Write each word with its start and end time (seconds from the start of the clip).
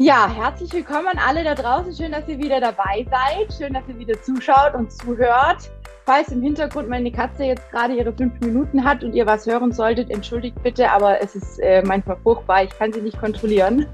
Ja, 0.00 0.28
herzlich 0.28 0.72
willkommen 0.72 1.08
an 1.08 1.18
alle 1.18 1.42
da 1.42 1.56
draußen. 1.56 1.92
Schön, 1.92 2.12
dass 2.12 2.28
ihr 2.28 2.38
wieder 2.38 2.60
dabei 2.60 3.04
seid. 3.10 3.52
Schön, 3.52 3.74
dass 3.74 3.82
ihr 3.88 3.98
wieder 3.98 4.22
zuschaut 4.22 4.74
und 4.74 4.92
zuhört. 4.92 5.72
Falls 6.06 6.28
im 6.28 6.40
Hintergrund 6.40 6.88
meine 6.88 7.10
Katze 7.10 7.42
jetzt 7.42 7.68
gerade 7.72 7.94
ihre 7.94 8.12
fünf 8.12 8.38
Minuten 8.38 8.84
hat 8.84 9.02
und 9.02 9.12
ihr 9.12 9.26
was 9.26 9.44
hören 9.44 9.72
solltet, 9.72 10.08
entschuldigt 10.10 10.62
bitte, 10.62 10.88
aber 10.88 11.20
es 11.20 11.34
ist 11.34 11.58
äh, 11.58 11.82
manchmal 11.82 12.16
furchtbar. 12.22 12.62
Ich 12.62 12.70
kann 12.70 12.92
sie 12.92 13.00
nicht 13.00 13.18
kontrollieren. 13.18 13.86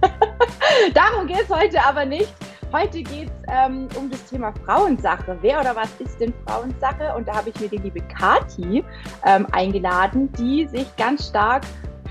Darum 0.94 1.26
geht 1.26 1.40
es 1.40 1.48
heute 1.48 1.82
aber 1.82 2.04
nicht. 2.04 2.34
Heute 2.70 3.02
geht 3.02 3.28
es 3.28 3.48
ähm, 3.48 3.88
um 3.96 4.10
das 4.10 4.22
Thema 4.26 4.52
Frauensache. 4.66 5.38
Wer 5.40 5.58
oder 5.58 5.74
was 5.74 5.88
ist 6.00 6.20
denn 6.20 6.34
Frauensache? 6.46 7.14
Und 7.16 7.28
da 7.28 7.36
habe 7.36 7.48
ich 7.48 7.58
mir 7.58 7.68
die 7.70 7.78
liebe 7.78 8.02
Kati 8.02 8.84
ähm, 9.24 9.46
eingeladen, 9.52 10.30
die 10.32 10.66
sich 10.66 10.94
ganz 10.96 11.28
stark 11.28 11.62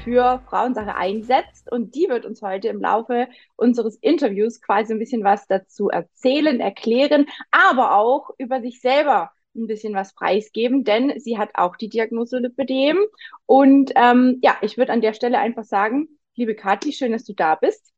für 0.04 0.41
Frauensache 0.47 0.95
einsetzt. 0.95 1.71
Und 1.71 1.95
die 1.95 2.07
wird 2.09 2.25
uns 2.25 2.41
heute 2.41 2.67
im 2.67 2.81
Laufe 2.81 3.27
unseres 3.55 3.95
Interviews 3.97 4.61
quasi 4.61 4.93
ein 4.93 4.99
bisschen 4.99 5.23
was 5.23 5.47
dazu 5.47 5.89
erzählen, 5.89 6.59
erklären, 6.59 7.25
aber 7.51 7.95
auch 7.95 8.29
über 8.37 8.61
sich 8.61 8.81
selber 8.81 9.31
ein 9.55 9.68
bisschen 9.68 9.93
was 9.93 10.14
preisgeben, 10.14 10.83
denn 10.83 11.19
sie 11.19 11.37
hat 11.37 11.51
auch 11.55 11.75
die 11.75 11.89
Diagnose 11.89 12.39
Lipödem. 12.39 12.97
Und 13.45 13.92
ähm, 13.95 14.39
ja, 14.42 14.57
ich 14.61 14.78
würde 14.78 14.92
an 14.92 15.01
der 15.01 15.14
Stelle 15.14 15.39
einfach 15.39 15.64
sagen, 15.64 16.07
liebe 16.36 16.56
Kathi, 16.56 16.92
schön, 16.92 17.11
dass 17.11 17.23
du 17.23 17.33
da 17.33 17.56
bist. 17.56 17.93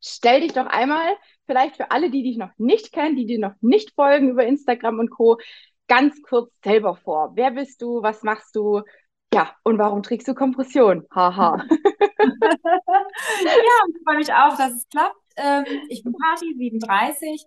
Stell 0.00 0.40
dich 0.42 0.52
doch 0.52 0.66
einmal, 0.66 1.16
vielleicht 1.46 1.76
für 1.76 1.90
alle, 1.90 2.10
die 2.10 2.22
dich 2.22 2.36
noch 2.36 2.50
nicht 2.58 2.92
kennen, 2.92 3.16
die 3.16 3.26
dir 3.26 3.40
noch 3.40 3.54
nicht 3.60 3.92
folgen 3.94 4.30
über 4.30 4.46
Instagram 4.46 5.00
und 5.00 5.10
Co., 5.10 5.38
ganz 5.88 6.20
kurz 6.22 6.52
selber 6.62 6.96
vor. 6.96 7.32
Wer 7.34 7.52
bist 7.52 7.82
du? 7.82 8.02
Was 8.02 8.22
machst 8.22 8.54
du? 8.56 8.82
Ja, 9.36 9.54
und 9.64 9.76
warum 9.76 10.02
trägst 10.02 10.26
du 10.28 10.34
Kompression? 10.34 11.04
Haha. 11.14 11.62
ja, 11.68 11.76
ich 13.44 14.02
freue 14.02 14.16
mich 14.16 14.32
auch, 14.32 14.56
dass 14.56 14.72
es 14.72 14.88
klappt. 14.88 15.14
Ähm, 15.36 15.66
ich 15.90 16.02
bin 16.02 16.14
Party, 16.14 16.54
37. 16.56 17.44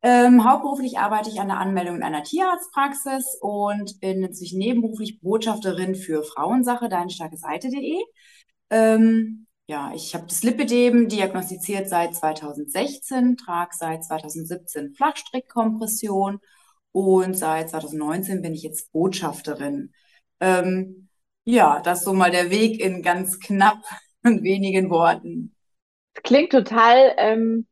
Ähm, 0.00 0.48
hauptberuflich 0.50 0.98
arbeite 0.98 1.28
ich 1.28 1.38
an 1.38 1.48
der 1.48 1.58
Anmeldung 1.58 1.96
in 1.96 2.02
einer 2.02 2.22
Tierarztpraxis 2.22 3.36
und 3.42 4.00
bin 4.00 4.24
inzwischen 4.24 4.58
nebenberuflich 4.58 5.20
Botschafterin 5.20 5.94
für 5.94 6.22
Frauensache, 6.22 6.88
deinstarkeseite.de. 6.88 7.98
Ähm, 8.70 9.46
ja, 9.66 9.92
ich 9.94 10.14
habe 10.14 10.24
das 10.28 10.42
Lipidem 10.42 11.06
diagnostiziert 11.10 11.90
seit 11.90 12.14
2016, 12.14 13.36
trage 13.36 13.72
seit 13.76 14.06
2017 14.06 14.94
Flachstrickkompression 14.94 16.38
und 16.92 17.36
seit 17.36 17.68
2019 17.68 18.40
bin 18.40 18.54
ich 18.54 18.62
jetzt 18.62 18.90
Botschafterin. 18.90 19.92
Ähm, 20.40 21.05
ja, 21.46 21.80
das 21.80 22.00
ist 22.00 22.04
so 22.04 22.12
mal 22.12 22.30
der 22.30 22.50
Weg 22.50 22.80
in 22.80 23.02
ganz 23.02 23.38
knapp 23.38 23.78
und 24.24 24.42
wenigen 24.42 24.90
Worten. 24.90 25.54
Klingt 26.24 26.50
total, 26.50 27.14
ähm, 27.18 27.66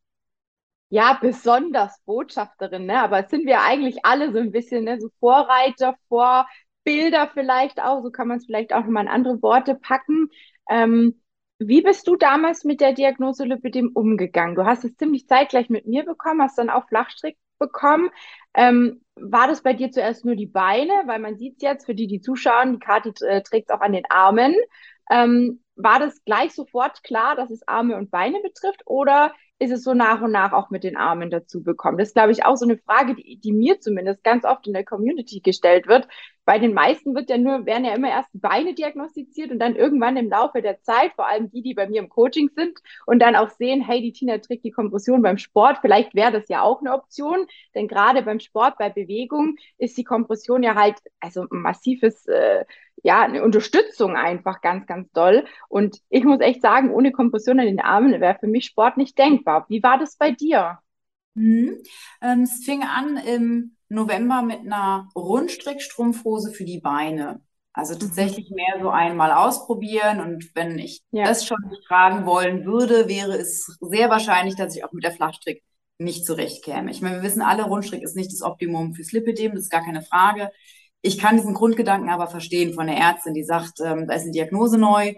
ja, 0.91 1.19
besonders 1.21 1.99
Botschafterin, 2.05 2.87
ne? 2.87 3.01
Aber 3.03 3.25
sind 3.25 3.47
wir 3.47 3.63
eigentlich 3.63 4.05
alle 4.05 4.33
so 4.33 4.39
ein 4.39 4.53
bisschen, 4.53 4.85
ne? 4.85 5.01
So 5.01 5.09
Vorreiter, 5.19 5.97
Vorbilder 6.09 7.31
vielleicht 7.35 7.81
auch, 7.83 8.03
so 8.03 8.11
kann 8.11 8.29
man 8.29 8.39
es 8.39 8.47
vielleicht 8.47 8.73
auch 8.73 8.85
nochmal 8.85 9.05
in 9.05 9.11
andere 9.11 9.43
Worte 9.43 9.75
packen. 9.75 10.29
Ähm, 10.71 11.21
wie 11.59 11.83
bist 11.83 12.07
du 12.07 12.17
damals 12.17 12.63
mit 12.65 12.81
der 12.81 12.93
Diagnose 12.93 13.45
Lipidem 13.45 13.91
umgegangen? 13.93 14.55
Du 14.55 14.65
hast 14.65 14.85
es 14.85 14.97
ziemlich 14.97 15.27
zeitgleich 15.27 15.69
mit 15.69 15.87
mir 15.87 16.05
bekommen, 16.05 16.43
hast 16.43 16.59
dann 16.59 16.71
auch 16.71 16.87
Flachstrick 16.89 17.37
bekommen. 17.59 18.11
Ähm, 18.55 19.03
war 19.17 19.47
das 19.49 19.63
bei 19.63 19.73
dir 19.73 19.91
zuerst 19.91 20.25
nur 20.25 20.37
die 20.37 20.47
Beine? 20.47 20.93
Weil 21.07 21.21
man 21.21 21.37
sieht 21.37 21.57
es 21.57 21.63
jetzt, 21.63 21.87
für 21.87 21.95
die, 21.95 22.07
die 22.07 22.21
zuschauen, 22.21 22.73
die 22.75 22.79
Kati 22.79 23.13
äh, 23.25 23.43
trägt 23.43 23.71
es 23.71 23.77
auch 23.77 23.81
an 23.81 23.93
den 23.93 24.05
Armen. 24.09 24.55
Ähm, 25.11 25.63
war 25.77 25.99
das 25.99 26.25
gleich 26.25 26.53
sofort 26.55 27.03
klar, 27.03 27.37
dass 27.37 27.51
es 27.51 27.67
Arme 27.67 27.97
und 27.97 28.11
Beine 28.11 28.41
betrifft? 28.43 28.83
Oder 28.87 29.33
ist 29.59 29.71
es 29.71 29.85
so 29.85 29.95
nach 29.95 30.21
und 30.21 30.33
nach 30.33 30.53
auch 30.53 30.71
mit 30.71 30.85
den 30.85 30.97
Armen 30.97 31.31
dazu 31.31 31.63
bekommen? 31.63 31.97
Das 31.97 32.09
ist, 32.09 32.15
glaube 32.15 32.33
ich, 32.33 32.45
auch 32.45 32.57
so 32.57 32.67
eine 32.67 32.77
Frage, 32.77 33.15
die, 33.15 33.39
die 33.39 33.53
mir 33.53 33.81
zumindest 33.81 34.25
ganz 34.25 34.45
oft 34.45 34.67
in 34.67 34.73
der 34.73 34.85
Community 34.85 35.41
gestellt 35.41 35.87
wird. 35.87 36.09
Bei 36.45 36.59
den 36.59 36.75
meisten 36.75 37.15
wird 37.15 37.31
ja 37.31 37.39
nur, 37.39 37.65
werden 37.65 37.85
ja 37.85 37.95
immer 37.95 38.11
erst 38.11 38.29
Beine 38.35 38.75
diagnostiziert 38.75 39.51
und 39.51 39.59
dann 39.61 39.77
irgendwann 39.77 40.17
im 40.17 40.29
Laufe 40.29 40.61
der 40.61 40.83
Zeit, 40.83 41.13
vor 41.15 41.27
allem 41.27 41.51
die, 41.51 41.63
die 41.63 41.73
bei 41.73 41.89
mir 41.89 42.01
im 42.01 42.09
Coaching 42.11 42.51
sind 42.55 42.79
und 43.07 43.21
dann 43.21 43.37
auch 43.37 43.49
sehen, 43.51 43.81
hey, 43.81 44.03
die 44.03 44.13
Tina 44.13 44.39
trägt 44.39 44.65
die 44.65 44.71
Kompression 44.71 45.23
beim 45.23 45.39
Sport. 45.39 45.79
Vielleicht 45.81 46.15
wäre 46.15 46.33
das 46.33 46.49
ja 46.49 46.63
auch 46.63 46.81
eine 46.81 46.93
Option, 46.93 47.47
denn 47.75 47.89
gerade 47.89 48.23
beim 48.23 48.41
Sport, 48.41 48.77
bei 48.79 48.91
Bewegung 48.91 49.57
ist 49.79 49.97
die 49.97 50.05
Kompression 50.05 50.63
ja 50.63 50.75
halt, 50.75 50.97
also 51.21 51.47
massives, 51.51 52.27
äh, 52.27 52.65
ja, 53.05 53.23
eine 53.23 53.45
Unterstützung 53.45 54.17
einfach 54.17 54.63
ganz, 54.63 54.87
ganz 54.87 55.13
doll. 55.13 55.45
Und 55.69 55.99
ich 56.09 56.25
muss 56.25 56.41
echt 56.41 56.63
sagen, 56.63 56.91
ohne 56.91 57.13
Kompression 57.13 57.61
an 57.61 57.67
den 57.67 57.81
Armen 57.81 58.19
wäre 58.19 58.39
für 58.41 58.47
mich 58.47 58.65
Sport 58.65 58.97
nicht 58.97 59.17
denkbar. 59.19 59.67
Wie 59.69 59.83
war 59.83 59.99
das 59.99 60.17
bei 60.17 60.33
dir? 60.33 60.79
Mhm. 61.35 61.83
Ähm, 62.23 62.43
es 62.43 62.65
fing 62.65 62.83
an 62.83 63.19
im 63.19 63.77
November 63.91 64.41
mit 64.41 64.61
einer 64.61 65.11
Rundstrickstrumpfhose 65.15 66.53
für 66.53 66.65
die 66.65 66.81
Beine. 66.81 67.43
Also 67.75 67.95
mhm. 67.95 67.99
tatsächlich 67.99 68.51
mehr 68.51 68.81
so 68.81 68.89
einmal 68.89 69.33
ausprobieren. 69.33 70.21
Und 70.21 70.51
wenn 70.55 70.79
ich 70.79 71.03
ja. 71.11 71.25
das 71.25 71.45
schon 71.45 71.59
tragen 71.87 72.25
wollen 72.25 72.65
würde, 72.65 73.07
wäre 73.07 73.37
es 73.37 73.67
sehr 73.83 74.09
wahrscheinlich, 74.09 74.57
dass 74.57 74.75
ich 74.75 74.83
auch 74.83 74.93
mit 74.93 75.05
der 75.05 75.13
Flachstrick 75.13 75.63
nicht 75.99 76.25
zurechtkäme. 76.25 76.91
Ich 76.91 77.03
meine, 77.03 77.17
wir 77.17 77.23
wissen 77.23 77.43
alle, 77.43 77.65
Rundstrick 77.65 78.03
ist 78.03 78.17
nicht 78.17 78.33
das 78.33 78.41
Optimum 78.41 78.95
fürs 78.95 79.13
Lipidem, 79.13 79.53
das 79.53 79.65
ist 79.65 79.71
gar 79.71 79.85
keine 79.85 80.01
Frage. 80.01 80.51
Ich 81.07 81.19
kann 81.19 81.37
diesen 81.37 81.53
Grundgedanken 81.53 82.09
aber 82.09 82.29
verstehen 82.29 82.73
von 82.73 82.87
der 82.87 82.97
Ärztin, 82.97 83.35
die 83.35 83.45
sagt, 83.45 83.79
ähm, 83.85 84.07
da 84.09 84.15
ist 84.15 84.23
eine 84.23 84.31
Diagnose 84.31 84.79
neu. 84.79 85.13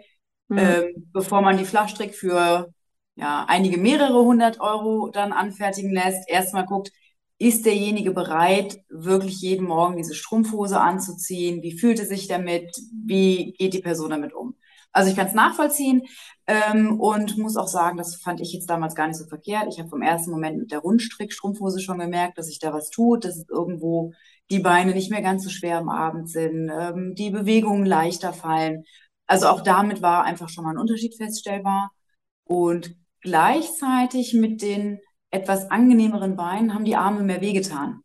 Mhm. 0.48 0.58
Ähm, 0.58 1.10
bevor 1.12 1.42
man 1.42 1.58
die 1.58 1.64
Flachstrick 1.64 2.16
für 2.16 2.72
ja, 3.14 3.44
einige 3.46 3.78
mehrere 3.78 4.24
hundert 4.24 4.60
Euro 4.60 5.10
dann 5.10 5.32
anfertigen 5.32 5.92
lässt, 5.92 6.28
erstmal 6.28 6.66
guckt, 6.66 6.90
ist 7.38 7.66
derjenige 7.66 8.10
bereit, 8.10 8.80
wirklich 8.88 9.40
jeden 9.40 9.66
Morgen 9.66 9.96
diese 9.96 10.14
Strumpfhose 10.14 10.80
anzuziehen? 10.80 11.62
Wie 11.62 11.78
fühlt 11.78 12.00
er 12.00 12.06
sich 12.06 12.26
damit? 12.26 12.76
Wie 12.92 13.52
geht 13.52 13.72
die 13.72 13.80
Person 13.80 14.10
damit 14.10 14.34
um? 14.34 14.56
Also 14.90 15.10
ich 15.10 15.16
kann 15.16 15.28
es 15.28 15.34
nachvollziehen 15.34 16.02
ähm, 16.48 16.98
und 16.98 17.38
muss 17.38 17.56
auch 17.56 17.68
sagen, 17.68 17.96
das 17.96 18.16
fand 18.16 18.40
ich 18.40 18.52
jetzt 18.52 18.68
damals 18.68 18.96
gar 18.96 19.06
nicht 19.06 19.18
so 19.18 19.26
verkehrt. 19.26 19.66
Ich 19.68 19.78
habe 19.78 19.90
vom 19.90 20.02
ersten 20.02 20.32
Moment 20.32 20.58
mit 20.58 20.72
der 20.72 20.80
Rundstrick-Strumpfhose 20.80 21.80
schon 21.80 22.00
gemerkt, 22.00 22.38
dass 22.38 22.46
sich 22.46 22.58
da 22.58 22.72
was 22.72 22.90
tut, 22.90 23.24
dass 23.24 23.36
es 23.36 23.48
irgendwo 23.48 24.14
die 24.50 24.60
Beine 24.60 24.92
nicht 24.92 25.10
mehr 25.10 25.22
ganz 25.22 25.44
so 25.44 25.50
schwer 25.50 25.78
am 25.78 25.88
Abend 25.88 26.30
sind, 26.30 26.70
ähm, 26.70 27.14
die 27.14 27.30
Bewegungen 27.30 27.86
leichter 27.86 28.32
fallen. 28.32 28.84
Also 29.26 29.48
auch 29.48 29.60
damit 29.60 30.02
war 30.02 30.24
einfach 30.24 30.48
schon 30.48 30.64
mal 30.64 30.70
ein 30.70 30.78
Unterschied 30.78 31.16
feststellbar. 31.16 31.90
Und 32.44 32.94
gleichzeitig 33.20 34.34
mit 34.34 34.62
den 34.62 35.00
etwas 35.30 35.70
angenehmeren 35.70 36.36
Beinen 36.36 36.74
haben 36.74 36.84
die 36.84 36.96
Arme 36.96 37.22
mehr 37.22 37.40
wehgetan. 37.40 38.02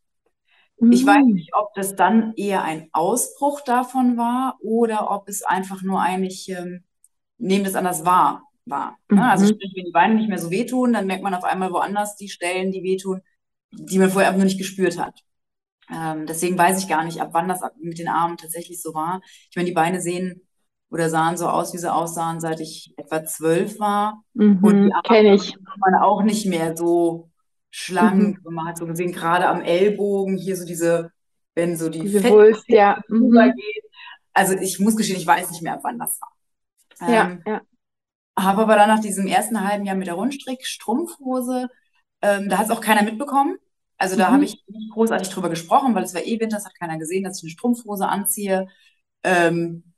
Mhm. 0.79 0.91
Ich 0.91 1.05
weiß 1.05 1.25
nicht, 1.25 1.51
ob 1.53 1.73
das 1.75 1.95
dann 1.95 2.33
eher 2.35 2.63
ein 2.63 2.89
Ausbruch 2.91 3.61
davon 3.61 4.17
war 4.17 4.57
oder 4.61 5.11
ob 5.11 5.29
es 5.29 5.43
einfach 5.43 5.83
nur 5.83 6.01
eigentlich, 6.01 6.49
ähm, 6.49 6.83
nehmen 7.37 7.63
das 7.63 7.75
anders 7.75 8.03
wahr, 8.03 8.43
war. 8.65 8.97
Ne? 9.09 9.17
Mhm. 9.17 9.21
Also 9.21 9.45
sprich, 9.45 9.73
wenn 9.75 9.85
die 9.85 9.91
Beine 9.91 10.15
nicht 10.15 10.29
mehr 10.29 10.39
so 10.39 10.49
wehtun, 10.49 10.93
dann 10.93 11.05
merkt 11.05 11.23
man 11.23 11.35
auf 11.35 11.43
einmal 11.43 11.71
woanders 11.71 12.15
die 12.15 12.29
Stellen, 12.29 12.71
die 12.71 12.83
wehtun, 12.83 13.21
die 13.71 13.99
man 13.99 14.09
vorher 14.09 14.29
einfach 14.29 14.39
nur 14.39 14.45
nicht 14.45 14.57
gespürt 14.57 14.97
hat. 14.99 15.21
Ähm, 15.91 16.25
deswegen 16.25 16.57
weiß 16.57 16.79
ich 16.79 16.87
gar 16.87 17.03
nicht, 17.03 17.21
ab 17.21 17.29
wann 17.33 17.49
das 17.49 17.61
mit 17.81 17.99
den 17.99 18.07
Armen 18.07 18.37
tatsächlich 18.37 18.81
so 18.81 18.93
war. 18.93 19.21
Ich 19.49 19.55
meine, 19.55 19.67
die 19.67 19.75
Beine 19.75 20.01
sehen 20.01 20.47
oder 20.89 21.09
sahen 21.09 21.37
so 21.37 21.47
aus, 21.47 21.73
wie 21.73 21.77
sie 21.77 21.91
aussahen, 21.91 22.39
seit 22.39 22.59
ich 22.59 22.93
etwa 22.97 23.25
zwölf 23.25 23.79
war. 23.79 24.23
Mhm, 24.33 24.59
und 24.61 24.85
die 24.85 24.93
Arme 24.93 25.35
ich. 25.35 25.55
man 25.79 25.95
auch 26.01 26.23
nicht 26.23 26.45
mehr 26.45 26.75
so 26.75 27.29
schlank. 27.69 28.39
Mhm. 28.43 28.53
Man 28.53 28.67
hat 28.67 28.77
so 28.77 28.85
gesehen, 28.85 29.11
gerade 29.11 29.47
am 29.47 29.61
Ellbogen 29.61 30.37
hier 30.37 30.55
so 30.55 30.65
diese, 30.65 31.11
wenn 31.55 31.75
so 31.77 31.89
die 31.89 32.01
diese 32.01 32.23
Wulst, 32.29 32.67
ja. 32.67 33.01
Mhm. 33.09 33.53
Also 34.33 34.53
ich 34.55 34.79
muss 34.79 34.95
gestehen, 34.95 35.17
ich 35.17 35.27
weiß 35.27 35.51
nicht 35.51 35.61
mehr, 35.61 35.79
wann 35.83 35.99
das 35.99 36.19
war. 36.21 37.09
Ja, 37.09 37.31
ähm, 37.31 37.43
ja. 37.45 37.61
Habe 38.39 38.61
aber 38.61 38.75
dann 38.75 38.87
nach 38.87 39.01
diesem 39.01 39.27
ersten 39.27 39.67
halben 39.67 39.85
Jahr 39.85 39.95
mit 39.95 40.07
der 40.07 40.13
Rundstrick-Strumpfhose, 40.13 41.67
ähm, 42.21 42.47
da 42.47 42.57
hat 42.57 42.67
es 42.67 42.71
auch 42.71 42.79
keiner 42.79 43.03
mitbekommen. 43.03 43.57
Also 44.01 44.15
da 44.15 44.29
mhm. 44.29 44.33
habe 44.33 44.45
ich 44.45 44.63
nicht 44.67 44.91
großartig 44.93 45.29
drüber 45.29 45.49
gesprochen, 45.49 45.93
weil 45.93 46.03
es 46.03 46.15
war 46.15 46.25
eh 46.25 46.39
Winter, 46.39 46.57
das 46.57 46.65
hat 46.65 46.73
keiner 46.73 46.97
gesehen, 46.97 47.23
dass 47.23 47.37
ich 47.37 47.43
eine 47.43 47.51
Strumpfhose 47.51 48.07
anziehe. 48.07 48.67
Ähm, 49.23 49.93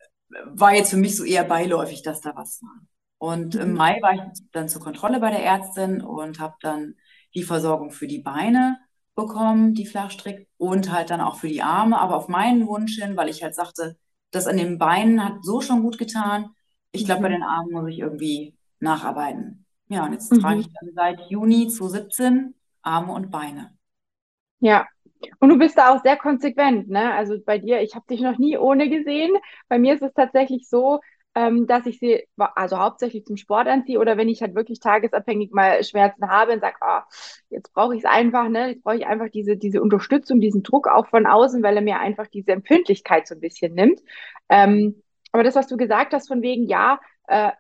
war 0.46 0.76
jetzt 0.76 0.90
für 0.90 0.98
mich 0.98 1.16
so 1.16 1.24
eher 1.24 1.46
beiläufig, 1.46 2.02
dass 2.02 2.20
da 2.20 2.36
was 2.36 2.62
war. 2.62 2.82
Und 3.18 3.56
im 3.56 3.70
mhm. 3.70 3.78
Mai 3.78 4.02
war 4.02 4.14
ich 4.14 4.22
dann 4.52 4.68
zur 4.68 4.82
Kontrolle 4.82 5.22
bei 5.22 5.32
der 5.32 5.46
Ärztin 5.46 6.02
und 6.02 6.42
habe 6.42 6.56
dann 6.60 6.96
die 7.34 7.44
Versorgung 7.44 7.92
für 7.92 8.08
die 8.08 8.20
Beine 8.20 8.78
bekommen, 9.16 9.74
die 9.74 9.86
Flachstrick, 9.86 10.50
und 10.58 10.92
halt 10.92 11.10
dann 11.10 11.22
auch 11.22 11.38
für 11.38 11.48
die 11.48 11.62
Arme, 11.62 11.98
aber 11.98 12.18
auf 12.18 12.28
meinen 12.28 12.68
Wunsch 12.68 13.00
hin, 13.00 13.16
weil 13.16 13.30
ich 13.30 13.42
halt 13.42 13.56
sagte, 13.56 13.96
das 14.32 14.48
an 14.48 14.58
den 14.58 14.80
Beinen 14.80 15.24
hat 15.24 15.46
so 15.46 15.62
schon 15.62 15.82
gut 15.82 15.98
getan. 15.98 16.50
Ich 16.92 17.06
glaube, 17.06 17.20
mhm. 17.20 17.24
bei 17.24 17.30
den 17.30 17.44
Armen 17.44 17.72
muss 17.72 17.88
ich 17.88 18.00
irgendwie 18.00 18.58
nacharbeiten. 18.82 19.66
Ja, 19.88 20.06
und 20.06 20.12
jetzt 20.12 20.30
mhm. 20.30 20.40
trage 20.42 20.60
ich 20.60 20.68
dann 20.68 20.92
seit 20.94 21.22
Juni 21.30 21.70
2017 21.70 22.54
Arme 22.82 23.14
und 23.14 23.32
Beine. 23.32 23.72
Ja, 24.64 24.88
und 25.40 25.50
du 25.50 25.58
bist 25.58 25.78
da 25.78 25.94
auch 25.94 26.02
sehr 26.04 26.16
konsequent, 26.18 26.90
ne? 26.90 27.14
Also 27.14 27.36
bei 27.46 27.58
dir, 27.58 27.82
ich 27.82 27.96
habe 27.96 28.06
dich 28.10 28.22
noch 28.22 28.38
nie 28.38 28.58
ohne 28.58 28.90
gesehen. 28.90 29.34
Bei 29.68 29.78
mir 29.78 29.94
ist 29.96 30.02
es 30.04 30.14
tatsächlich 30.14 30.70
so, 30.70 31.02
ähm, 31.36 31.68
dass 31.68 31.86
ich 31.86 32.00
sie 32.00 32.26
also 32.38 32.78
hauptsächlich 32.80 33.26
zum 33.26 33.36
Sport 33.38 33.68
anziehe 33.68 34.00
oder 34.00 34.16
wenn 34.18 34.30
ich 34.30 34.42
halt 34.42 34.56
wirklich 34.56 34.80
tagesabhängig 34.80 35.52
mal 35.52 35.84
Schmerzen 35.84 36.30
habe 36.30 36.54
und 36.54 36.62
sage, 36.62 36.78
oh, 36.82 37.02
jetzt 37.50 37.74
brauche 37.74 37.94
ich 37.96 38.04
es 38.04 38.10
einfach, 38.10 38.48
ne? 38.48 38.70
Jetzt 38.72 38.84
brauche 38.84 38.96
ich 38.98 39.06
einfach 39.06 39.30
diese, 39.30 39.58
diese 39.58 39.82
Unterstützung, 39.82 40.40
diesen 40.40 40.64
Druck 40.64 40.88
auch 40.88 41.08
von 41.08 41.26
außen, 41.26 41.62
weil 41.62 41.76
er 41.76 41.82
mir 41.84 42.00
einfach 42.00 42.28
diese 42.28 42.54
Empfindlichkeit 42.54 43.28
so 43.28 43.36
ein 43.36 43.42
bisschen 43.42 43.74
nimmt. 43.74 44.00
Ähm, 44.50 45.04
aber 45.34 45.44
das, 45.44 45.56
was 45.56 45.68
du 45.68 45.76
gesagt 45.78 46.14
hast, 46.14 46.30
von 46.30 46.42
wegen, 46.42 46.68
ja, 46.68 47.00
äh, 47.28 47.52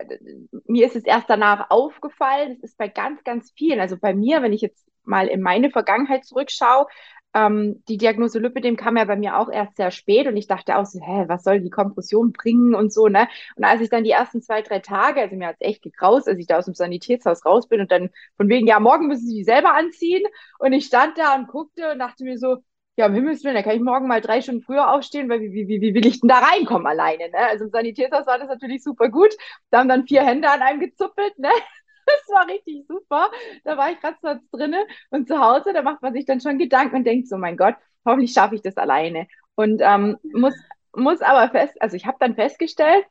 mir 0.65 0.86
ist 0.86 0.95
es 0.95 1.06
erst 1.06 1.30
danach 1.30 1.69
aufgefallen, 1.69 2.57
das 2.62 2.71
ist 2.71 2.77
bei 2.77 2.88
ganz, 2.88 3.24
ganz 3.24 3.51
vielen, 3.56 3.80
also 3.80 3.98
bei 3.98 4.13
mir, 4.13 4.42
wenn 4.42 4.54
ich 4.54 4.62
jetzt 4.62 4.86
mal 5.04 5.27
in 5.27 5.42
meine 5.42 5.69
Vergangenheit 5.69 6.25
zurückschaue, 6.25 6.88
ähm, 7.33 7.83
die 7.88 7.98
Diagnose 7.98 8.39
Lipidem 8.39 8.75
kam 8.75 8.98
ja 8.98 9.06
bei 9.06 9.15
mir 9.15 9.38
auch 9.38 9.50
erst 9.50 9.75
sehr 9.77 9.92
spät 9.92 10.27
und 10.27 10.38
ich 10.38 10.48
dachte 10.48 10.77
auch 10.77 10.86
so, 10.86 11.00
hä, 11.01 11.25
was 11.27 11.44
soll 11.44 11.62
die 11.62 11.69
Kompression 11.69 12.31
bringen 12.31 12.75
und 12.75 12.94
so, 12.94 13.07
ne? 13.07 13.27
Und 13.56 13.63
als 13.63 13.81
ich 13.81 13.89
dann 13.89 14.04
die 14.04 14.12
ersten 14.12 14.42
zwei, 14.42 14.62
drei 14.62 14.80
Tage, 14.80 15.21
also 15.21 15.36
mir 15.36 15.48
hat 15.48 15.56
es 15.60 15.68
echt 15.68 15.81
gegraust, 15.81 16.27
als 16.27 16.39
ich 16.39 16.48
da 16.48 16.57
aus 16.60 16.65
dem 16.65 16.75
Sanitätshaus 16.75 17.45
raus 17.45 17.68
bin 17.68 17.81
und 17.81 17.92
dann 17.92 18.10
von 18.38 18.50
wegen, 18.50 18.68
ja, 18.68 18.80
morgen 18.80 19.07
müssen 19.07 19.27
sie 19.27 19.38
die 19.38 19.44
selber 19.44 19.74
anziehen 19.74 20.24
und 20.60 20.74
ich 20.74 20.86
stand 20.86 21.18
da 21.18 21.36
und 21.36 21.48
guckte 21.48 21.92
und 21.92 22.00
dachte 22.00 22.24
mir 22.24 22.38
so, 22.38 22.57
ja, 22.95 23.07
um 23.07 23.13
Himmels 23.13 23.44
Willen, 23.44 23.56
da 23.56 23.63
kann 23.63 23.75
ich 23.75 23.81
morgen 23.81 24.07
mal 24.07 24.22
drei 24.22 24.42
Stunden 24.42 24.62
früher 24.62 24.92
aufstehen, 24.92 25.30
weil 25.30 25.42
wie, 25.42 25.51
wie, 25.51 25.68
wie, 25.68 25.81
wie 25.81 25.94
will 25.95 26.06
ich 26.06 26.19
denn 26.19 26.28
da 26.30 26.40
reinkommen 26.40 26.86
alleine, 26.88 27.30
ne? 27.30 27.38
Also 27.50 27.66
im 27.66 27.72
Sanitätshaus 27.72 28.28
war 28.28 28.38
das 28.38 28.48
natürlich 28.48 28.84
super 28.84 29.10
gut. 29.10 29.34
Da 29.72 29.80
haben 29.80 29.90
dann 29.90 30.07
vier 30.07 30.24
Hände 30.24 30.50
an 30.50 30.62
einem 30.62 30.80
gezuppelt, 30.80 31.38
ne? 31.40 31.50
Das 32.06 32.36
war 32.36 32.48
richtig 32.50 32.86
super. 32.86 33.31
Da 33.63 33.78
war 33.78 33.90
ich 33.90 33.98
so 34.22 34.36
drinne 34.51 34.86
und 35.10 35.25
zu 35.25 35.40
Hause, 35.40 35.72
da 35.72 35.81
macht 35.81 36.01
man 36.01 36.13
sich 36.13 36.25
dann 36.25 36.42
schon 36.42 36.57
Gedanken 36.57 36.98
und 36.98 37.06
denkt 37.06 37.30
so, 37.30 37.38
mein 37.38 37.56
Gott, 37.56 37.75
hoffentlich 38.06 38.34
schaffe 38.34 38.56
ich 38.56 38.62
das 38.62 38.75
alleine. 38.75 39.25
Und 39.56 39.81
ähm, 39.81 40.18
muss, 40.34 40.54
muss 40.94 41.22
aber 41.22 41.50
fest, 41.50 41.81
also 41.81 41.96
ich 41.96 42.06
habe 42.06 42.18
dann 42.19 42.36
festgestellt, 42.36 43.06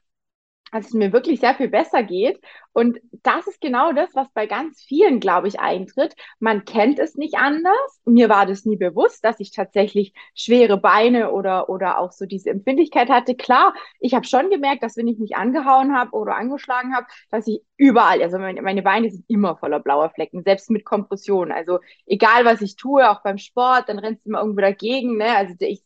dass 0.72 0.86
es 0.86 0.94
mir 0.94 1.12
wirklich 1.12 1.40
sehr 1.40 1.54
viel 1.54 1.69
besser 1.69 2.02
geht. 2.02 2.40
Und 2.72 2.98
das 3.22 3.46
ist 3.46 3.60
genau 3.60 3.92
das, 3.92 4.14
was 4.14 4.28
bei 4.32 4.46
ganz 4.46 4.80
vielen, 4.80 5.20
glaube 5.20 5.46
ich, 5.46 5.60
eintritt. 5.60 6.14
Man 6.40 6.64
kennt 6.64 6.98
es 6.98 7.14
nicht 7.16 7.34
anders. 7.36 8.00
Mir 8.06 8.30
war 8.30 8.46
das 8.46 8.64
nie 8.64 8.76
bewusst, 8.76 9.22
dass 9.24 9.38
ich 9.40 9.52
tatsächlich 9.52 10.14
schwere 10.34 10.78
Beine 10.78 11.32
oder, 11.32 11.69
oder 11.69 11.98
auch 11.98 12.12
so 12.12 12.24
diese 12.24 12.50
Empfindlichkeit 12.50 13.10
hatte. 13.10 13.34
Klar, 13.34 13.74
ich 14.00 14.14
habe 14.14 14.26
schon 14.26 14.48
gemerkt, 14.48 14.82
dass 14.82 14.96
wenn 14.96 15.08
ich 15.08 15.19
mich 15.19 15.36
angehauen 15.36 15.94
habe 15.94 16.12
oder 16.12 16.34
angeschlagen 16.36 16.94
habe, 16.96 17.06
dass 17.30 17.46
ich 17.46 17.60
überall, 17.76 18.22
also 18.22 18.38
meine, 18.38 18.82
Beine 18.82 19.10
sind 19.10 19.25
immer 19.28 19.56
voller 19.56 19.80
blauer 19.80 20.10
Flecken, 20.10 20.42
selbst 20.42 20.70
mit 20.70 20.86
Kompression. 20.86 21.52
Also 21.52 21.80
egal, 22.06 22.46
was 22.46 22.62
ich 22.62 22.76
tue, 22.76 23.08
auch 23.10 23.22
beim 23.22 23.38
Sport, 23.38 23.88
dann 23.88 23.98
rennst 23.98 24.25
du 24.25 24.30
immer 24.30 24.40
irgendwo 24.40 24.62
dagegen. 24.62 25.18
Ne? 25.18 25.36
Also 25.36 25.54
ich, 25.58 25.82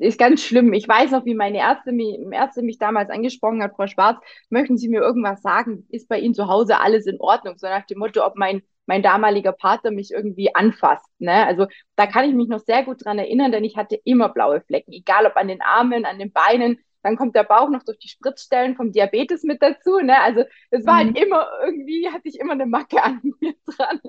ist 0.00 0.18
ganz 0.18 0.42
schlimm. 0.42 0.72
Ich 0.72 0.86
weiß 0.86 1.12
noch, 1.12 1.24
wie 1.24 1.34
meine 1.34 1.58
Ärzte 1.58 1.92
mich, 1.92 2.18
Ärzte 2.30 2.62
mich 2.62 2.78
damals 2.78 3.10
angesprochen 3.10 3.62
hat, 3.62 3.74
Frau 3.74 3.86
Schwarz, 3.86 4.18
möchten 4.50 4.76
Sie 4.76 4.88
mir 4.88 5.00
irgendwas 5.00 5.42
sagen? 5.42 5.86
Ist 5.88 6.08
bei 6.08 6.18
Ihnen 6.18 6.34
zu 6.34 6.48
Hause 6.48 6.78
alles 6.80 7.06
in 7.06 7.20
Ordnung? 7.20 7.56
So 7.58 7.66
nach 7.66 7.86
dem 7.86 7.98
Motto, 7.98 8.24
ob 8.24 8.36
mein, 8.36 8.62
mein 8.86 9.02
damaliger 9.02 9.52
Partner 9.52 9.90
mich 9.90 10.10
irgendwie 10.10 10.54
anfasst. 10.54 11.08
Ne? 11.18 11.46
Also 11.46 11.66
da 11.96 12.06
kann 12.06 12.28
ich 12.28 12.34
mich 12.34 12.48
noch 12.48 12.60
sehr 12.60 12.84
gut 12.84 13.04
dran 13.04 13.18
erinnern, 13.18 13.52
denn 13.52 13.64
ich 13.64 13.76
hatte 13.76 13.98
immer 14.04 14.28
blaue 14.28 14.60
Flecken, 14.60 14.92
egal 14.92 15.26
ob 15.26 15.36
an 15.36 15.48
den 15.48 15.62
Armen, 15.62 16.04
an 16.04 16.18
den 16.18 16.32
Beinen. 16.32 16.78
Dann 17.02 17.16
kommt 17.16 17.36
der 17.36 17.44
Bauch 17.44 17.70
noch 17.70 17.84
durch 17.84 17.98
die 17.98 18.08
Spritzstellen 18.08 18.76
vom 18.76 18.92
Diabetes 18.92 19.42
mit 19.44 19.62
dazu. 19.62 19.98
Ne? 20.00 20.20
Also 20.20 20.44
es 20.70 20.84
war 20.84 20.96
halt 20.96 21.16
immer 21.18 21.48
irgendwie, 21.64 22.08
hatte 22.10 22.28
ich 22.28 22.38
immer 22.38 22.52
eine 22.52 22.66
Macke 22.66 23.02
an 23.02 23.20
mir 23.40 23.54
dran. 23.64 24.00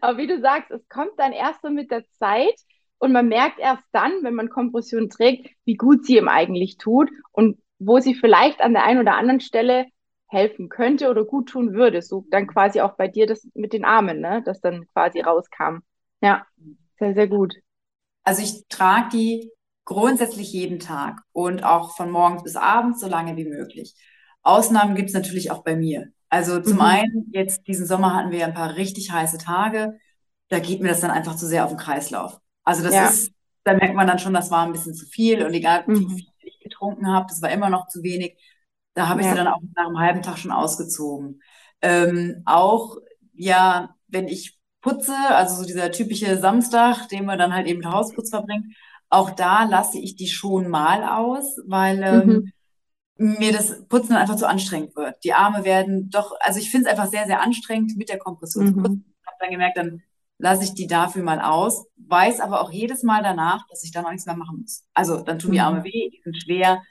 Aber 0.00 0.18
wie 0.18 0.26
du 0.26 0.40
sagst, 0.40 0.70
es 0.70 0.88
kommt 0.88 1.18
dann 1.18 1.32
erst 1.32 1.62
so 1.62 1.70
mit 1.70 1.90
der 1.90 2.04
Zeit, 2.18 2.54
und 2.98 3.12
man 3.12 3.28
merkt 3.28 3.58
erst 3.58 3.84
dann, 3.92 4.12
wenn 4.22 4.34
man 4.34 4.48
Kompression 4.48 5.10
trägt, 5.10 5.50
wie 5.64 5.74
gut 5.74 6.06
sie 6.06 6.16
ihm 6.16 6.28
eigentlich 6.28 6.78
tut 6.78 7.10
und 7.32 7.58
wo 7.78 7.98
sie 7.98 8.14
vielleicht 8.14 8.60
an 8.60 8.72
der 8.72 8.84
einen 8.84 9.00
oder 9.00 9.16
anderen 9.16 9.40
Stelle 9.40 9.86
helfen 10.28 10.68
könnte 10.68 11.10
oder 11.10 11.24
gut 11.24 11.50
tun 11.50 11.74
würde. 11.74 12.02
So 12.02 12.26
dann 12.30 12.46
quasi 12.46 12.80
auch 12.80 12.96
bei 12.96 13.08
dir 13.08 13.26
das 13.26 13.46
mit 13.54 13.72
den 13.72 13.84
Armen, 13.84 14.20
ne? 14.20 14.42
das 14.44 14.60
dann 14.60 14.86
quasi 14.88 15.20
rauskam. 15.20 15.78
Ja, 16.20 16.46
sehr, 16.98 17.14
sehr 17.14 17.28
gut. 17.28 17.54
Also 18.24 18.42
ich 18.42 18.66
trage 18.68 19.10
die 19.12 19.50
grundsätzlich 19.84 20.52
jeden 20.52 20.80
Tag 20.80 21.20
und 21.32 21.62
auch 21.62 21.94
von 21.94 22.10
morgens 22.10 22.42
bis 22.42 22.56
abends 22.56 23.00
so 23.00 23.08
lange 23.08 23.36
wie 23.36 23.44
möglich. 23.44 23.94
Ausnahmen 24.42 24.96
gibt 24.96 25.10
es 25.10 25.14
natürlich 25.14 25.50
auch 25.50 25.62
bei 25.62 25.76
mir. 25.76 26.08
Also 26.28 26.60
zum 26.60 26.74
mhm. 26.74 26.80
einen, 26.80 27.30
jetzt 27.32 27.66
diesen 27.68 27.86
Sommer 27.86 28.14
hatten 28.14 28.32
wir 28.32 28.44
ein 28.44 28.54
paar 28.54 28.76
richtig 28.76 29.12
heiße 29.12 29.38
Tage. 29.38 29.98
Da 30.48 30.58
geht 30.58 30.80
mir 30.80 30.88
das 30.88 31.00
dann 31.00 31.10
einfach 31.10 31.36
zu 31.36 31.46
sehr 31.46 31.64
auf 31.64 31.70
den 31.70 31.78
Kreislauf. 31.78 32.40
Also 32.66 32.82
das 32.82 32.94
ja. 32.94 33.06
ist, 33.06 33.32
da 33.64 33.74
merkt 33.74 33.94
man 33.94 34.06
dann 34.06 34.18
schon, 34.18 34.34
das 34.34 34.50
war 34.50 34.66
ein 34.66 34.72
bisschen 34.72 34.92
zu 34.92 35.06
viel 35.06 35.42
und 35.44 35.54
egal 35.54 35.84
wie 35.86 36.04
mhm. 36.04 36.10
viel 36.10 36.26
ich 36.40 36.58
getrunken 36.60 37.06
habe, 37.06 37.26
das 37.28 37.40
war 37.40 37.50
immer 37.50 37.70
noch 37.70 37.86
zu 37.88 38.02
wenig. 38.02 38.36
Da 38.94 39.08
habe 39.08 39.20
ich 39.20 39.26
ja. 39.26 39.32
sie 39.32 39.38
dann 39.38 39.48
auch 39.48 39.60
nach 39.74 39.86
einem 39.86 39.98
halben 39.98 40.22
Tag 40.22 40.36
schon 40.38 40.50
ausgezogen. 40.50 41.40
Ähm, 41.80 42.42
auch, 42.44 42.96
ja, 43.34 43.94
wenn 44.08 44.26
ich 44.26 44.58
putze, 44.80 45.14
also 45.28 45.56
so 45.56 45.66
dieser 45.66 45.92
typische 45.92 46.38
Samstag, 46.38 47.08
den 47.08 47.24
man 47.24 47.38
dann 47.38 47.54
halt 47.54 47.66
eben 47.66 47.90
Hausputz 47.90 48.30
verbringt, 48.30 48.74
auch 49.08 49.30
da 49.30 49.64
lasse 49.64 49.98
ich 49.98 50.16
die 50.16 50.28
schon 50.28 50.68
mal 50.68 51.04
aus, 51.04 51.60
weil 51.66 52.02
ähm, 52.02 52.52
mhm. 53.16 53.38
mir 53.38 53.52
das 53.52 53.86
Putzen 53.86 54.10
dann 54.10 54.22
einfach 54.22 54.36
zu 54.36 54.48
anstrengend 54.48 54.96
wird. 54.96 55.22
Die 55.22 55.34
Arme 55.34 55.64
werden 55.64 56.10
doch, 56.10 56.32
also 56.40 56.58
ich 56.58 56.70
finde 56.70 56.86
es 56.86 56.90
einfach 56.90 57.10
sehr, 57.10 57.26
sehr 57.26 57.42
anstrengend 57.42 57.96
mit 57.96 58.08
der 58.08 58.18
Kompression 58.18 58.64
mhm. 58.64 58.68
zu 58.68 58.82
putzen. 58.82 59.14
Ich 59.20 59.26
habe 59.26 59.36
dann 59.38 59.50
gemerkt, 59.50 59.76
dann 59.76 60.02
lasse 60.38 60.64
ich 60.64 60.74
die 60.74 60.86
dafür 60.86 61.22
mal 61.22 61.40
aus, 61.40 61.86
weiß 61.96 62.40
aber 62.40 62.60
auch 62.60 62.70
jedes 62.70 63.02
Mal 63.02 63.22
danach, 63.22 63.66
dass 63.68 63.84
ich 63.84 63.92
da 63.92 64.02
noch 64.02 64.10
nichts 64.10 64.26
mehr 64.26 64.36
machen 64.36 64.60
muss. 64.60 64.84
Also 64.94 65.22
dann 65.22 65.38
tun 65.38 65.52
die 65.52 65.60
Arme 65.60 65.80
mhm. 65.80 65.84
weh, 65.84 66.10
die 66.10 66.20
sind 66.22 66.36
schwer. 66.36 66.82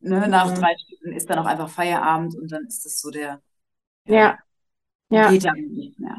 Ne, 0.00 0.28
nach 0.28 0.50
mhm. 0.50 0.54
drei 0.54 0.76
Stunden 0.78 1.16
ist 1.16 1.28
dann 1.28 1.38
auch 1.38 1.46
einfach 1.46 1.68
Feierabend 1.68 2.34
und 2.34 2.50
dann 2.50 2.64
ist 2.66 2.84
das 2.84 3.00
so 3.00 3.10
der. 3.10 3.42
Ja. 4.06 4.38
ja. 5.10 5.30
Geht 5.30 5.44
ja 5.44 5.52
nicht 5.52 5.98
mehr. 5.98 6.16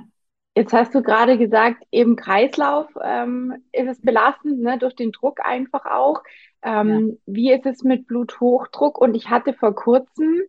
Jetzt 0.55 0.73
hast 0.73 0.93
du 0.93 1.01
gerade 1.01 1.37
gesagt, 1.37 1.83
eben 1.91 2.15
Kreislauf 2.15 2.87
ähm, 3.01 3.55
ist 3.71 3.87
es 3.87 4.01
belastend, 4.01 4.59
ne, 4.61 4.77
durch 4.77 4.95
den 4.95 5.11
Druck 5.11 5.39
einfach 5.43 5.85
auch. 5.85 6.21
Ähm, 6.61 7.09
ja. 7.09 7.15
Wie 7.25 7.51
ist 7.53 7.65
es 7.65 7.83
mit 7.83 8.05
Bluthochdruck? 8.05 8.99
Und 8.99 9.15
ich 9.15 9.29
hatte 9.29 9.53
vor 9.53 9.73
kurzem 9.73 10.41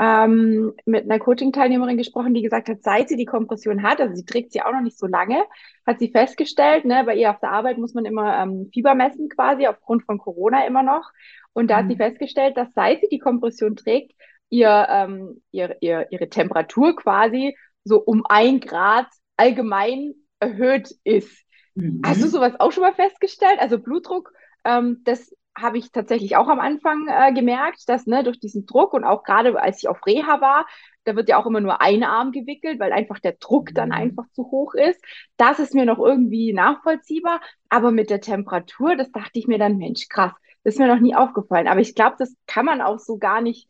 ähm, 0.00 0.72
mit 0.86 1.04
einer 1.04 1.18
Coaching-Teilnehmerin 1.18 1.98
gesprochen, 1.98 2.32
die 2.32 2.40
gesagt 2.40 2.70
hat, 2.70 2.82
seit 2.82 3.10
sie 3.10 3.16
die 3.16 3.26
Kompression 3.26 3.82
hat, 3.82 4.00
also 4.00 4.14
sie 4.14 4.24
trägt 4.24 4.50
sie 4.50 4.62
auch 4.62 4.72
noch 4.72 4.80
nicht 4.80 4.98
so 4.98 5.06
lange, 5.06 5.44
hat 5.86 5.98
sie 5.98 6.08
festgestellt, 6.08 6.86
ne, 6.86 7.02
bei 7.04 7.16
ihr 7.16 7.30
auf 7.30 7.38
der 7.40 7.50
Arbeit 7.50 7.76
muss 7.76 7.92
man 7.92 8.06
immer 8.06 8.42
ähm, 8.42 8.70
Fieber 8.72 8.94
messen 8.94 9.28
quasi, 9.28 9.66
aufgrund 9.66 10.04
von 10.04 10.16
Corona 10.16 10.66
immer 10.66 10.82
noch. 10.82 11.10
Und 11.52 11.70
da 11.70 11.74
mhm. 11.74 11.78
hat 11.78 11.88
sie 11.88 11.94
mhm. 11.94 11.98
festgestellt, 11.98 12.56
dass 12.56 12.72
seit 12.72 13.02
sie 13.02 13.08
die 13.10 13.18
Kompression 13.18 13.76
trägt, 13.76 14.12
ihr, 14.48 14.86
ähm, 14.88 15.42
ihr, 15.50 15.76
ihr, 15.82 16.06
ihre 16.10 16.30
Temperatur 16.30 16.96
quasi 16.96 17.54
so 17.84 18.00
um 18.00 18.24
ein 18.26 18.60
Grad 18.60 19.06
allgemein 19.36 20.14
erhöht 20.38 20.94
ist. 21.04 21.44
Mhm. 21.74 22.00
Hast 22.06 22.22
du 22.22 22.28
sowas 22.28 22.54
auch 22.58 22.72
schon 22.72 22.84
mal 22.84 22.94
festgestellt? 22.94 23.58
Also 23.58 23.78
Blutdruck, 23.78 24.32
ähm, 24.64 25.02
das 25.04 25.34
habe 25.60 25.78
ich 25.78 25.92
tatsächlich 25.92 26.36
auch 26.36 26.48
am 26.48 26.60
Anfang 26.60 27.06
äh, 27.08 27.32
gemerkt, 27.32 27.88
dass 27.88 28.06
ne, 28.06 28.22
durch 28.24 28.40
diesen 28.40 28.66
Druck 28.66 28.92
und 28.92 29.04
auch 29.04 29.22
gerade 29.22 29.60
als 29.60 29.78
ich 29.78 29.88
auf 29.88 30.04
Reha 30.06 30.40
war, 30.40 30.66
da 31.04 31.16
wird 31.16 31.28
ja 31.28 31.38
auch 31.38 31.46
immer 31.46 31.60
nur 31.60 31.80
ein 31.80 32.02
Arm 32.04 32.32
gewickelt, 32.32 32.78
weil 32.78 32.92
einfach 32.92 33.18
der 33.18 33.32
Druck 33.32 33.70
dann 33.74 33.88
mhm. 33.88 33.94
einfach 33.94 34.24
zu 34.32 34.50
hoch 34.50 34.74
ist. 34.74 35.02
Das 35.36 35.58
ist 35.58 35.74
mir 35.74 35.86
noch 35.86 35.98
irgendwie 35.98 36.52
nachvollziehbar. 36.52 37.40
Aber 37.68 37.90
mit 37.90 38.10
der 38.10 38.20
Temperatur, 38.20 38.96
das 38.96 39.10
dachte 39.10 39.38
ich 39.38 39.46
mir 39.46 39.58
dann, 39.58 39.76
Mensch, 39.76 40.08
krass, 40.08 40.32
das 40.62 40.74
ist 40.74 40.80
mir 40.80 40.88
noch 40.88 41.00
nie 41.00 41.14
aufgefallen. 41.14 41.68
Aber 41.68 41.80
ich 41.80 41.94
glaube, 41.94 42.16
das 42.18 42.34
kann 42.46 42.66
man 42.66 42.80
auch 42.80 42.98
so 42.98 43.18
gar 43.18 43.40
nicht 43.40 43.68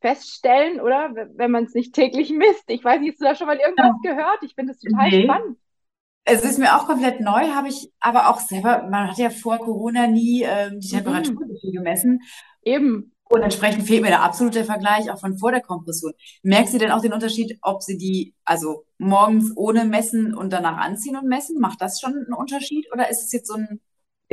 feststellen, 0.00 0.80
oder? 0.80 1.14
Wenn 1.34 1.50
man 1.50 1.64
es 1.64 1.74
nicht 1.74 1.94
täglich 1.94 2.30
misst. 2.30 2.64
Ich 2.68 2.84
weiß 2.84 3.00
nicht, 3.00 3.12
hast 3.12 3.20
du 3.20 3.24
da 3.24 3.34
schon 3.34 3.46
mal 3.46 3.58
irgendwas 3.58 3.94
ja. 4.02 4.10
gehört? 4.10 4.42
Ich 4.42 4.54
finde 4.54 4.72
das 4.72 4.80
total 4.80 5.10
nee. 5.10 5.22
spannend. 5.22 5.58
Es 6.24 6.42
ist 6.44 6.58
mir 6.58 6.76
auch 6.76 6.86
komplett 6.86 7.20
neu, 7.20 7.48
habe 7.48 7.68
ich 7.68 7.90
aber 7.98 8.28
auch 8.28 8.38
selber, 8.38 8.86
man 8.88 9.10
hat 9.10 9.18
ja 9.18 9.30
vor 9.30 9.58
Corona 9.58 10.06
nie 10.06 10.42
ähm, 10.42 10.78
die. 10.78 10.88
Temperatur 10.88 11.34
mhm. 11.34 11.72
gemessen. 11.72 12.20
Eben. 12.62 13.12
Und 13.28 13.42
entsprechend 13.42 13.86
fehlt 13.86 14.02
mir 14.02 14.08
der 14.08 14.22
absolute 14.22 14.62
Vergleich 14.64 15.10
auch 15.10 15.18
von 15.18 15.38
vor 15.38 15.52
der 15.52 15.62
Kompression. 15.62 16.12
Merkst 16.42 16.74
du 16.74 16.78
denn 16.78 16.90
auch 16.90 17.00
den 17.00 17.14
Unterschied, 17.14 17.58
ob 17.62 17.82
sie 17.82 17.96
die 17.96 18.34
also 18.44 18.84
morgens 18.98 19.52
ohne 19.56 19.86
messen 19.86 20.34
und 20.34 20.52
danach 20.52 20.76
anziehen 20.76 21.16
und 21.16 21.26
messen? 21.26 21.58
Macht 21.58 21.80
das 21.80 21.98
schon 21.98 22.12
einen 22.12 22.34
Unterschied 22.34 22.92
oder 22.92 23.08
ist 23.08 23.24
es 23.24 23.32
jetzt 23.32 23.48
so 23.48 23.54
ein 23.54 23.80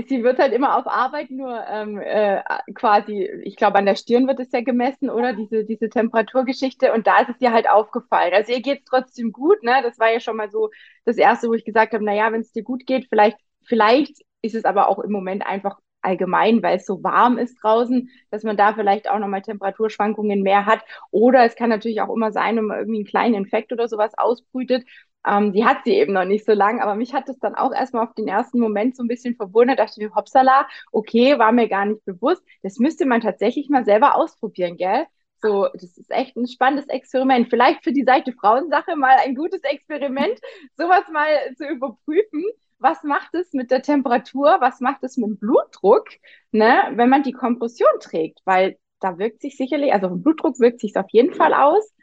sie 0.07 0.23
wird 0.23 0.39
halt 0.39 0.53
immer 0.53 0.77
auf 0.77 0.87
Arbeit 0.87 1.31
nur 1.31 1.65
ähm, 1.67 1.99
äh, 1.99 2.41
quasi, 2.75 3.29
ich 3.43 3.55
glaube, 3.55 3.77
an 3.77 3.85
der 3.85 3.95
Stirn 3.95 4.27
wird 4.27 4.39
es 4.39 4.51
ja 4.51 4.61
gemessen, 4.61 5.09
oder? 5.09 5.33
Diese, 5.33 5.65
diese 5.65 5.89
Temperaturgeschichte. 5.89 6.93
Und 6.93 7.07
da 7.07 7.19
ist 7.19 7.29
es 7.29 7.41
ihr 7.41 7.51
halt 7.51 7.69
aufgefallen. 7.69 8.33
Also 8.33 8.51
ihr 8.53 8.61
geht 8.61 8.79
es 8.79 8.85
trotzdem 8.85 9.31
gut, 9.31 9.63
ne? 9.63 9.81
Das 9.83 9.99
war 9.99 10.11
ja 10.11 10.19
schon 10.19 10.37
mal 10.37 10.49
so 10.51 10.69
das 11.05 11.17
Erste, 11.17 11.47
wo 11.47 11.53
ich 11.53 11.65
gesagt 11.65 11.93
habe, 11.93 12.03
naja, 12.03 12.31
wenn 12.31 12.41
es 12.41 12.51
dir 12.51 12.63
gut 12.63 12.85
geht, 12.85 13.07
vielleicht, 13.09 13.37
vielleicht 13.63 14.15
ist 14.41 14.55
es 14.55 14.65
aber 14.65 14.87
auch 14.87 14.99
im 14.99 15.11
Moment 15.11 15.45
einfach 15.45 15.79
allgemein, 16.01 16.63
weil 16.63 16.77
es 16.77 16.85
so 16.85 17.03
warm 17.03 17.37
ist 17.37 17.55
draußen, 17.61 18.09
dass 18.31 18.43
man 18.43 18.57
da 18.57 18.73
vielleicht 18.73 19.09
auch 19.09 19.19
nochmal 19.19 19.41
Temperaturschwankungen 19.41 20.41
mehr 20.41 20.65
hat. 20.65 20.81
Oder 21.11 21.45
es 21.45 21.55
kann 21.55 21.69
natürlich 21.69 22.01
auch 22.01 22.13
immer 22.13 22.31
sein, 22.31 22.55
wenn 22.57 22.65
man 22.65 22.79
irgendwie 22.79 22.99
einen 22.99 23.07
kleinen 23.07 23.35
Infekt 23.35 23.71
oder 23.71 23.87
sowas 23.87 24.17
ausbrütet. 24.17 24.85
Ähm, 25.27 25.51
die 25.51 25.65
hat 25.65 25.79
sie 25.83 25.93
eben 25.93 26.13
noch 26.13 26.25
nicht 26.25 26.45
so 26.45 26.53
lang, 26.53 26.81
aber 26.81 26.95
mich 26.95 27.13
hat 27.13 27.27
das 27.27 27.37
dann 27.39 27.55
auch 27.55 27.73
erstmal 27.73 28.05
auf 28.07 28.13
den 28.13 28.27
ersten 28.27 28.59
Moment 28.59 28.95
so 28.95 29.03
ein 29.03 29.07
bisschen 29.07 29.35
verwundert. 29.35 29.79
Da 29.79 29.85
dachte 29.85 29.99
ich 30.01 30.07
mir, 30.07 30.15
hoppsala, 30.15 30.67
okay, 30.91 31.37
war 31.37 31.51
mir 31.51 31.67
gar 31.67 31.85
nicht 31.85 32.03
bewusst. 32.05 32.43
Das 32.63 32.77
müsste 32.79 33.05
man 33.05 33.21
tatsächlich 33.21 33.69
mal 33.69 33.83
selber 33.85 34.15
ausprobieren, 34.15 34.77
gell? 34.77 35.05
So, 35.41 35.67
das 35.73 35.97
ist 35.97 36.11
echt 36.11 36.35
ein 36.35 36.47
spannendes 36.47 36.87
Experiment. 36.89 37.49
Vielleicht 37.49 37.83
für 37.83 37.93
die 37.93 38.03
Seite 38.03 38.33
Frauensache 38.33 38.95
mal 38.95 39.15
ein 39.23 39.35
gutes 39.35 39.61
Experiment, 39.63 40.39
sowas 40.77 41.03
mal 41.11 41.27
zu 41.57 41.65
überprüfen. 41.67 42.43
Was 42.79 43.03
macht 43.03 43.35
es 43.35 43.53
mit 43.53 43.71
der 43.71 43.81
Temperatur? 43.81 44.57
Was 44.59 44.79
macht 44.79 45.03
es 45.03 45.17
mit 45.17 45.27
dem 45.27 45.37
Blutdruck, 45.37 46.07
ne, 46.51 46.91
wenn 46.95 47.09
man 47.09 47.23
die 47.23 47.33
Kompression 47.33 47.89
trägt? 47.99 48.39
Weil 48.45 48.77
da 48.99 49.17
wirkt 49.17 49.41
sich 49.41 49.57
sicherlich, 49.57 49.93
also 49.93 50.09
vom 50.09 50.23
Blutdruck 50.23 50.59
wirkt 50.59 50.79
sich 50.79 50.95
auf 50.95 51.09
jeden 51.09 51.33
Fall 51.33 51.53
aus. 51.53 51.93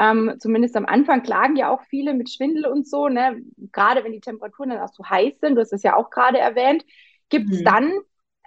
Ähm, 0.00 0.34
zumindest 0.40 0.76
am 0.76 0.86
Anfang 0.86 1.22
klagen 1.22 1.56
ja 1.56 1.70
auch 1.70 1.82
viele 1.82 2.12
mit 2.14 2.30
Schwindel 2.30 2.66
und 2.66 2.88
so, 2.88 3.08
ne? 3.08 3.40
Gerade 3.72 4.02
wenn 4.02 4.12
die 4.12 4.20
Temperaturen 4.20 4.70
dann 4.70 4.80
auch 4.80 4.92
so 4.92 5.04
heiß 5.04 5.38
sind, 5.40 5.54
du 5.54 5.60
hast 5.60 5.72
es 5.72 5.84
ja 5.84 5.96
auch 5.96 6.10
gerade 6.10 6.38
erwähnt. 6.38 6.84
Gibt 7.28 7.50
es 7.50 7.60
mhm. 7.60 7.64
dann 7.64 7.92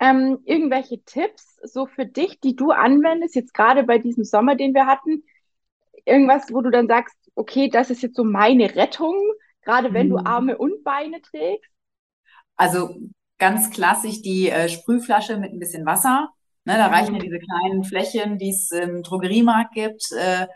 ähm, 0.02 0.40
irgendwelche 0.44 1.02
Tipps 1.04 1.60
so 1.63 1.86
für 1.86 2.06
dich, 2.06 2.42
die 2.42 2.56
du 2.56 2.72
anwendest, 2.72 3.36
jetzt 3.36 3.54
gerade 3.54 3.84
bei 3.84 4.00
diesem 4.00 4.25
Sommer, 4.25 4.56
den 4.56 4.74
wir 4.74 4.86
hatten? 4.86 5.24
Irgendwas, 6.06 6.52
wo 6.52 6.62
du 6.62 6.70
dann 6.70 6.88
sagst, 6.88 7.16
okay, 7.36 7.70
das 7.70 7.90
ist 7.90 8.02
jetzt 8.02 8.18
so 8.18 8.25
meine 8.25 8.75
Rettung, 8.75 9.16
gerade 9.62 9.94
wenn 9.94 10.08
mhm. 10.08 10.12
du 10.12 10.18
Arme 10.25 10.58
und 10.58 10.84
Beine 10.84 11.22
trägst? 11.22 11.73
Also 12.56 12.96
ganz 13.38 13.72
klassisch 13.72 14.22
die 14.22 14.50
äh, 14.50 14.70
Sprühflasche 14.70 15.38
mit 15.38 15.52
ein 15.52 15.60
bisschen 15.60 15.86
Wasser. 15.86 16.30
Ne, 16.66 16.78
da 16.78 16.88
reichen 16.88 17.16
ja 17.16 17.20
diese 17.20 17.40
kleinen 17.40 17.84
Flächen, 17.84 18.38
die 18.38 18.52
es 18.52 18.72
im 18.72 19.04
Drogeriemarkt 19.04 19.74
gibt, 19.74 20.12
äh, 20.18 20.48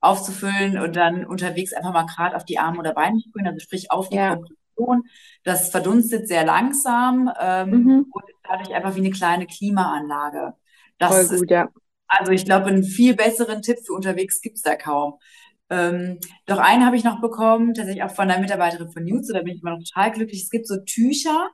aufzufüllen 0.00 0.78
und 0.78 0.94
dann 0.94 1.24
unterwegs 1.24 1.72
einfach 1.72 1.92
mal 1.92 2.04
gerade 2.04 2.36
auf 2.36 2.44
die 2.44 2.58
Arme 2.58 2.78
oder 2.78 2.92
Beine 2.92 3.18
sprühen, 3.20 3.46
also 3.46 3.58
sprich 3.60 3.90
auf 3.90 4.10
die 4.10 4.16
ja. 4.16 4.34
Kompression. 4.34 5.04
Das 5.42 5.70
verdunstet 5.70 6.28
sehr 6.28 6.44
langsam 6.44 7.32
ähm, 7.40 7.70
mhm. 7.70 8.06
und 8.10 8.24
dadurch 8.42 8.74
einfach 8.74 8.94
wie 8.94 9.00
eine 9.00 9.10
kleine 9.10 9.46
Klimaanlage. 9.46 10.52
Das 10.98 11.28
Voll 11.28 11.38
gut, 11.38 11.50
ja. 11.50 11.68
Also 12.06 12.32
ich 12.32 12.44
glaube, 12.44 12.66
einen 12.66 12.84
viel 12.84 13.16
besseren 13.16 13.62
Tipp 13.62 13.78
für 13.84 13.94
unterwegs 13.94 14.42
gibt 14.42 14.56
es 14.56 14.62
da 14.62 14.76
kaum. 14.76 15.14
Ähm, 15.70 16.18
doch 16.46 16.58
einen 16.58 16.84
habe 16.84 16.96
ich 16.96 17.04
noch 17.04 17.20
bekommen, 17.20 17.74
tatsächlich 17.74 18.04
auch 18.04 18.10
von 18.10 18.30
einer 18.30 18.40
Mitarbeiterin 18.40 18.90
von 18.90 19.04
News, 19.04 19.28
da 19.28 19.40
bin 19.40 19.54
ich 19.54 19.62
immer 19.62 19.72
noch 19.72 19.84
total 19.84 20.12
glücklich. 20.12 20.42
Es 20.42 20.50
gibt 20.50 20.66
so 20.66 20.76
Tücher, 20.84 21.50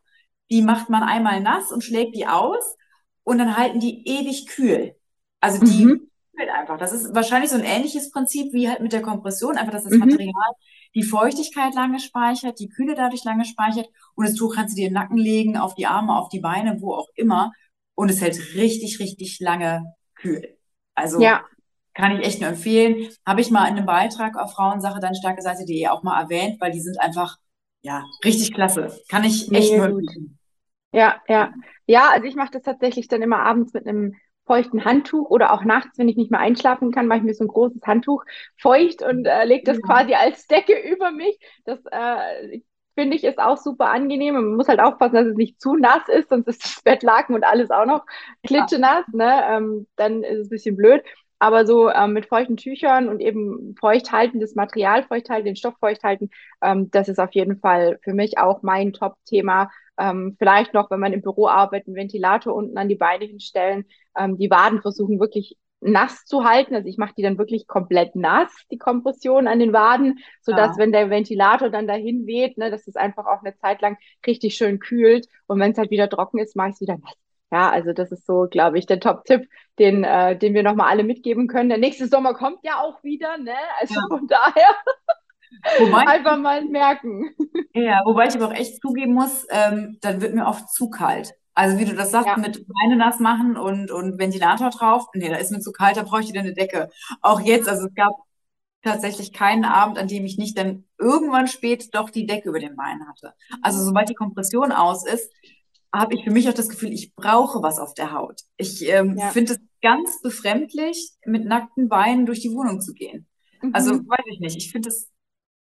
die 0.51 0.63
macht 0.63 0.91
man 0.91 1.03
einmal 1.03 1.41
nass 1.41 1.71
und 1.71 1.85
schlägt 1.85 2.17
die 2.17 2.27
aus 2.27 2.77
und 3.23 3.39
dann 3.39 3.57
halten 3.57 3.79
die 3.79 4.07
ewig 4.07 4.47
kühl. 4.49 4.97
Also 5.41 5.65
die 5.65 5.85
mhm. 5.85 6.11
kühlt 6.37 6.51
einfach. 6.51 6.77
Das 6.79 6.93
ist 6.93 7.15
wahrscheinlich 7.15 7.51
so 7.51 7.57
ein 7.57 7.65
ähnliches 7.65 8.11
Prinzip 8.11 8.53
wie 8.53 8.69
halt 8.69 8.81
mit 8.81 8.93
der 8.93 9.03
Kompression, 9.03 9.57
einfach 9.57 9.73
dass 9.73 9.85
das 9.85 9.93
mhm. 9.93 10.01
Material 10.01 10.53
die 10.97 11.05
Feuchtigkeit 11.05 11.73
lange 11.75 12.01
speichert, 12.01 12.59
die 12.59 12.69
Kühle 12.69 12.97
dadurch 12.97 13.23
lange 13.23 13.45
speichert 13.45 13.89
und 14.17 14.27
das 14.27 14.35
Tuch 14.35 14.57
kannst 14.57 14.75
du 14.75 14.81
dir 14.81 14.89
in 14.89 14.93
den 14.93 15.01
Nacken 15.01 15.19
legen, 15.19 15.57
auf 15.57 15.77
die 15.77 15.87
Arme, 15.87 16.19
auf 16.19 16.29
die 16.31 16.41
Beine, 16.41 16.81
wo 16.81 16.95
auch 16.95 17.09
immer 17.15 17.53
und 17.95 18.11
es 18.11 18.21
hält 18.21 18.55
richtig, 18.57 18.99
richtig 18.99 19.39
lange 19.39 19.95
kühl. 20.17 20.59
Also 20.97 21.21
ja 21.21 21.45
kann 21.95 22.19
ich 22.19 22.27
echt 22.27 22.41
nur 22.41 22.51
empfehlen. 22.51 23.09
Habe 23.27 23.41
ich 23.41 23.51
mal 23.51 23.69
in 23.69 23.77
einem 23.77 23.87
Beitrag 23.87 24.37
auf 24.37 24.53
Frauensache 24.53 25.01
dann 25.01 25.15
starke 25.15 25.43
Seite.de 25.43 25.89
auch 25.89 26.03
mal 26.03 26.21
erwähnt, 26.21 26.61
weil 26.61 26.73
die 26.73 26.81
sind 26.81 27.01
einfach, 27.01 27.37
ja, 27.83 28.05
richtig 28.25 28.53
klasse. 28.53 29.01
Kann 29.09 29.25
ich 29.25 29.51
echt 29.53 29.77
nur 29.77 29.87
empfehlen. 29.87 30.39
Ja, 30.93 31.21
ja. 31.29 31.53
Ja, 31.87 32.11
also 32.11 32.27
ich 32.27 32.35
mache 32.35 32.53
das 32.53 32.63
tatsächlich 32.63 33.09
dann 33.09 33.23
immer 33.23 33.41
abends 33.41 33.73
mit 33.73 33.87
einem 33.87 34.15
feuchten 34.47 34.85
Handtuch 34.85 35.31
oder 35.31 35.53
auch 35.53 35.63
nachts, 35.63 35.97
wenn 35.97 36.09
ich 36.09 36.17
nicht 36.17 36.33
mehr 36.33 36.41
einschlafen 36.41 36.91
kann, 36.91 37.07
mache 37.07 37.19
ich 37.19 37.25
mir 37.25 37.35
so 37.35 37.45
ein 37.45 37.49
großes 37.49 37.83
Handtuch 37.87 38.25
feucht 38.57 39.01
und 39.01 39.25
äh, 39.25 39.45
lege 39.45 39.63
das 39.65 39.77
ja. 39.77 39.83
quasi 39.83 40.15
als 40.15 40.49
Decke 40.49 40.77
über 40.93 41.13
mich. 41.13 41.39
Das 41.65 41.79
äh, 41.91 42.61
finde 42.95 43.17
ich 43.17 43.23
ist 43.23 43.39
auch 43.39 43.57
super 43.57 43.91
angenehm. 43.91 44.35
Man 44.35 44.57
muss 44.57 44.67
halt 44.67 44.81
aufpassen, 44.81 45.15
dass 45.15 45.27
es 45.27 45.37
nicht 45.37 45.61
zu 45.61 45.77
nass 45.77 46.03
ist, 46.09 46.31
sonst 46.31 46.49
ist 46.49 46.65
das 46.65 46.83
Bettlaken 46.83 47.37
und 47.37 47.45
alles 47.45 47.71
auch 47.71 47.87
noch 47.87 48.05
klitschenass. 48.43 49.07
Ne? 49.13 49.41
Ähm, 49.49 49.87
dann 49.95 50.25
ist 50.25 50.39
es 50.39 50.47
ein 50.47 50.51
bisschen 50.51 50.77
blöd. 50.77 51.03
Aber 51.41 51.67
so 51.67 51.91
ähm, 51.91 52.13
mit 52.13 52.27
feuchten 52.27 52.59
Tüchern 52.59 53.09
und 53.09 53.21
eben 53.21 53.75
feuchthaltendes 53.81 54.55
Material, 54.55 55.03
feuchthalten, 55.05 55.47
den 55.47 55.57
Stoff 55.57 55.75
feuchthalten, 55.81 56.31
ähm, 56.63 56.91
das 56.91 57.09
ist 57.09 57.19
auf 57.19 57.33
jeden 57.33 57.59
Fall 57.59 57.99
für 58.03 58.13
mich 58.13 58.39
auch 58.39 58.63
mein 58.63 58.93
Top-Thema. 58.93 59.71
Ähm, 59.99 60.37
vielleicht 60.39 60.75
noch, 60.75 60.91
wenn 60.91 61.01
man 61.01 61.15
im 61.15 61.23
Büro 61.23 61.49
arbeitet, 61.49 61.89
einen 61.89 61.97
Ventilator 61.97 62.55
unten 62.55 62.77
an 62.77 62.89
die 62.89 62.95
Beine 62.95 63.25
hinstellen, 63.25 63.87
ähm, 64.17 64.37
die 64.37 64.51
Waden 64.51 64.83
versuchen 64.83 65.19
wirklich 65.19 65.57
nass 65.81 66.27
zu 66.27 66.45
halten. 66.45 66.75
Also 66.75 66.89
ich 66.89 66.99
mache 66.99 67.15
die 67.17 67.23
dann 67.23 67.39
wirklich 67.39 67.67
komplett 67.67 68.17
nass, 68.17 68.51
die 68.71 68.79
Kompression 68.79 69.49
an 69.49 69.59
den 69.61 69.73
Waden, 69.73 70.19
sodass, 70.43 70.77
ja. 70.77 70.83
wenn 70.83 70.93
der 70.93 71.09
Ventilator 71.09 71.71
dann 71.71 71.87
dahin 71.87 72.27
weht, 72.27 72.59
ne, 72.59 72.71
dass 72.71 72.87
es 72.87 72.97
einfach 72.97 73.27
auch 73.27 73.41
eine 73.43 73.57
Zeit 73.57 73.81
lang 73.81 73.97
richtig 74.27 74.57
schön 74.57 74.79
kühlt. 74.79 75.27
Und 75.47 75.59
wenn 75.59 75.73
es 75.73 75.79
halt 75.79 75.91
wieder 75.91 76.11
trocken 76.11 76.39
ist, 76.39 76.55
mache 76.55 76.69
ich 76.69 76.75
es 76.75 76.81
wieder 76.83 76.99
nass. 76.99 77.30
Ja, 77.51 77.71
also 77.71 77.93
das 77.93 78.13
ist 78.13 78.27
so, 78.27 78.47
glaube 78.51 78.79
ich, 78.79 78.87
der 78.87 79.01
Top-Tipp, 79.01 79.49
den, 79.79 80.05
äh, 80.05 80.39
den 80.39 80.55
wir 80.55 80.63
nochmal 80.63 80.89
alle 80.89 81.03
mitgeben 81.03 81.49
können. 81.49 81.69
Der 81.69 81.79
nächste 81.79 82.07
Sommer 82.07 82.35
kommt 82.35 82.61
ja 82.63 82.81
auch 82.81 83.03
wieder, 83.03 83.39
ne? 83.39 83.55
Also 83.81 83.95
ja. 83.95 84.07
von 84.09 84.27
daher 84.29 84.75
wobei, 85.79 86.07
einfach 86.07 86.39
mal 86.39 86.65
merken. 86.65 87.35
Ja, 87.75 88.03
wobei 88.05 88.27
ich 88.29 88.35
aber 88.35 88.49
auch 88.49 88.55
echt 88.55 88.81
zugeben 88.81 89.15
muss, 89.15 89.47
ähm, 89.51 89.99
dann 90.01 90.21
wird 90.21 90.35
mir 90.35 90.47
oft 90.47 90.69
zu 90.71 90.91
kalt. 90.91 91.35
Also 91.55 91.79
wie 91.79 91.85
du 91.85 91.95
das 91.95 92.11
sagst, 92.11 92.29
ja. 92.29 92.37
mit 92.37 92.65
Beine 92.67 92.97
nass 92.97 93.19
machen 93.19 93.57
und, 93.57 93.91
und 93.91 94.19
Ventilator 94.19 94.71
drauf, 94.71 95.07
nee, 95.15 95.29
da 95.29 95.37
ist 95.37 95.51
mir 95.51 95.61
zu 95.61 95.73
kalt, 95.73 95.97
da 95.97 96.05
brauche 96.05 96.21
ich 96.21 96.29
wieder 96.29 96.41
eine 96.41 96.55
Decke. 96.55 96.89
Auch 97.21 97.41
jetzt, 97.41 97.69
also 97.69 97.89
es 97.89 97.95
gab 97.95 98.13
tatsächlich 98.83 99.33
keinen 99.33 99.65
Abend, 99.65 99.99
an 99.99 100.09
dem 100.09 100.25
ich 100.25 100.39
nicht 100.39 100.57
dann 100.57 100.85
irgendwann 100.99 101.49
spät 101.49 101.95
doch 101.95 102.09
die 102.11 102.27
Decke 102.27 102.49
über 102.49 102.61
den 102.61 102.77
Beinen 102.77 103.07
hatte. 103.09 103.35
Also 103.63 103.85
sobald 103.85 104.09
die 104.09 104.15
Kompression 104.15 104.73
aus 104.73 105.07
ist, 105.07 105.31
habe 105.93 106.15
ich 106.15 106.25
für 106.25 106.31
mich 106.31 106.49
auch 106.49 106.55
das 106.55 106.69
Gefühl, 106.69 106.93
ich 106.93 107.15
brauche 107.15 107.63
was 107.63 107.79
auf 107.79 107.95
der 107.95 108.13
Haut. 108.13 108.41
Ich 108.57 108.89
ähm, 108.89 109.17
ja. 109.19 109.31
finde 109.31 109.55
es 109.55 109.61
ganz 109.83 110.21
befremdlich, 110.23 111.13
mit 111.25 111.45
nackten 111.45 111.89
Beinen 111.89 112.27
durch 112.27 112.41
die 112.41 112.53
Wohnung 112.53 112.81
zu 112.81 112.93
gehen. 112.93 113.27
Mhm. 113.63 113.75
Also 113.75 113.93
weiß 113.93 114.25
ich 114.33 114.41
nicht. 114.41 114.57
Ich 114.57 114.71
finde 114.71 114.89
es 114.91 115.11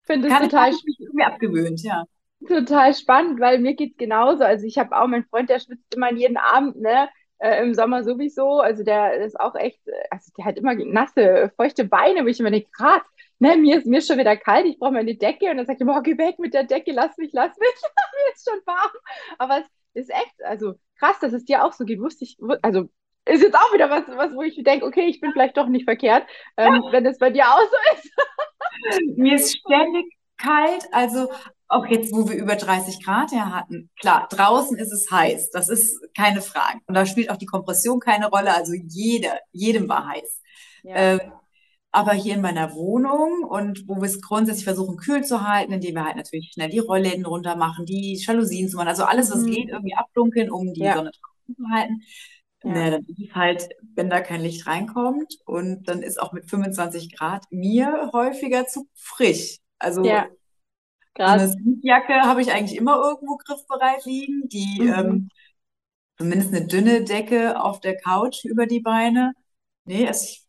find 0.04 0.24
total 0.24 0.70
mich 0.70 0.96
irgendwie 0.98 1.24
abgewöhnt, 1.24 1.82
ja. 1.82 2.04
Total 2.46 2.94
spannend, 2.94 3.40
weil 3.40 3.58
mir 3.58 3.74
geht's 3.74 3.96
genauso. 3.96 4.44
Also 4.44 4.64
ich 4.66 4.78
habe 4.78 4.96
auch 4.96 5.06
meinen 5.06 5.24
Freund, 5.24 5.50
der 5.50 5.60
schwitzt 5.60 5.94
immer 5.94 6.12
jeden 6.12 6.36
Abend, 6.36 6.80
ne? 6.80 7.08
Äh, 7.38 7.62
Im 7.62 7.74
Sommer 7.74 8.04
sowieso. 8.04 8.60
Also 8.60 8.84
der 8.84 9.14
ist 9.24 9.38
auch 9.38 9.54
echt, 9.54 9.80
also 10.10 10.30
der 10.36 10.44
hat 10.44 10.58
immer 10.58 10.74
nasse, 10.74 11.52
feuchte 11.56 11.84
Beine, 11.84 12.24
wo 12.24 12.28
ich 12.28 12.40
immer 12.40 12.50
denke, 12.50 12.68
krass, 12.70 13.02
ne, 13.38 13.56
mir 13.56 13.78
ist 13.78 13.86
mir 13.86 13.98
ist 13.98 14.08
schon 14.08 14.18
wieder 14.18 14.36
kalt, 14.36 14.66
ich 14.66 14.78
brauche 14.78 14.92
meine 14.92 15.14
Decke. 15.16 15.50
Und 15.50 15.56
dann 15.56 15.66
sagt 15.66 15.80
er, 15.80 15.86
boah, 15.86 16.02
geh 16.02 16.18
weg 16.18 16.38
mit 16.38 16.54
der 16.54 16.64
Decke, 16.64 16.92
lass 16.92 17.16
mich, 17.16 17.30
lass 17.32 17.56
mich. 17.56 17.68
mir 18.26 18.34
ist 18.34 18.48
schon 18.48 18.60
warm. 18.66 18.90
Aber 19.38 19.60
es 19.60 19.66
ist 19.94 20.10
echt, 20.10 20.44
also 20.44 20.74
krass, 20.98 21.18
dass 21.20 21.32
es 21.32 21.44
dir 21.44 21.64
auch 21.64 21.72
so 21.72 21.84
geht. 21.84 22.00
Wusste 22.00 22.24
ich, 22.24 22.36
also 22.62 22.88
ist 23.24 23.42
jetzt 23.42 23.56
auch 23.56 23.72
wieder 23.74 23.90
was, 23.90 24.04
was 24.08 24.34
wo 24.34 24.42
ich 24.42 24.62
denke, 24.62 24.86
okay, 24.86 25.06
ich 25.06 25.20
bin 25.20 25.32
vielleicht 25.32 25.56
doch 25.56 25.68
nicht 25.68 25.84
verkehrt, 25.84 26.26
ähm, 26.56 26.82
wenn 26.90 27.04
es 27.06 27.18
bei 27.18 27.30
dir 27.30 27.46
auch 27.46 27.60
so 27.60 27.98
ist. 27.98 29.16
Mir 29.16 29.34
ist 29.34 29.58
ständig 29.58 30.06
kalt, 30.38 30.86
also 30.92 31.28
auch 31.68 31.86
jetzt, 31.86 32.14
wo 32.14 32.28
wir 32.28 32.36
über 32.36 32.56
30 32.56 33.04
Grad 33.04 33.30
her 33.32 33.54
hatten. 33.54 33.90
Klar, 34.00 34.26
draußen 34.30 34.78
ist 34.78 34.92
es 34.92 35.10
heiß, 35.10 35.50
das 35.50 35.68
ist 35.68 36.00
keine 36.16 36.40
Frage. 36.40 36.78
Und 36.86 36.94
da 36.94 37.04
spielt 37.04 37.30
auch 37.30 37.36
die 37.36 37.46
Kompression 37.46 38.00
keine 38.00 38.28
Rolle, 38.30 38.54
also 38.54 38.72
jeder, 38.72 39.38
jedem 39.52 39.88
war 39.88 40.08
heiß. 40.08 40.42
Ja. 40.84 40.94
Ähm, 40.96 41.20
aber 41.90 42.12
hier 42.12 42.34
in 42.34 42.42
meiner 42.42 42.74
Wohnung 42.74 43.44
und 43.44 43.88
wo 43.88 43.96
wir 43.96 44.04
es 44.04 44.20
grundsätzlich 44.20 44.64
versuchen, 44.64 44.96
kühl 44.96 45.24
zu 45.24 45.46
halten, 45.46 45.72
indem 45.72 45.94
wir 45.94 46.04
halt 46.04 46.16
natürlich 46.16 46.50
schnell 46.52 46.68
die 46.68 46.78
Rollläden 46.78 47.24
runter 47.24 47.56
machen, 47.56 47.86
die 47.86 48.14
Jalousien 48.14 48.68
zu 48.68 48.76
machen, 48.76 48.88
also 48.88 49.04
alles, 49.04 49.30
was 49.30 49.42
mhm. 49.42 49.50
geht, 49.50 49.68
irgendwie 49.70 49.94
abdunkeln, 49.94 50.50
um 50.50 50.72
die 50.74 50.82
ja. 50.82 50.96
Sonne 50.96 51.10
draußen 51.10 51.56
zu 51.56 51.70
halten. 51.70 52.02
Ja. 52.62 52.70
Naja, 52.70 52.90
dann 52.90 53.06
ist 53.06 53.34
halt, 53.34 53.68
wenn 53.94 54.10
da 54.10 54.20
kein 54.20 54.42
Licht 54.42 54.66
reinkommt 54.66 55.38
und 55.46 55.88
dann 55.88 56.02
ist 56.02 56.20
auch 56.20 56.32
mit 56.32 56.50
25 56.50 57.16
Grad 57.16 57.44
mir 57.50 58.10
häufiger 58.12 58.66
zu 58.66 58.88
frisch. 58.94 59.58
Also 59.78 60.04
ja. 60.04 60.26
eine 61.14 61.54
Jacke 61.82 62.14
habe 62.14 62.42
ich 62.42 62.52
eigentlich 62.52 62.76
immer 62.76 62.96
irgendwo 62.96 63.36
griffbereit 63.36 64.04
liegen, 64.04 64.48
die 64.48 64.82
mhm. 64.82 64.92
ähm, 64.92 65.28
zumindest 66.18 66.54
eine 66.54 66.66
dünne 66.66 67.04
Decke 67.04 67.62
auf 67.62 67.80
der 67.80 67.96
Couch 67.96 68.44
über 68.44 68.66
die 68.66 68.80
Beine. 68.80 69.32
Nee, 69.84 70.06
es, 70.06 70.47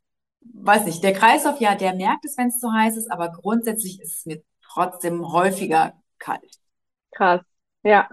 weiß 0.53 0.85
nicht, 0.85 1.03
der 1.03 1.13
Kreislauf, 1.13 1.59
ja, 1.59 1.75
der 1.75 1.95
merkt 1.95 2.25
es, 2.25 2.37
wenn 2.37 2.47
es 2.47 2.59
zu 2.59 2.71
heiß 2.71 2.97
ist, 2.97 3.11
aber 3.11 3.31
grundsätzlich 3.31 4.01
ist 4.01 4.19
es 4.19 4.25
mir 4.25 4.41
trotzdem 4.61 5.31
häufiger 5.31 5.93
kalt. 6.17 6.59
Krass, 7.11 7.41
ja, 7.83 8.07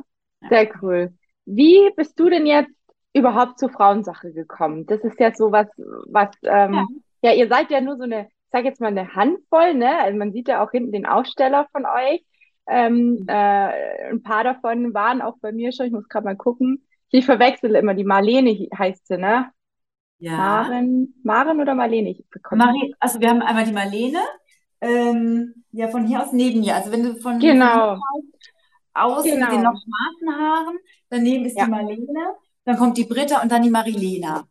sehr 0.49 0.69
cool. 0.83 1.13
Wie 1.45 1.91
bist 1.97 2.19
du 2.19 2.29
denn 2.29 2.47
jetzt 2.47 2.73
überhaupt 3.13 3.59
zur 3.59 3.71
Frauensache 3.71 4.33
gekommen? 4.33 4.87
Das 4.87 5.01
ist 5.01 5.19
ja 5.21 5.35
so 5.35 5.53
was, 5.53 5.69
was, 5.77 6.31
ähm, 6.43 6.75
ja. 6.75 6.87
ja. 7.23 7.33
ihr 7.33 7.49
seid 7.49 7.71
ja 7.71 7.81
nur 7.81 7.97
so 7.97 8.05
eine, 8.05 8.27
ich 8.27 8.51
sag 8.53 8.65
jetzt 8.65 8.81
mal 8.81 8.89
eine 8.89 9.15
Handvoll, 9.15 9.75
ne? 9.75 9.99
Also 9.99 10.19
man 10.19 10.33
sieht 10.33 10.49
ja 10.49 10.65
auch 10.65 10.71
hinten 10.71 10.93
den 10.93 11.07
Aussteller 11.07 11.67
von 11.73 11.85
euch. 11.87 12.25
Ähm, 12.69 13.21
mhm. 13.21 13.29
äh, 13.29 14.11
ein 14.11 14.23
paar 14.23 14.43
davon 14.43 14.93
waren 14.93 15.23
auch 15.23 15.37
bei 15.41 15.53
mir 15.53 15.73
schon, 15.73 15.87
ich 15.87 15.93
muss 15.93 16.09
gerade 16.09 16.25
mal 16.25 16.37
gucken. 16.37 16.85
ich 17.11 17.25
verwechsel 17.25 17.75
immer, 17.77 17.95
die 17.95 18.05
Marlene 18.05 18.69
heißt 18.77 19.07
sie, 19.07 19.19
ne? 19.19 19.51
Ja. 20.19 20.37
Maren, 20.37 21.15
Maren 21.23 21.61
oder 21.61 21.75
Marlene? 21.75 22.11
Ich 22.11 22.25
bekomme- 22.31 22.65
Marie, 22.65 22.95
also 23.01 23.21
wir 23.21 23.29
haben 23.29 23.43
einmal 23.43 23.65
die 23.65 23.73
Marlene, 23.73 24.21
ähm, 24.81 25.65
ja, 25.73 25.89
von 25.89 26.07
hier 26.07 26.23
aus 26.23 26.33
neben 26.33 26.61
mir. 26.61 26.75
Also 26.77 26.91
wenn 26.93 27.03
du 27.03 27.17
von 27.17 27.39
Genau. 27.39 27.99
aus 28.95 29.25
mit 29.25 29.35
Genau. 29.35 29.51
den 29.51 29.63
noch 29.63 29.75
schwarzen 29.75 30.41
Haaren, 30.41 30.79
daneben 31.11 31.45
ist 31.45 31.57
Ja. 31.59 31.65
die 31.67 31.71
Marlene, 31.71 32.35
dann 32.65 32.77
kommt 32.77 32.97
die 32.97 33.05
Britta 33.05 33.43
und 33.43 33.53
dann 33.53 33.63
die 33.63 33.71
Marilena. 33.71 34.45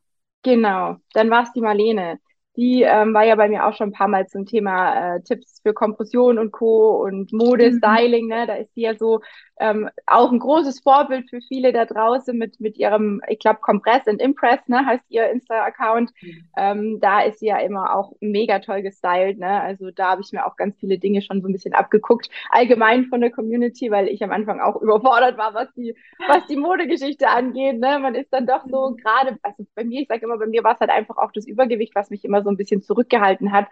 Genau, 0.43 0.97
dann 1.13 1.29
war 1.31 1.43
es 1.43 1.51
die 1.53 1.61
Marlene. 1.61 2.19
Die 2.57 2.83
ähm, 2.83 3.13
war 3.13 3.25
ja 3.25 3.35
bei 3.35 3.49
mir 3.49 3.65
auch 3.65 3.73
schon 3.75 3.89
ein 3.89 3.93
paar 3.93 4.07
Mal 4.07 4.27
zum 4.27 4.45
Thema 4.45 5.15
äh, 5.15 5.21
Tipps 5.23 5.59
für 5.61 5.73
Kompression 5.73 6.37
und 6.39 6.51
Co. 6.51 7.03
und 7.03 7.33
Mode, 7.33 7.71
Mhm. 7.71 7.77
Styling, 7.79 8.27
ne? 8.27 8.47
Da 8.47 8.53
ist 8.55 8.73
sie 8.75 8.81
ja 8.83 8.95
so 8.95 9.19
ähm, 9.57 9.89
auch 10.05 10.31
ein 10.31 10.39
großes 10.39 10.81
Vorbild 10.81 11.29
für 11.29 11.39
viele 11.41 11.71
da 11.71 11.85
draußen 11.85 12.37
mit, 12.37 12.59
mit 12.59 12.77
ihrem, 12.77 13.21
ich 13.27 13.39
glaube, 13.39 13.59
Compress 13.61 14.07
and 14.07 14.21
Impress, 14.21 14.59
ne? 14.67 14.85
Heißt 14.85 15.05
ihr 15.09 15.29
Insta-Account. 15.29 16.11
Mhm. 16.21 16.49
Ähm, 16.57 16.99
da 16.99 17.21
ist 17.21 17.39
sie 17.39 17.47
ja 17.47 17.59
immer 17.59 17.95
auch 17.95 18.13
mega 18.19 18.59
toll 18.59 18.81
gestylt, 18.81 19.39
ne? 19.39 19.61
Also 19.61 19.91
da 19.91 20.11
habe 20.11 20.21
ich 20.21 20.31
mir 20.33 20.45
auch 20.45 20.57
ganz 20.57 20.77
viele 20.79 20.97
Dinge 20.97 21.21
schon 21.21 21.41
so 21.41 21.47
ein 21.47 21.53
bisschen 21.53 21.73
abgeguckt. 21.73 22.29
Allgemein 22.49 23.05
von 23.05 23.21
der 23.21 23.31
Community, 23.31 23.91
weil 23.91 24.07
ich 24.09 24.23
am 24.23 24.31
Anfang 24.31 24.59
auch 24.59 24.81
überfordert 24.81 25.37
war, 25.37 25.53
was 25.53 25.73
die, 25.73 25.95
was 26.27 26.45
die 26.47 26.57
Modegeschichte 26.57 27.29
angeht, 27.29 27.79
ne? 27.79 27.99
Man 27.99 28.15
ist 28.15 28.33
dann 28.33 28.45
doch 28.47 28.65
so 28.67 28.95
gerade, 29.01 29.37
also 29.41 29.65
bei 29.73 29.85
mir, 29.85 30.01
ich 30.01 30.07
sage 30.07 30.25
immer, 30.25 30.37
bei 30.37 30.47
mir 30.47 30.63
war 30.63 30.73
es 30.73 30.79
halt 30.81 30.91
einfach 30.91 31.17
auch 31.17 31.31
das 31.31 31.47
Übergewicht, 31.47 31.95
was 31.95 32.09
mich 32.09 32.25
immer 32.25 32.43
so 32.43 32.49
ein 32.49 32.57
bisschen 32.57 32.81
zurückgehalten 32.81 33.51
hat, 33.51 33.67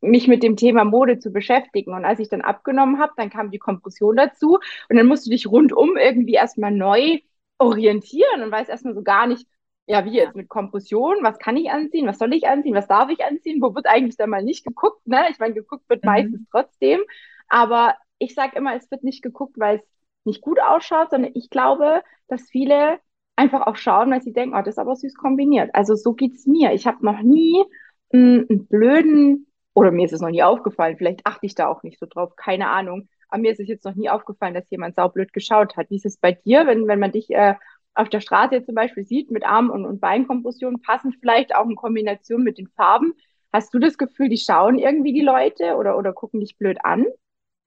mich 0.00 0.28
mit 0.28 0.42
dem 0.42 0.56
Thema 0.56 0.84
Mode 0.84 1.18
zu 1.18 1.30
beschäftigen. 1.32 1.92
Und 1.94 2.04
als 2.04 2.20
ich 2.20 2.28
dann 2.28 2.40
abgenommen 2.42 2.98
habe, 3.00 3.12
dann 3.16 3.30
kam 3.30 3.50
die 3.50 3.58
Kompression 3.58 4.16
dazu 4.16 4.58
und 4.88 4.96
dann 4.96 5.06
musst 5.06 5.26
du 5.26 5.30
dich 5.30 5.46
rundum 5.46 5.96
irgendwie 5.96 6.34
erstmal 6.34 6.70
neu 6.72 7.18
orientieren 7.58 8.42
und 8.42 8.50
weiß 8.52 8.68
erstmal 8.68 8.94
so 8.94 9.02
gar 9.02 9.26
nicht, 9.26 9.46
ja, 9.86 10.04
wie 10.04 10.12
jetzt 10.14 10.36
mit 10.36 10.48
Kompression, 10.48 11.16
was 11.22 11.38
kann 11.38 11.56
ich 11.56 11.70
anziehen, 11.70 12.06
was 12.06 12.18
soll 12.18 12.32
ich 12.34 12.46
anziehen, 12.46 12.74
was 12.74 12.86
darf 12.88 13.10
ich 13.10 13.24
anziehen, 13.24 13.62
wo 13.62 13.74
wird 13.74 13.86
eigentlich 13.86 14.16
da 14.16 14.26
mal 14.26 14.42
nicht 14.44 14.64
geguckt, 14.64 15.06
ne? 15.06 15.26
Ich 15.30 15.38
meine, 15.38 15.54
geguckt 15.54 15.88
wird 15.88 16.04
Mhm. 16.04 16.04
meistens 16.04 16.42
trotzdem, 16.50 17.00
aber 17.48 17.96
ich 18.18 18.34
sage 18.34 18.56
immer, 18.56 18.74
es 18.76 18.90
wird 18.90 19.02
nicht 19.04 19.22
geguckt, 19.22 19.58
weil 19.58 19.76
es 19.78 19.84
nicht 20.24 20.42
gut 20.42 20.60
ausschaut, 20.60 21.10
sondern 21.10 21.32
ich 21.34 21.50
glaube, 21.50 22.02
dass 22.28 22.42
viele 22.50 23.00
einfach 23.36 23.66
auch 23.66 23.76
schauen, 23.76 24.10
weil 24.10 24.22
sie 24.22 24.32
denken, 24.32 24.54
oh, 24.56 24.58
das 24.62 24.74
ist 24.74 24.78
aber 24.78 24.96
süß 24.96 25.14
kombiniert. 25.14 25.70
Also 25.74 25.94
so 25.94 26.12
geht's 26.14 26.46
mir. 26.46 26.72
Ich 26.72 26.86
habe 26.86 27.04
noch 27.04 27.22
nie 27.22 27.64
mh, 28.12 28.44
einen 28.50 28.66
blöden, 28.66 29.46
oder 29.78 29.90
mir 29.92 30.04
ist 30.06 30.12
es 30.12 30.20
noch 30.20 30.30
nie 30.30 30.42
aufgefallen, 30.42 30.96
vielleicht 30.96 31.26
achte 31.26 31.46
ich 31.46 31.54
da 31.54 31.68
auch 31.68 31.82
nicht 31.82 31.98
so 31.98 32.06
drauf, 32.06 32.36
keine 32.36 32.68
Ahnung. 32.70 33.08
Aber 33.28 33.40
mir 33.42 33.52
ist 33.52 33.60
es 33.60 33.68
jetzt 33.68 33.84
noch 33.84 33.94
nie 33.94 34.10
aufgefallen, 34.10 34.54
dass 34.54 34.70
jemand 34.70 34.96
saublöd 34.96 35.32
geschaut 35.32 35.76
hat. 35.76 35.90
Wie 35.90 35.96
ist 35.96 36.06
es 36.06 36.16
bei 36.18 36.32
dir, 36.32 36.66
wenn, 36.66 36.86
wenn 36.88 36.98
man 36.98 37.12
dich 37.12 37.30
äh, 37.30 37.54
auf 37.94 38.08
der 38.08 38.20
Straße 38.20 38.54
jetzt 38.56 38.66
zum 38.66 38.74
Beispiel 38.74 39.04
sieht 39.04 39.30
mit 39.30 39.44
Arm- 39.44 39.70
und, 39.70 39.84
und 39.86 40.00
Beinkompression, 40.00 40.80
passend 40.82 41.16
vielleicht 41.20 41.54
auch 41.54 41.66
in 41.68 41.76
Kombination 41.76 42.42
mit 42.42 42.58
den 42.58 42.68
Farben? 42.68 43.14
Hast 43.52 43.72
du 43.74 43.78
das 43.78 43.98
Gefühl, 43.98 44.28
die 44.28 44.38
schauen 44.38 44.78
irgendwie 44.78 45.12
die 45.12 45.20
Leute 45.22 45.76
oder, 45.76 45.96
oder 45.96 46.12
gucken 46.12 46.40
dich 46.40 46.56
blöd 46.58 46.78
an? 46.84 47.06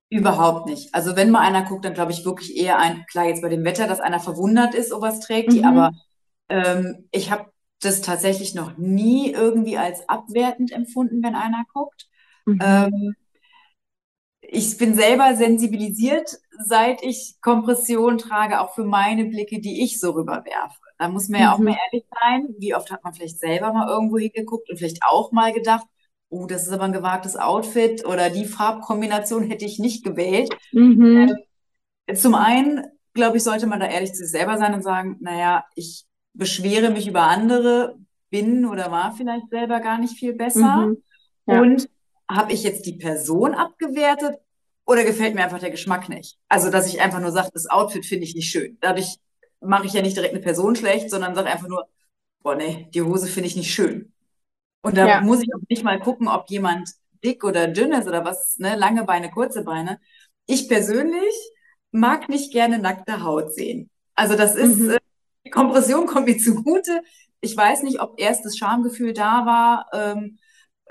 Überhaupt 0.10 0.66
nicht. 0.68 0.94
Also 0.94 1.16
wenn 1.16 1.32
mal 1.32 1.40
einer 1.42 1.64
guckt, 1.64 1.86
dann 1.86 1.94
glaube 1.94 2.12
ich 2.12 2.26
wirklich 2.26 2.58
eher 2.58 2.78
ein, 2.80 3.06
klar 3.10 3.26
jetzt 3.28 3.42
bei 3.42 3.48
dem 3.50 3.64
Wetter, 3.64 3.88
dass 3.88 4.02
einer 4.02 4.20
verwundert 4.20 4.76
ist, 4.76 4.92
ob 4.92 5.02
was 5.02 5.22
trägt 5.22 5.54
die, 5.54 5.64
Mhm. 5.64 5.64
aber 5.64 5.92
ähm, 6.50 7.08
ich 7.12 7.32
habe 7.32 7.52
das 7.82 8.02
tatsächlich 8.02 8.56
noch 8.56 8.78
nie 8.78 9.32
irgendwie 9.32 9.78
als 9.78 10.08
abwertend 10.10 10.72
empfunden, 10.72 11.24
wenn 11.24 11.36
einer 11.36 11.64
guckt. 11.74 12.08
Mhm. 12.46 12.62
Ähm, 12.62 13.16
ich 14.42 14.78
bin 14.78 14.96
selber 14.96 15.36
sensibilisiert, 15.36 16.38
seit 16.66 17.04
ich 17.04 17.36
Kompression 17.42 18.18
trage, 18.18 18.60
auch 18.60 18.74
für 18.74 18.84
meine 18.84 19.26
Blicke, 19.26 19.60
die 19.62 19.84
ich 19.84 20.00
so 20.00 20.12
rüberwerfe. 20.12 20.78
Da 20.98 21.10
muss 21.10 21.30
man 21.30 21.42
ja 21.42 21.54
auch 21.56 21.60
Mhm. 21.60 21.66
mal 21.66 21.78
ehrlich 21.92 22.06
sein. 22.22 22.48
Wie 22.60 22.76
oft 22.76 22.92
hat 22.92 23.04
man 23.04 23.14
vielleicht 23.14 23.40
selber 23.40 23.72
mal 23.74 23.88
irgendwo 23.88 24.18
hingeguckt 24.18 24.70
und 24.70 24.78
vielleicht 24.78 25.00
auch 25.08 25.32
mal 25.32 25.54
gedacht, 25.54 25.86
oh, 26.30 26.46
das 26.48 26.64
ist 26.64 26.74
aber 26.74 26.84
ein 26.86 26.92
gewagtes 26.94 27.36
Outfit 27.38 28.06
oder 28.06 28.30
die 28.30 28.46
Farbkombination 28.46 29.44
hätte 29.44 29.66
ich 29.66 29.80
nicht 29.80 30.04
gewählt. 30.04 30.50
Mhm. 30.74 31.44
Zum 32.16 32.36
einen, 32.36 32.86
glaube 33.14 33.38
ich, 33.38 33.44
sollte 33.44 33.68
man 33.68 33.80
da 33.80 33.88
ehrlich 33.88 34.12
zu 34.14 34.18
sich 34.24 34.32
selber 34.32 34.58
sein 34.58 34.74
und 34.74 34.82
sagen, 34.84 35.18
naja, 35.22 35.66
ich 35.76 36.06
beschwere 36.34 36.90
mich 36.90 37.08
über 37.08 37.24
andere, 37.24 37.98
bin 38.30 38.66
oder 38.66 38.92
war 38.92 39.14
vielleicht 39.16 39.50
selber 39.50 39.80
gar 39.82 39.98
nicht 39.98 40.18
viel 40.18 40.34
besser. 40.34 40.88
Mhm. 40.88 41.04
Ja. 41.48 41.62
Und 41.62 41.90
habe 42.30 42.54
ich 42.54 42.64
jetzt 42.64 42.86
die 42.86 42.94
Person 42.94 43.54
abgewertet 43.54 44.38
oder 44.86 45.04
gefällt 45.04 45.36
mir 45.36 45.44
einfach 45.44 45.60
der 45.60 45.72
Geschmack 45.72 46.08
nicht? 46.10 46.38
Also, 46.48 46.70
dass 46.70 46.88
ich 46.88 47.02
einfach 47.02 47.20
nur 47.20 47.32
sage, 47.32 47.50
das 47.54 47.70
Outfit 47.70 48.06
finde 48.06 48.24
ich 48.26 48.36
nicht 48.36 48.50
schön. 48.50 48.78
Dadurch 48.82 49.18
mache 49.60 49.86
ich 49.86 49.94
ja 49.94 50.02
nicht 50.02 50.16
direkt 50.16 50.34
eine 50.34 50.42
Person 50.44 50.76
schlecht, 50.76 51.10
sondern 51.10 51.36
sage 51.36 51.50
einfach 51.50 51.68
nur, 51.68 51.88
boah, 52.42 52.56
nee, 52.56 52.88
die 52.94 53.02
Hose 53.02 53.28
finde 53.28 53.48
ich 53.48 53.56
nicht 53.56 53.74
schön. 53.74 54.12
Und 54.82 54.98
da 54.98 55.08
Ja. 55.08 55.22
muss 55.22 55.42
ich 55.42 55.54
auch 55.54 55.62
nicht 55.70 55.84
mal 55.84 56.00
gucken, 56.00 56.28
ob 56.28 56.50
jemand 56.50 56.90
dick 57.24 57.44
oder 57.44 57.68
dünn 57.68 57.92
ist 57.92 58.08
oder 58.08 58.26
was, 58.26 58.58
ne, 58.58 58.76
lange 58.76 59.04
Beine, 59.04 59.30
kurze 59.30 59.64
Beine. 59.64 60.00
Ich 60.48 60.68
persönlich 60.68 61.36
mag 61.92 62.30
nicht 62.30 62.52
gerne 62.52 62.80
nackte 62.80 63.24
Haut 63.24 63.54
sehen. 63.54 63.90
Also 64.16 64.36
das 64.36 64.56
ist, 64.56 64.80
Mhm. 64.80 64.90
äh, 64.92 64.98
die 65.46 65.50
Kompression 65.50 66.06
kommt 66.08 66.28
mir 66.28 66.38
zugute. 66.38 67.02
Ich 67.42 67.56
weiß 67.58 67.84
nicht, 67.84 68.00
ob 68.02 68.20
erst 68.20 68.46
das 68.46 68.58
Schamgefühl 68.58 69.14
da 69.14 69.46
war, 69.46 69.88
ähm, 69.94 70.38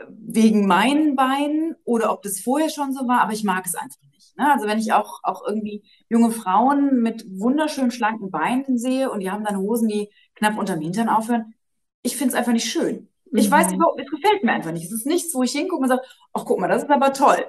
wegen 0.08 0.66
meinen 0.66 1.14
Beinen 1.16 1.76
oder 1.84 2.12
ob 2.12 2.22
das 2.22 2.40
vorher 2.40 2.70
schon 2.70 2.92
so 2.92 3.06
war, 3.06 3.20
aber 3.20 3.32
ich 3.32 3.44
mag 3.44 3.66
es 3.66 3.74
einfach 3.74 4.00
nicht. 4.12 4.36
Ne? 4.38 4.50
Also 4.52 4.66
wenn 4.66 4.78
ich 4.78 4.92
auch, 4.92 5.20
auch 5.22 5.46
irgendwie 5.46 5.82
junge 6.08 6.30
Frauen 6.30 7.02
mit 7.02 7.24
wunderschön 7.38 7.90
schlanken 7.90 8.30
Beinen 8.30 8.78
sehe 8.78 9.10
und 9.10 9.20
die 9.20 9.30
haben 9.30 9.44
dann 9.44 9.58
Hosen, 9.58 9.88
die 9.88 10.08
knapp 10.34 10.58
unterm 10.58 10.80
Hintern 10.80 11.08
aufhören, 11.08 11.54
ich 12.02 12.16
finde 12.16 12.32
es 12.32 12.38
einfach 12.38 12.52
nicht 12.52 12.70
schön. 12.70 13.08
Ich 13.34 13.50
weiß 13.50 13.68
Mhm. 13.68 13.74
überhaupt, 13.74 14.00
es 14.00 14.10
gefällt 14.10 14.42
mir 14.42 14.52
einfach 14.52 14.72
nicht. 14.72 14.86
Es 14.86 14.92
ist 14.92 15.06
nichts, 15.06 15.34
wo 15.34 15.42
ich 15.42 15.52
hingucke 15.52 15.82
und 15.82 15.88
sage, 15.88 16.02
ach 16.32 16.44
guck 16.46 16.58
mal, 16.58 16.68
das 16.68 16.82
ist 16.84 16.90
aber 16.90 17.12
toll. 17.12 17.44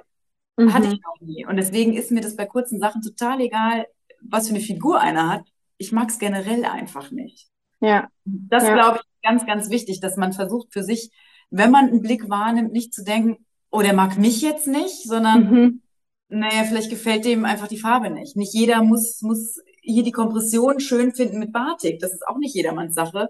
Hatte 0.66 0.86
Mhm. 0.86 0.92
ich 0.92 1.00
noch 1.02 1.20
nie. 1.26 1.46
Und 1.46 1.56
deswegen 1.56 1.94
ist 1.94 2.10
mir 2.10 2.20
das 2.20 2.36
bei 2.36 2.46
kurzen 2.46 2.78
Sachen 2.80 3.02
total 3.02 3.40
egal, 3.40 3.86
was 4.22 4.48
für 4.48 4.54
eine 4.54 4.62
Figur 4.64 5.00
einer 5.00 5.28
hat. 5.28 5.44
Ich 5.82 5.90
mag 5.92 6.08
es 6.10 6.18
generell 6.20 6.64
einfach 6.64 7.10
nicht. 7.10 7.48
Ja. 7.80 8.08
Das 8.24 8.62
Ja. 8.64 8.74
glaube 8.74 9.00
ich 9.02 9.22
ganz, 9.28 9.44
ganz 9.46 9.68
wichtig, 9.68 9.98
dass 10.00 10.16
man 10.16 10.32
versucht 10.32 10.72
für 10.72 10.84
sich, 10.84 11.10
wenn 11.50 11.70
man 11.72 11.88
einen 11.88 12.00
Blick 12.02 12.30
wahrnimmt, 12.30 12.72
nicht 12.72 12.94
zu 12.94 13.02
denken, 13.02 13.44
oh, 13.70 13.82
der 13.82 13.94
mag 13.94 14.16
mich 14.16 14.40
jetzt 14.42 14.68
nicht, 14.68 15.02
sondern 15.02 15.50
Mhm. 15.50 15.82
naja, 16.28 16.62
vielleicht 16.64 16.90
gefällt 16.90 17.24
dem 17.24 17.44
einfach 17.44 17.66
die 17.66 17.78
Farbe 17.80 18.10
nicht. 18.10 18.36
Nicht 18.36 18.54
jeder 18.54 18.82
muss, 18.84 19.20
muss 19.22 19.58
hier 19.80 20.04
die 20.04 20.12
Kompression 20.12 20.78
schön 20.78 21.12
finden 21.14 21.38
mit 21.40 21.52
Batik. 21.52 21.98
Das 21.98 22.12
ist 22.12 22.26
auch 22.28 22.38
nicht 22.38 22.54
jedermanns 22.54 22.94
Sache. 22.94 23.28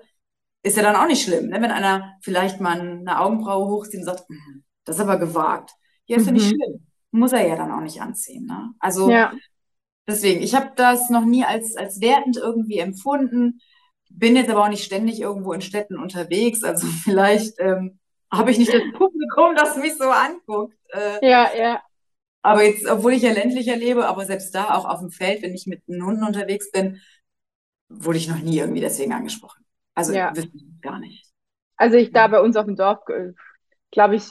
Ist 0.62 0.76
ja 0.76 0.82
dann 0.82 0.96
auch 0.96 1.06
nicht 1.06 1.22
schlimm, 1.24 1.46
ne? 1.48 1.60
Wenn 1.62 1.70
einer 1.70 2.12
vielleicht 2.20 2.60
mal 2.60 2.78
eine 2.80 3.18
Augenbraue 3.18 3.66
hochzieht 3.68 4.00
und 4.00 4.06
sagt, 4.06 4.28
"Hm, 4.28 4.62
das 4.84 4.96
ist 4.96 5.02
aber 5.02 5.18
gewagt. 5.18 5.70
Ja, 6.06 6.18
nicht 6.18 6.30
Mhm. 6.30 6.38
schlimm. 6.38 6.86
Muss 7.12 7.32
er 7.32 7.46
ja 7.48 7.56
dann 7.56 7.72
auch 7.72 7.80
nicht 7.80 8.00
anziehen, 8.02 8.44
ne? 8.46 8.72
Also 8.78 9.10
Ja. 9.10 9.32
Deswegen, 10.06 10.42
ich 10.42 10.54
habe 10.54 10.72
das 10.76 11.10
noch 11.10 11.24
nie 11.24 11.44
als, 11.44 11.76
als 11.76 12.00
wertend 12.00 12.36
irgendwie 12.36 12.78
empfunden. 12.78 13.60
Bin 14.10 14.36
jetzt 14.36 14.50
aber 14.50 14.64
auch 14.64 14.68
nicht 14.68 14.84
ständig 14.84 15.20
irgendwo 15.20 15.52
in 15.52 15.62
Städten 15.62 15.98
unterwegs. 15.98 16.62
Also 16.64 16.86
vielleicht 17.04 17.54
ähm, 17.58 17.98
habe 18.30 18.50
ich 18.50 18.58
nicht 18.58 18.72
das 18.72 18.82
Publikum, 18.92 19.54
das 19.56 19.76
mich 19.76 19.94
so 19.96 20.10
anguckt. 20.10 20.76
Äh, 20.90 21.18
Ja, 21.20 21.50
ja. 21.54 21.82
aber 22.42 22.64
jetzt, 22.64 22.86
obwohl 22.86 23.12
ich 23.12 23.22
ja 23.22 23.32
ländlicher 23.32 23.76
lebe, 23.76 24.06
aber 24.06 24.24
selbst 24.24 24.54
da 24.54 24.74
auch 24.74 24.84
auf 24.84 25.00
dem 25.00 25.10
Feld, 25.10 25.42
wenn 25.42 25.54
ich 25.54 25.66
mit 25.66 25.86
den 25.88 26.04
Hunden 26.04 26.24
unterwegs 26.24 26.70
bin, 26.72 27.00
wurde 27.88 28.18
ich 28.18 28.28
noch 28.28 28.38
nie 28.40 28.58
irgendwie 28.58 28.80
deswegen 28.80 29.12
angesprochen. 29.12 29.64
Also 29.94 30.12
Ja. 30.14 30.32
gar 30.80 30.98
nicht. 30.98 31.26
Also 31.76 31.96
ich 31.96 32.12
da 32.12 32.28
bei 32.28 32.40
uns 32.40 32.56
auf 32.56 32.66
dem 32.66 32.76
Dorf, 32.76 33.00
glaube 33.90 34.16
ich, 34.16 34.28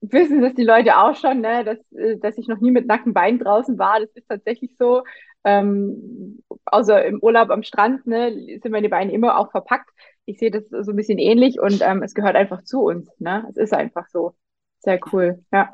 wissen 0.00 0.42
das 0.42 0.54
die 0.54 0.64
Leute 0.64 0.96
auch 0.98 1.14
schon, 1.16 1.40
ne, 1.40 1.64
dass, 1.64 1.78
äh, 1.92 2.16
dass 2.18 2.38
ich 2.38 2.48
noch 2.48 2.60
nie 2.60 2.70
mit 2.70 2.86
nackten 2.86 3.14
Beinen 3.14 3.38
draußen 3.38 3.78
war. 3.78 4.00
Das 4.00 4.10
ist 4.10 4.28
tatsächlich 4.28 4.76
so. 4.76 5.02
Ähm, 5.44 6.42
außer 6.66 7.04
im 7.04 7.20
Urlaub 7.20 7.50
am 7.50 7.62
Strand, 7.62 8.06
ne, 8.06 8.58
sind 8.60 8.72
meine 8.72 8.88
Beine 8.88 9.12
immer 9.12 9.38
auch 9.38 9.50
verpackt. 9.50 9.90
Ich 10.24 10.38
sehe 10.38 10.50
das 10.50 10.68
so 10.68 10.92
ein 10.92 10.96
bisschen 10.96 11.18
ähnlich 11.18 11.60
und 11.60 11.80
ähm, 11.80 12.02
es 12.02 12.14
gehört 12.14 12.36
einfach 12.36 12.62
zu 12.64 12.82
uns, 12.82 13.08
ne? 13.18 13.46
Es 13.48 13.56
ist 13.56 13.72
einfach 13.72 14.06
so. 14.08 14.34
Sehr 14.80 15.00
cool. 15.12 15.44
Ja. 15.52 15.70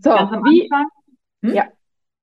So, 0.00 0.10
wie, 0.10 0.70
Anfang, 0.70 0.86
hm? 1.42 1.54
Ja. 1.54 1.68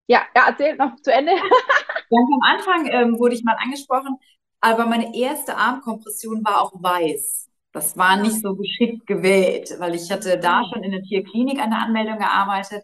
ja, 0.08 0.22
ja, 0.36 0.48
erzählt 0.48 0.80
noch 0.80 0.96
zu 0.98 1.12
Ende. 1.12 1.32
Ganz 2.10 2.30
am 2.34 2.42
Anfang 2.42 2.88
ähm, 2.88 3.20
wurde 3.20 3.36
ich 3.36 3.44
mal 3.44 3.58
angesprochen, 3.60 4.18
aber 4.60 4.86
meine 4.86 5.16
erste 5.16 5.56
Armkompression 5.56 6.44
war 6.44 6.62
auch 6.62 6.74
weiß. 6.74 7.47
Das 7.78 7.96
war 7.96 8.18
nicht 8.18 8.42
so 8.42 8.56
geschickt 8.56 9.06
gewählt, 9.06 9.76
weil 9.78 9.94
ich 9.94 10.12
hatte 10.12 10.40
da 10.40 10.64
schon 10.66 10.84
in 10.84 10.94
der 10.94 11.04
Tierklinik 11.04 11.60
an 11.62 11.70
der 11.70 11.78
Anmeldung 11.80 12.18
gearbeitet 12.18 12.84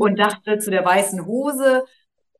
und 0.00 0.18
dachte, 0.18 0.58
zu 0.58 0.72
der 0.72 0.84
weißen 0.84 1.26
Hose 1.26 1.84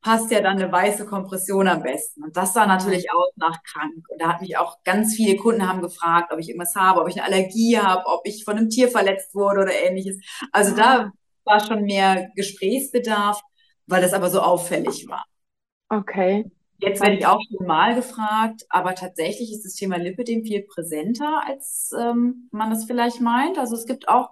passt 0.01 0.29
ja 0.29 0.41
dann 0.41 0.61
eine 0.61 0.69
weiße 0.69 1.05
Kompression 1.05 1.65
am 1.69 1.81
besten. 1.81 2.23
Und 2.23 2.35
das 2.35 2.53
sah 2.53 2.65
natürlich 2.65 3.09
aus 3.09 3.31
nach 3.37 3.63
krank. 3.63 4.05
Und 4.09 4.21
da 4.21 4.27
hat 4.27 4.41
mich 4.41 4.57
auch 4.57 4.83
ganz 4.83 5.15
viele 5.15 5.37
Kunden 5.37 5.65
haben 5.65 5.81
gefragt, 5.81 6.33
ob 6.33 6.39
ich 6.39 6.49
irgendwas 6.49 6.75
habe, 6.75 6.99
ob 6.99 7.07
ich 7.07 7.15
eine 7.15 7.23
Allergie 7.33 7.79
habe, 7.79 8.03
ob 8.05 8.27
ich 8.27 8.43
von 8.43 8.57
einem 8.57 8.69
Tier 8.69 8.89
verletzt 8.89 9.33
wurde 9.33 9.61
oder 9.61 9.71
ähnliches. 9.73 10.17
Also 10.51 10.75
da 10.75 11.13
war 11.45 11.65
schon 11.65 11.83
mehr 11.83 12.31
Gesprächsbedarf, 12.35 13.39
weil 13.87 14.01
das 14.01 14.11
aber 14.11 14.29
so 14.29 14.41
auffällig 14.41 15.07
war. 15.07 15.23
Okay. 15.87 16.51
Jetzt 16.85 17.01
werde 17.01 17.15
ich 17.15 17.25
auch 17.25 17.39
schon 17.49 17.65
mal 17.65 17.95
gefragt, 17.95 18.65
aber 18.69 18.95
tatsächlich 18.95 19.51
ist 19.51 19.63
das 19.63 19.73
Thema 19.73 19.97
Lipidem 19.97 20.43
viel 20.43 20.63
präsenter, 20.63 21.43
als 21.45 21.91
ähm, 21.99 22.49
man 22.51 22.69
das 22.69 22.85
vielleicht 22.85 23.21
meint. 23.21 23.57
Also 23.57 23.75
es 23.75 23.85
gibt 23.85 24.07
auch 24.07 24.31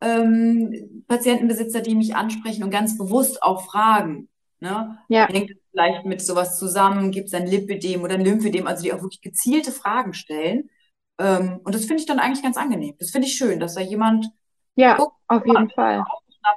ähm, 0.00 1.04
Patientenbesitzer, 1.08 1.80
die 1.80 1.94
mich 1.94 2.16
ansprechen 2.16 2.64
und 2.64 2.70
ganz 2.70 2.96
bewusst 2.96 3.42
auch 3.42 3.62
fragen. 3.62 4.28
Ne? 4.60 4.98
Ja. 5.08 5.28
Hängt 5.28 5.52
vielleicht 5.70 6.04
mit 6.04 6.22
sowas 6.22 6.58
zusammen? 6.58 7.10
Gibt 7.10 7.28
es 7.28 7.34
ein 7.34 7.46
Lipidem 7.46 8.02
oder 8.02 8.14
ein 8.14 8.24
Lymphedem? 8.24 8.66
Also 8.66 8.82
die 8.82 8.92
auch 8.92 9.02
wirklich 9.02 9.20
gezielte 9.20 9.72
Fragen 9.72 10.14
stellen. 10.14 10.70
Ähm, 11.18 11.60
und 11.64 11.74
das 11.74 11.84
finde 11.84 12.00
ich 12.00 12.06
dann 12.06 12.18
eigentlich 12.18 12.42
ganz 12.42 12.56
angenehm. 12.56 12.94
Das 12.98 13.10
finde 13.10 13.28
ich 13.28 13.34
schön, 13.34 13.60
dass 13.60 13.74
da 13.74 13.80
jemand 13.80 14.26
ja, 14.74 14.96
guckt, 14.96 15.16
auf 15.28 15.44
jeden 15.46 15.70
Fall 15.70 16.02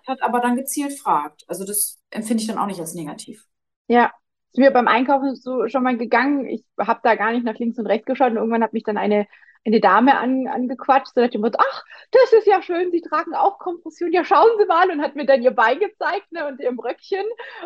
hat, 0.07 0.21
aber 0.21 0.39
dann 0.39 0.55
gezielt 0.55 0.97
fragt. 0.99 1.43
Also 1.47 1.65
das 1.65 2.01
empfinde 2.09 2.41
ich 2.41 2.47
dann 2.47 2.57
auch 2.57 2.67
nicht 2.67 2.79
als 2.79 2.93
negativ. 2.93 3.47
Ja, 3.87 4.11
ist 4.53 4.59
mir 4.59 4.71
beim 4.71 4.87
Einkaufen 4.87 5.35
so 5.35 5.67
schon 5.67 5.83
mal 5.83 5.97
gegangen. 5.97 6.47
Ich 6.47 6.63
habe 6.79 6.99
da 7.03 7.15
gar 7.15 7.31
nicht 7.31 7.43
nach 7.43 7.57
links 7.57 7.79
und 7.79 7.87
rechts 7.87 8.05
geschaut 8.05 8.31
und 8.31 8.37
irgendwann 8.37 8.63
hat 8.63 8.73
mich 8.73 8.83
dann 8.83 8.97
eine, 8.97 9.27
eine 9.65 9.79
Dame 9.79 10.15
an, 10.17 10.47
angequatscht, 10.47 11.15
so 11.15 11.21
nach 11.21 11.29
dem 11.31 11.41
Motto, 11.41 11.57
ach, 11.59 11.83
das 12.11 12.33
ist 12.33 12.45
ja 12.45 12.61
schön, 12.61 12.91
Sie 12.91 13.01
tragen 13.01 13.33
auch 13.33 13.57
Kompression, 13.57 14.11
ja 14.11 14.23
schauen 14.23 14.51
Sie 14.59 14.65
mal 14.65 14.91
und 14.91 15.01
hat 15.01 15.15
mir 15.15 15.25
dann 15.25 15.41
ihr 15.41 15.51
Bein 15.51 15.79
gezeigt 15.79 16.31
ne, 16.31 16.45
und 16.47 16.59
ihr 16.59 16.71
Bröckchen 16.71 17.25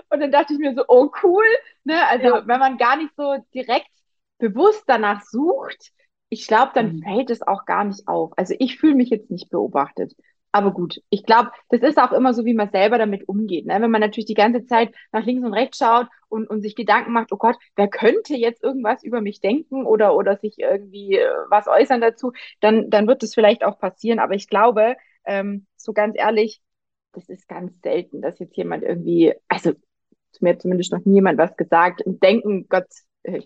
und 0.10 0.22
dann 0.22 0.32
dachte 0.32 0.54
ich 0.54 0.60
mir 0.60 0.74
so, 0.76 0.86
oh 0.88 1.12
cool, 1.24 1.46
ne, 1.84 2.08
also 2.08 2.28
ja. 2.28 2.48
wenn 2.48 2.60
man 2.60 2.78
gar 2.78 2.96
nicht 2.96 3.14
so 3.18 3.36
direkt 3.54 3.90
bewusst 4.38 4.84
danach 4.88 5.24
sucht, 5.24 5.92
ich 6.30 6.48
glaube, 6.48 6.72
dann 6.74 6.98
mhm. 6.98 7.04
fällt 7.04 7.30
es 7.32 7.42
auch 7.42 7.66
gar 7.66 7.84
nicht 7.84 8.08
auf. 8.08 8.32
Also 8.38 8.56
ich 8.60 8.78
fühle 8.78 8.96
mich 8.96 9.10
jetzt 9.10 9.32
nicht 9.32 9.50
beobachtet. 9.50 10.14
Aber 10.52 10.72
gut, 10.72 11.02
ich 11.10 11.24
glaube, 11.24 11.52
das 11.70 11.82
ist 11.82 11.98
auch 11.98 12.12
immer 12.12 12.34
so, 12.34 12.46
wie 12.46 12.54
man 12.54 12.72
selber 12.72 12.98
damit 12.98 13.28
umgeht. 13.28 13.66
Ne? 13.66 13.80
Wenn 13.80 13.92
man 13.92 14.02
natürlich 14.02 14.26
die 14.26 14.34
ganze 14.34 14.66
Zeit 14.66 14.94
nach 15.12 15.26
links 15.26 15.46
und 15.46 15.54
rechts 15.54 15.78
schaut 15.78 16.08
und, 16.30 16.50
und 16.50 16.62
sich 16.62 16.76
Gedanken 16.76 17.12
macht, 17.12 17.32
oh 17.32 17.38
Gott, 17.38 17.58
wer 17.76 17.88
könnte 17.88 18.36
jetzt 18.36 18.64
irgendwas 18.64 19.04
über 19.04 19.22
mich 19.22 19.40
denken 19.40 19.86
oder, 19.86 20.16
oder 20.16 20.38
sich 20.38 20.58
irgendwie 20.58 21.18
äh, 21.18 21.30
was 21.50 21.68
äußern 21.68 22.02
dazu, 22.02 22.32
dann, 22.62 22.90
dann 22.90 23.08
wird 23.08 23.24
das 23.24 23.34
vielleicht 23.34 23.64
auch 23.64 23.78
passieren. 23.78 24.20
Aber 24.20 24.34
ich 24.34 24.48
glaube, 24.48 24.96
ähm, 25.26 25.68
so 25.76 25.94
ganz 25.94 26.16
ehrlich, 26.18 26.62
das 27.14 27.30
ist 27.30 27.48
ganz 27.48 27.80
selten, 27.82 28.22
dass 28.22 28.40
jetzt 28.40 28.56
jemand 28.58 28.84
irgendwie, 28.84 29.34
also 29.48 29.74
mir 30.42 30.60
zumindest 30.60 30.92
noch 30.92 31.06
niemand 31.06 31.38
was 31.38 31.56
gesagt 31.58 32.02
und 32.02 32.22
denken, 32.24 32.68
Gott, 32.70 32.88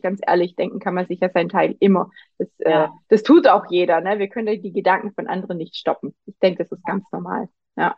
ganz 0.01 0.21
ehrlich, 0.25 0.55
denken 0.55 0.79
kann 0.79 0.93
man 0.93 1.07
sich 1.07 1.19
ja 1.19 1.29
seinen 1.29 1.49
Teil 1.49 1.75
immer. 1.79 2.09
Das, 2.37 2.47
äh, 2.59 2.71
ja. 2.71 2.85
äh, 2.85 2.89
das 3.09 3.23
tut 3.23 3.47
auch 3.47 3.65
jeder. 3.69 4.01
Ne? 4.01 4.19
Wir 4.19 4.27
können 4.27 4.61
die 4.61 4.73
Gedanken 4.73 5.13
von 5.13 5.27
anderen 5.27 5.57
nicht 5.57 5.75
stoppen. 5.75 6.15
Ich 6.25 6.37
denke, 6.39 6.63
das 6.63 6.71
ist 6.71 6.85
ganz 6.85 7.03
normal. 7.11 7.49
Ja, 7.75 7.95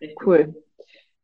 ja 0.00 0.08
cool. 0.24 0.54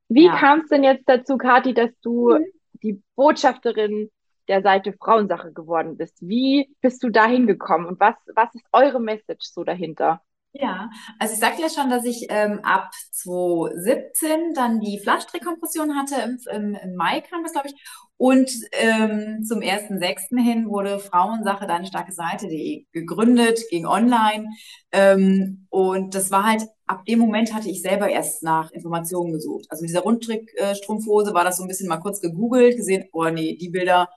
Wie 0.08 0.26
ja. 0.26 0.36
kam 0.36 0.60
es 0.60 0.68
denn 0.68 0.84
jetzt 0.84 1.08
dazu, 1.08 1.38
Kathi, 1.38 1.74
dass 1.74 1.90
du 2.00 2.30
mhm. 2.30 2.44
die 2.82 3.02
Botschafterin 3.16 4.10
der 4.48 4.62
Seite 4.62 4.92
Frauensache 4.92 5.52
geworden 5.52 5.96
bist? 5.96 6.16
Wie 6.20 6.74
bist 6.80 7.02
du 7.02 7.10
da 7.10 7.26
hingekommen 7.26 7.86
und 7.86 8.00
was, 8.00 8.16
was 8.34 8.54
ist 8.54 8.66
eure 8.72 9.00
Message 9.00 9.46
so 9.46 9.64
dahinter? 9.64 10.20
Ja, 10.54 10.90
also 11.18 11.32
ich 11.32 11.40
sagte 11.40 11.62
ja 11.62 11.70
schon, 11.70 11.88
dass 11.88 12.04
ich 12.04 12.26
ähm, 12.28 12.60
ab 12.62 12.90
2017 13.12 14.52
dann 14.54 14.80
die 14.80 14.98
Flachstrickkompression 14.98 15.96
hatte. 15.96 16.16
Im, 16.22 16.38
im, 16.54 16.74
Im, 16.74 16.94
Mai 16.94 17.22
kam 17.22 17.42
das, 17.42 17.52
glaube 17.52 17.68
ich. 17.68 17.74
Und 18.18 18.50
ähm, 18.72 19.44
zum 19.44 19.60
1.6. 19.60 20.38
hin 20.42 20.68
wurde 20.68 20.98
Frauensache 20.98 21.66
Deine 21.66 21.86
starke 21.86 22.12
Seite.de 22.12 22.84
gegründet, 22.92 23.60
ging 23.70 23.86
online. 23.86 24.50
Ähm, 24.92 25.66
und 25.70 26.14
das 26.14 26.30
war 26.30 26.44
halt, 26.44 26.64
ab 26.86 27.06
dem 27.06 27.18
Moment 27.18 27.54
hatte 27.54 27.70
ich 27.70 27.80
selber 27.80 28.10
erst 28.10 28.42
nach 28.42 28.70
Informationen 28.72 29.32
gesucht. 29.32 29.64
Also 29.70 29.80
mit 29.82 29.88
dieser 29.88 30.02
Rundstrickstrumpfhose 30.02 31.32
war 31.32 31.44
das 31.44 31.56
so 31.56 31.64
ein 31.64 31.68
bisschen 31.68 31.88
mal 31.88 31.96
kurz 31.96 32.20
gegoogelt, 32.20 32.76
gesehen, 32.76 33.08
oh 33.12 33.28
nee, 33.30 33.56
die 33.56 33.70
Bilder, 33.70 34.10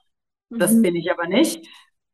das 0.50 0.72
mhm. 0.72 0.82
bin 0.82 0.96
ich 0.96 1.10
aber 1.10 1.26
nicht 1.28 1.66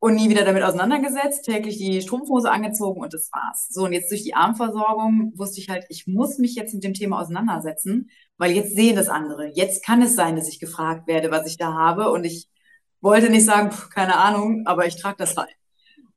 und 0.02 0.16
nie 0.16 0.28
wieder 0.28 0.44
damit 0.44 0.64
auseinandergesetzt, 0.64 1.44
täglich 1.44 1.78
die 1.78 2.02
Strumpfhose 2.02 2.50
angezogen 2.50 3.00
und 3.00 3.14
das 3.14 3.30
war's. 3.30 3.68
So, 3.70 3.84
und 3.84 3.92
jetzt 3.92 4.10
durch 4.10 4.24
die 4.24 4.34
Armversorgung 4.34 5.32
wusste 5.36 5.60
ich 5.60 5.68
halt, 5.68 5.86
ich 5.90 6.08
muss 6.08 6.38
mich 6.38 6.56
jetzt 6.56 6.74
mit 6.74 6.82
dem 6.82 6.92
Thema 6.92 7.20
auseinandersetzen, 7.20 8.10
weil 8.36 8.50
jetzt 8.50 8.74
sehen 8.74 8.96
das 8.96 9.08
andere. 9.08 9.52
Jetzt 9.54 9.86
kann 9.86 10.02
es 10.02 10.16
sein, 10.16 10.34
dass 10.34 10.48
ich 10.48 10.58
gefragt 10.58 11.06
werde, 11.06 11.30
was 11.30 11.46
ich 11.46 11.56
da 11.56 11.74
habe 11.74 12.10
und 12.10 12.24
ich 12.24 12.48
wollte 13.00 13.30
nicht 13.30 13.44
sagen, 13.44 13.70
pff, 13.70 13.90
keine 13.90 14.16
Ahnung, 14.16 14.64
aber 14.66 14.86
ich 14.86 15.00
trage 15.00 15.18
das 15.18 15.36
halt. 15.36 15.54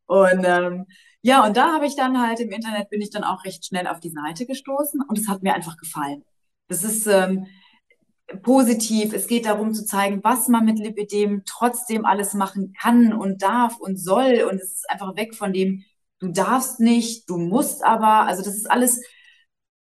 Und 0.08 0.44
ähm, 0.46 0.88
ja, 1.22 1.46
und 1.46 1.56
da 1.56 1.76
habe 1.76 1.86
ich 1.86 1.96
dann 1.96 2.20
halt 2.20 2.40
im 2.40 2.50
Internet 2.50 2.90
bin 2.90 3.02
ich 3.02 3.12
dann 3.12 3.24
auch 3.24 3.46
recht 3.46 3.68
schnell 3.68 3.86
auf 3.86 4.00
die 4.00 4.10
Seite 4.10 4.48
gestoßen 4.48 5.00
und 5.08 5.20
es 5.20 5.28
hat 5.28 5.44
mir 5.44 5.54
einfach 5.54 5.78
gefallen. 5.78 6.24
Das 6.70 6.84
ist 6.84 7.06
ähm, 7.06 7.46
positiv. 8.42 9.14
Es 9.14 9.28
geht 9.28 9.46
darum 9.46 9.74
zu 9.74 9.86
zeigen, 9.86 10.24
was 10.24 10.48
man 10.48 10.66
mit 10.66 10.80
Lipidem 10.80 11.44
trotzdem 11.46 12.06
alles 12.06 12.34
machen 12.34 12.74
kann 12.80 13.14
und 13.14 13.42
darf 13.42 13.78
und 13.78 13.98
soll. 13.98 14.48
Und 14.50 14.56
es 14.56 14.76
ist 14.76 14.90
einfach 14.90 15.16
weg 15.16 15.36
von 15.36 15.54
dem, 15.54 15.84
du 16.20 16.30
darfst 16.30 16.80
nicht, 16.80 17.30
du 17.30 17.38
musst 17.38 17.84
aber. 17.84 18.28
Also 18.28 18.44
das 18.44 18.56
ist 18.56 18.70
alles, 18.70 19.02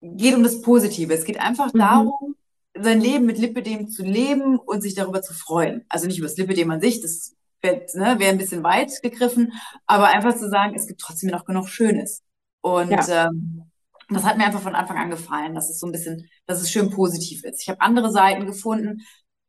geht 0.02 0.36
um 0.36 0.44
das 0.44 0.62
Positive. 0.62 1.14
Es 1.14 1.26
geht 1.26 1.40
einfach 1.40 1.74
mhm. 1.74 1.80
darum, 1.80 2.36
sein 2.76 3.02
Leben 3.02 3.26
mit 3.26 3.38
Lipidem 3.38 3.90
zu 3.90 4.04
leben 4.04 4.58
und 4.58 4.82
sich 4.82 4.96
darüber 4.96 5.22
zu 5.22 5.34
freuen. 5.34 5.86
Also 5.90 6.08
nicht 6.08 6.18
über 6.18 6.28
das 6.28 6.38
Lipidem 6.38 6.72
an 6.72 6.82
sich, 6.82 7.02
das 7.02 7.36
wäre 7.62 7.86
ne, 7.94 8.20
wär 8.20 8.30
ein 8.30 8.38
bisschen 8.38 8.64
weit 8.64 8.92
gegriffen, 9.02 9.54
aber 9.86 10.08
einfach 10.08 10.36
zu 10.36 10.50
sagen, 10.50 10.74
es 10.76 10.88
gibt 10.88 11.00
trotzdem 11.00 11.30
noch 11.30 11.46
genug 11.46 11.70
Schönes. 11.70 12.24
Und 12.62 12.92
ja. 12.92 13.28
ähm, 13.28 13.72
das 14.10 14.24
hat 14.24 14.38
mir 14.38 14.46
einfach 14.46 14.62
von 14.62 14.76
Anfang 14.76 14.98
an 14.98 15.10
gefallen, 15.10 15.56
dass 15.56 15.70
es 15.70 15.80
so 15.80 15.88
ein 15.88 15.92
bisschen, 15.92 16.30
dass 16.46 16.62
es 16.62 16.72
schön 16.72 16.90
positiv 16.90 17.44
ist. 17.44 17.62
Ich 17.62 17.70
habe 17.70 17.82
andere 17.82 18.12
Seiten 18.12 18.46
gefunden, 18.46 19.02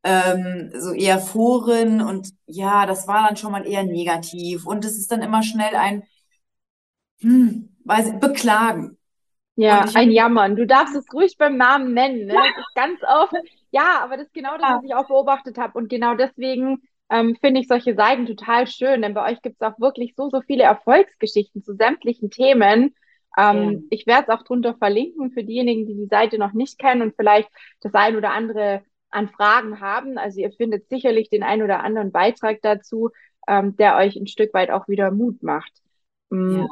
ähm, 0.02 0.70
so 0.76 0.92
eher 0.92 1.18
Foren 1.18 2.02
und 2.02 2.28
ja, 2.46 2.86
das 2.86 3.08
war 3.08 3.26
dann 3.26 3.36
schon 3.36 3.52
mal 3.52 3.66
eher 3.66 3.84
negativ 3.84 4.66
und 4.66 4.84
es 4.84 4.98
ist 4.98 5.10
dann 5.10 5.22
immer 5.22 5.42
schnell 5.42 5.74
ein 5.74 6.04
hm, 7.20 7.70
weiß, 7.84 8.20
Beklagen. 8.20 8.98
Ja, 9.56 9.86
ein 9.94 10.10
Jammern. 10.10 10.56
Du 10.56 10.66
darfst 10.66 10.96
es 10.96 11.06
ruhig 11.12 11.36
beim 11.38 11.56
Namen 11.56 11.94
nennen. 11.94 12.26
Ne? 12.26 12.34
Ja. 12.34 12.40
Das 12.40 12.58
ist 12.58 12.74
ganz 12.74 13.00
oft. 13.02 13.34
Ja, 13.70 14.00
aber 14.02 14.16
das 14.16 14.26
ist 14.26 14.34
genau 14.34 14.58
das, 14.58 14.68
was 14.68 14.84
ich 14.84 14.94
auch 14.94 15.06
beobachtet 15.06 15.58
habe. 15.58 15.78
Und 15.78 15.88
genau 15.88 16.14
deswegen 16.14 16.82
ähm, 17.08 17.36
finde 17.40 17.60
ich 17.60 17.68
solche 17.68 17.94
Seiten 17.94 18.26
total 18.26 18.66
schön, 18.66 19.02
denn 19.02 19.14
bei 19.14 19.30
euch 19.30 19.42
gibt 19.42 19.56
es 19.60 19.66
auch 19.66 19.78
wirklich 19.78 20.14
so, 20.16 20.28
so 20.28 20.40
viele 20.40 20.64
Erfolgsgeschichten 20.64 21.62
zu 21.62 21.74
sämtlichen 21.76 22.30
Themen. 22.30 22.94
Ähm, 23.36 23.72
ja. 23.72 23.78
Ich 23.90 24.06
werde 24.06 24.24
es 24.28 24.28
auch 24.28 24.42
drunter 24.42 24.74
verlinken 24.74 25.30
für 25.32 25.44
diejenigen, 25.44 25.86
die 25.86 25.94
die 25.94 26.06
Seite 26.06 26.38
noch 26.38 26.52
nicht 26.52 26.78
kennen 26.78 27.02
und 27.02 27.16
vielleicht 27.16 27.48
das 27.80 27.94
ein 27.94 28.16
oder 28.16 28.32
andere 28.32 28.82
an 29.10 29.28
Fragen 29.28 29.80
haben. 29.80 30.18
Also 30.18 30.40
ihr 30.40 30.52
findet 30.52 30.88
sicherlich 30.88 31.30
den 31.30 31.42
ein 31.42 31.62
oder 31.62 31.82
anderen 31.82 32.12
Beitrag 32.12 32.60
dazu, 32.62 33.10
ähm, 33.46 33.76
der 33.76 33.96
euch 33.96 34.16
ein 34.16 34.26
Stück 34.26 34.52
weit 34.54 34.70
auch 34.70 34.88
wieder 34.88 35.10
Mut 35.10 35.42
macht. 35.42 35.72
Mhm. 36.30 36.60
Ja. 36.60 36.68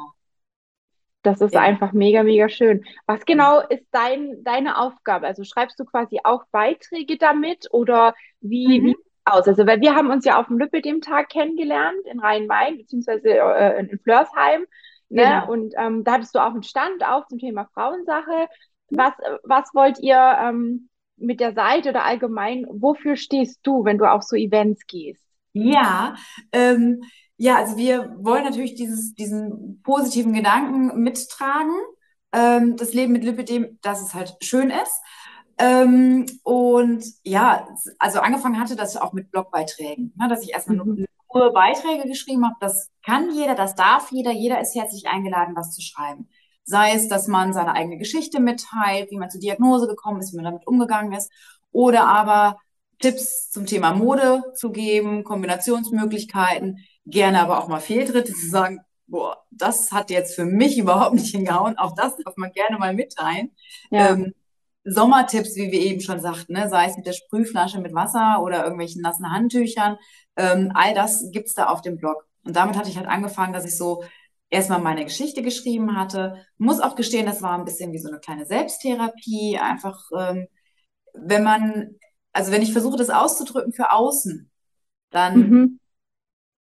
Das 1.23 1.39
ist 1.39 1.53
ja. 1.53 1.61
einfach 1.61 1.93
mega, 1.93 2.21
mega 2.23 2.49
schön. 2.49 2.83
Was 3.05 3.25
genau 3.25 3.61
ist 3.61 3.87
dein, 3.91 4.43
deine 4.43 4.77
Aufgabe? 4.77 5.25
Also 5.25 5.45
schreibst 5.45 5.79
du 5.79 5.85
quasi 5.85 6.19
auch 6.23 6.43
Beiträge 6.51 7.17
damit 7.17 7.67
oder 7.71 8.13
wie, 8.41 8.81
mhm. 8.81 8.85
wie 8.87 8.95
aus? 9.23 9.47
Also, 9.47 9.65
weil 9.65 9.79
wir 9.79 9.95
haben 9.95 10.09
uns 10.09 10.25
ja 10.25 10.37
auf 10.37 10.47
dem 10.47 10.57
Lüppe 10.57 10.81
dem 10.81 10.99
Tag 10.99 11.29
kennengelernt 11.29 12.05
in 12.11 12.19
Rhein-Main, 12.19 12.77
beziehungsweise 12.77 13.29
äh, 13.29 13.79
in 13.79 13.99
Flörsheim. 13.99 14.65
Ne? 15.13 15.21
Genau. 15.21 15.51
Und 15.51 15.73
ähm, 15.77 16.03
da 16.03 16.13
hattest 16.13 16.33
du 16.33 16.39
auch 16.39 16.53
einen 16.53 16.63
Stand 16.63 17.03
auch 17.05 17.27
zum 17.27 17.37
Thema 17.37 17.69
Frauensache. 17.73 18.47
Was, 18.89 19.13
was 19.43 19.69
wollt 19.73 19.99
ihr 19.99 20.17
ähm, 20.17 20.89
mit 21.17 21.39
der 21.39 21.53
Seite 21.53 21.89
oder 21.89 22.03
allgemein, 22.03 22.65
wofür 22.67 23.15
stehst 23.15 23.59
du, 23.63 23.85
wenn 23.85 23.99
du 23.99 24.05
auf 24.05 24.23
so 24.23 24.35
Events 24.35 24.85
gehst? 24.87 25.23
Ja, 25.53 26.15
ähm, 26.51 27.03
ja, 27.37 27.57
also 27.57 27.77
wir 27.77 28.15
wollen 28.19 28.43
natürlich 28.43 28.73
dieses, 28.73 29.13
diesen 29.13 29.81
positiven 29.83 30.33
Gedanken 30.33 30.99
mittragen. 31.01 31.75
Ähm, 32.31 32.75
das 32.75 32.93
Leben 32.95 33.13
mit 33.13 33.23
Lipidem, 33.23 33.77
dass 33.83 34.01
es 34.01 34.15
halt 34.15 34.35
schön 34.41 34.71
ist. 34.71 34.99
Ähm, 35.59 36.25
und 36.41 37.05
ja, 37.23 37.67
also 37.99 38.19
angefangen 38.19 38.59
hatte 38.59 38.75
das 38.75 38.97
auch 38.97 39.13
mit 39.13 39.29
Blogbeiträgen, 39.29 40.11
ne, 40.17 40.27
dass 40.27 40.41
ich 40.41 40.53
erstmal 40.53 40.77
mhm. 40.77 40.95
nur 40.95 41.05
nur 41.33 41.53
Beiträge 41.53 42.07
geschrieben 42.07 42.45
habe, 42.45 42.55
das 42.59 42.89
kann 43.05 43.31
jeder, 43.31 43.55
das 43.55 43.75
darf 43.75 44.11
jeder, 44.11 44.31
jeder 44.31 44.61
ist 44.61 44.75
herzlich 44.75 45.07
eingeladen, 45.07 45.55
was 45.55 45.73
zu 45.73 45.81
schreiben. 45.81 46.29
Sei 46.63 46.93
es, 46.93 47.09
dass 47.09 47.27
man 47.27 47.53
seine 47.53 47.73
eigene 47.73 47.97
Geschichte 47.97 48.39
mitteilt, 48.39 49.11
wie 49.11 49.17
man 49.17 49.29
zur 49.29 49.41
Diagnose 49.41 49.87
gekommen 49.87 50.21
ist, 50.21 50.31
wie 50.31 50.37
man 50.37 50.45
damit 50.45 50.65
umgegangen 50.65 51.13
ist, 51.13 51.31
oder 51.71 52.07
aber 52.07 52.57
Tipps 52.99 53.49
zum 53.49 53.65
Thema 53.65 53.93
Mode 53.93 54.43
zu 54.55 54.71
geben, 54.71 55.23
Kombinationsmöglichkeiten, 55.23 56.79
gerne 57.05 57.41
aber 57.41 57.59
auch 57.59 57.67
mal 57.67 57.81
Fehltritte 57.81 58.33
zu 58.33 58.49
sagen, 58.49 58.79
boah, 59.07 59.43
das 59.51 59.91
hat 59.91 60.09
jetzt 60.09 60.35
für 60.35 60.45
mich 60.45 60.77
überhaupt 60.77 61.15
nicht 61.15 61.35
hingehauen. 61.35 61.77
Auch 61.77 61.95
das 61.95 62.15
darf 62.17 62.37
man 62.37 62.51
gerne 62.51 62.77
mal 62.77 62.93
mitteilen. 62.93 63.51
Ja. 63.91 64.11
Ähm, 64.11 64.33
Sommertipps, 64.85 65.55
wie 65.55 65.71
wir 65.71 65.79
eben 65.79 66.01
schon 66.01 66.19
sagten, 66.19 66.53
ne? 66.53 66.67
sei 66.67 66.87
es 66.87 66.97
mit 66.97 67.05
der 67.05 67.13
Sprühflasche 67.13 67.79
mit 67.79 67.93
Wasser 67.93 68.41
oder 68.43 68.63
irgendwelchen 68.63 69.01
nassen 69.01 69.31
Handtüchern, 69.31 69.97
ähm, 70.35 70.71
all 70.73 70.93
das 70.93 71.29
gibt's 71.31 71.55
da 71.55 71.67
auf 71.67 71.81
dem 71.81 71.97
Blog. 71.97 72.25
Und 72.43 72.55
damit 72.55 72.75
hatte 72.75 72.89
ich 72.89 72.97
halt 72.97 73.07
angefangen, 73.07 73.53
dass 73.53 73.65
ich 73.65 73.77
so 73.77 74.03
erstmal 74.49 74.79
meine 74.79 75.03
Geschichte 75.03 75.41
geschrieben 75.41 75.97
hatte. 75.97 76.45
Muss 76.57 76.79
auch 76.79 76.95
gestehen, 76.95 77.25
das 77.25 77.41
war 77.41 77.57
ein 77.57 77.65
bisschen 77.65 77.91
wie 77.91 77.99
so 77.99 78.09
eine 78.09 78.19
kleine 78.19 78.45
Selbsttherapie. 78.45 79.57
Einfach, 79.59 80.09
ähm, 80.17 80.47
wenn 81.13 81.43
man, 81.43 81.95
also 82.31 82.51
wenn 82.51 82.61
ich 82.61 82.71
versuche, 82.71 82.97
das 82.97 83.09
auszudrücken 83.09 83.73
für 83.73 83.91
außen, 83.91 84.49
dann 85.09 85.37
mhm. 85.37 85.79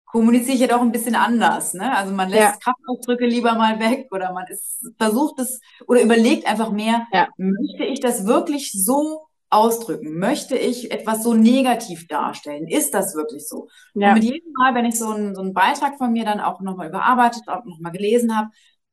kommuniziere 0.06 0.54
ich 0.54 0.60
ja 0.60 0.66
doch 0.66 0.80
ein 0.80 0.92
bisschen 0.92 1.14
anders. 1.14 1.74
Ne? 1.74 1.94
Also 1.96 2.12
man 2.12 2.28
lässt 2.28 2.42
ja. 2.42 2.58
Kraftausdrücke 2.60 3.26
lieber 3.26 3.54
mal 3.54 3.78
weg 3.78 4.08
oder 4.10 4.32
man 4.32 4.46
ist, 4.48 4.92
versucht 4.98 5.38
es 5.38 5.60
oder 5.86 6.02
überlegt 6.02 6.46
einfach 6.46 6.70
mehr, 6.70 7.06
ja. 7.12 7.28
möchte 7.36 7.84
ich 7.84 8.00
das 8.00 8.26
wirklich 8.26 8.72
so 8.72 9.27
ausdrücken? 9.50 10.18
Möchte 10.18 10.56
ich 10.56 10.90
etwas 10.90 11.22
so 11.22 11.34
negativ 11.34 12.06
darstellen? 12.06 12.66
Ist 12.68 12.94
das 12.94 13.14
wirklich 13.14 13.46
so? 13.46 13.68
Ja. 13.94 14.08
Und 14.08 14.14
mit 14.14 14.24
jedem 14.24 14.52
Mal, 14.52 14.74
wenn 14.74 14.84
ich 14.84 14.98
so 14.98 15.08
einen, 15.08 15.34
so 15.34 15.40
einen 15.40 15.54
Beitrag 15.54 15.96
von 15.98 16.12
mir 16.12 16.24
dann 16.24 16.40
auch 16.40 16.60
nochmal 16.60 16.88
überarbeitet, 16.88 17.48
auch 17.48 17.64
nochmal 17.64 17.92
gelesen 17.92 18.36
habe, 18.36 18.50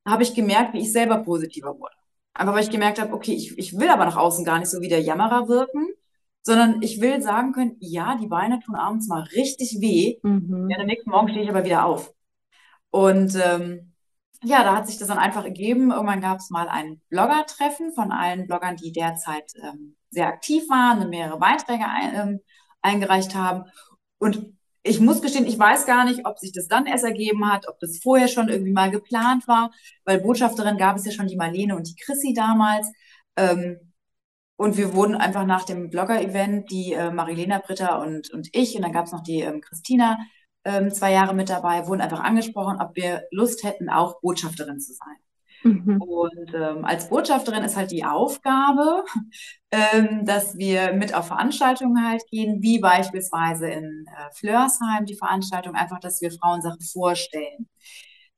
habe 0.08 0.24
ich 0.24 0.34
gemerkt, 0.36 0.74
wie 0.74 0.80
ich 0.80 0.92
selber 0.92 1.18
positiver 1.20 1.78
wurde. 1.80 1.96
Einfach 2.34 2.54
weil 2.54 2.64
ich 2.64 2.70
gemerkt 2.70 3.02
habe, 3.02 3.14
okay, 3.14 3.34
ich, 3.34 3.58
ich 3.58 3.78
will 3.78 3.90
aber 3.90 4.06
nach 4.06 4.18
außen 4.18 4.46
gar 4.46 4.60
nicht 4.60 4.70
so 4.70 4.82
wie 4.82 4.90
der 4.90 5.02
Jammerer 5.02 5.48
wirken, 5.48 5.88
sondern 6.44 6.82
ich 6.82 7.02
will 7.02 7.22
sagen 7.22 7.54
können, 7.54 7.78
ja, 7.80 8.18
die 8.22 8.28
Beine 8.28 8.60
tun 8.60 8.76
abends 8.76 9.08
mal 9.08 9.24
richtig 9.36 9.78
weh. 9.80 10.20
Mhm. 10.22 10.70
Ja, 10.70 10.78
am 10.80 10.86
nächsten 10.86 11.10
Morgen 11.10 11.30
stehe 11.30 11.44
ich 11.44 11.50
aber 11.50 11.64
wieder 11.64 11.86
auf. 11.86 12.14
Und 12.92 13.36
ähm, 13.44 13.95
ja, 14.46 14.64
da 14.64 14.76
hat 14.76 14.88
sich 14.88 14.98
das 14.98 15.08
dann 15.08 15.18
einfach 15.18 15.44
ergeben. 15.44 15.92
Irgendwann 15.92 16.22
gab 16.22 16.38
es 16.38 16.50
mal 16.50 16.68
ein 16.68 17.02
Blogger-Treffen 17.10 17.94
von 17.94 18.12
allen 18.12 18.48
Bloggern, 18.48 18.76
die 18.76 18.92
derzeit 18.92 19.52
ähm, 19.62 19.96
sehr 20.10 20.28
aktiv 20.28 20.70
waren 20.70 21.02
und 21.02 21.10
mehrere 21.10 21.38
Beiträge 21.40 21.86
ein, 21.86 22.16
ähm, 22.16 22.40
eingereicht 22.82 23.36
haben. 23.36 23.66
Und 24.20 24.56
ich 24.84 25.00
muss 25.00 25.22
gestehen, 25.22 25.48
ich 25.48 25.58
weiß 25.58 25.86
gar 25.88 26.06
nicht, 26.06 26.26
ob 26.26 26.38
sich 26.38 26.52
das 26.54 26.68
dann 26.68 26.86
erst 26.86 27.04
ergeben 27.04 27.52
hat, 27.52 27.68
ob 27.68 27.80
das 27.80 28.00
vorher 28.02 28.28
schon 28.28 28.50
irgendwie 28.50 28.72
mal 28.72 28.92
geplant 28.92 29.48
war, 29.48 29.72
weil 30.06 30.22
Botschafterin 30.22 30.78
gab 30.78 30.96
es 30.98 31.06
ja 31.06 31.12
schon 31.12 31.28
die 31.28 31.38
Marlene 31.38 31.76
und 31.76 31.88
die 31.90 31.96
Chrissy 31.96 32.34
damals. 32.34 32.92
Ähm, 33.36 33.80
und 34.58 34.78
wir 34.78 34.94
wurden 34.94 35.16
einfach 35.16 35.46
nach 35.46 35.66
dem 35.66 35.90
Blogger-Event, 35.90 36.72
die 36.72 36.94
äh, 36.94 37.12
Marilena 37.12 37.60
Britta 37.60 37.98
und, 37.98 38.32
und 38.32 38.48
ich, 38.54 38.76
und 38.76 38.84
dann 38.84 38.94
gab 38.94 39.06
es 39.06 39.12
noch 39.12 39.24
die 39.24 39.42
ähm, 39.42 39.60
Christina, 39.62 40.18
ähm, 40.66 40.92
zwei 40.92 41.14
Jahre 41.14 41.34
mit 41.34 41.50
dabei, 41.50 41.88
wurden 41.88 42.02
einfach 42.02 42.24
angesprochen, 42.24 42.82
ob 42.82 42.96
wir 42.96 43.24
Lust 43.32 43.64
hätten, 43.64 43.90
auch 43.90 44.20
Botschafterin 44.22 44.80
zu 44.80 44.94
sein. 44.94 45.16
Mhm. 45.64 46.02
Und 46.02 46.54
ähm, 46.54 46.86
als 46.86 47.10
Botschafterin 47.10 47.64
ist 47.64 47.76
halt 47.76 47.92
die 47.92 48.06
Aufgabe, 48.06 49.04
ähm, 49.72 50.26
dass 50.26 50.58
wir 50.58 50.94
mit 50.94 51.14
auf 51.14 51.28
Veranstaltungen 51.28 52.08
halt 52.08 52.24
gehen, 52.30 52.62
wie 52.62 52.80
beispielsweise 52.80 53.68
in 53.70 54.06
äh, 54.08 54.32
Flörsheim 54.34 55.06
die 55.06 55.16
Veranstaltung, 55.16 55.76
einfach, 55.76 56.00
dass 56.00 56.22
wir 56.22 56.32
Frauensache 56.32 56.82
vorstellen. 56.82 57.68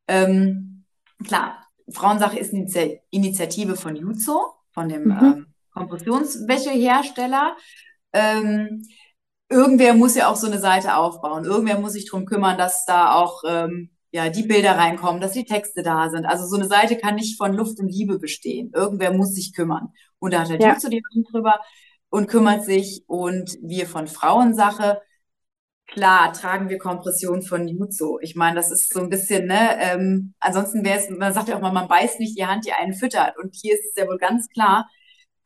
Ähm, 0.08 0.86
klar, 1.26 1.66
Frauensache 1.90 2.40
ist 2.40 2.54
eine 2.54 3.00
Initiative 3.10 3.76
von 3.76 3.96
Juzo, 3.96 4.54
von 4.72 4.90
dem 4.90 5.06
mhm. 5.06 5.12
ähm, 5.12 5.48
Kompressionswäschehersteller. 5.74 7.56
Irgendwer 9.50 9.94
muss 9.94 10.16
ja 10.16 10.30
auch 10.30 10.36
so 10.36 10.48
eine 10.48 10.60
Seite 10.60 10.98
aufbauen. 10.98 11.46
Irgendwer 11.46 11.80
muss 11.80 11.94
sich 11.94 12.06
darum 12.10 12.26
kümmern, 12.26 12.58
dass 12.58 12.86
da 12.86 13.16
auch 13.16 13.44
ähm, 13.48 13.90
ja, 14.12 14.30
die 14.30 14.44
Bilder 14.44 14.78
reinkommen, 14.78 15.22
dass 15.22 15.32
die 15.32 15.46
Texte 15.46 15.84
da 15.84 16.10
sind. 16.10 16.26
Also 16.26 16.46
so 16.46 16.56
eine 16.56 16.68
Seite 16.68 16.98
kann 16.98 17.16
nicht 17.16 17.38
von 17.38 17.54
Luft 17.54 17.80
und 17.80 17.90
Liebe 17.90 18.20
bestehen. 18.20 18.72
Irgendwer 18.74 19.14
muss 19.14 19.34
sich 19.34 19.54
kümmern. 19.54 19.94
Und 20.20 20.34
da 20.34 20.42
hat 20.42 20.50
der 20.50 20.60
ja. 20.60 20.78
zu 20.78 20.90
die 20.90 21.02
Hand 21.14 21.28
drüber 21.32 21.60
und 22.10 22.28
kümmert 22.28 22.66
sich. 22.66 23.04
Und 23.08 23.58
wir 23.62 23.88
von 23.88 24.08
Frauensache, 24.08 25.02
klar, 25.88 26.34
tragen 26.34 26.70
wir 26.70 26.78
Kompression 26.78 27.42
von 27.42 27.68
Jutsu. 27.68 28.20
Ich 28.22 28.36
meine, 28.36 28.56
das 28.56 28.72
ist 28.72 28.94
so 28.94 29.00
ein 29.00 29.10
bisschen, 29.10 29.48
ne, 29.48 29.78
ähm, 29.80 30.34
ansonsten 30.40 30.84
wäre 30.84 31.00
es, 31.00 31.10
man 31.10 31.34
sagt 31.34 31.48
ja 31.50 31.56
auch 31.56 31.62
mal, 31.62 31.72
man 31.72 31.88
beißt 31.88 32.20
nicht 32.20 32.38
die 32.38 32.46
Hand, 32.46 32.66
die 32.66 32.74
einen 32.74 32.94
füttert. 32.94 33.38
Und 33.38 33.56
hier 33.56 33.74
ist 33.74 33.86
es 33.86 33.96
ja 33.96 34.08
wohl 34.08 34.18
ganz 34.18 34.50
klar, 34.50 34.88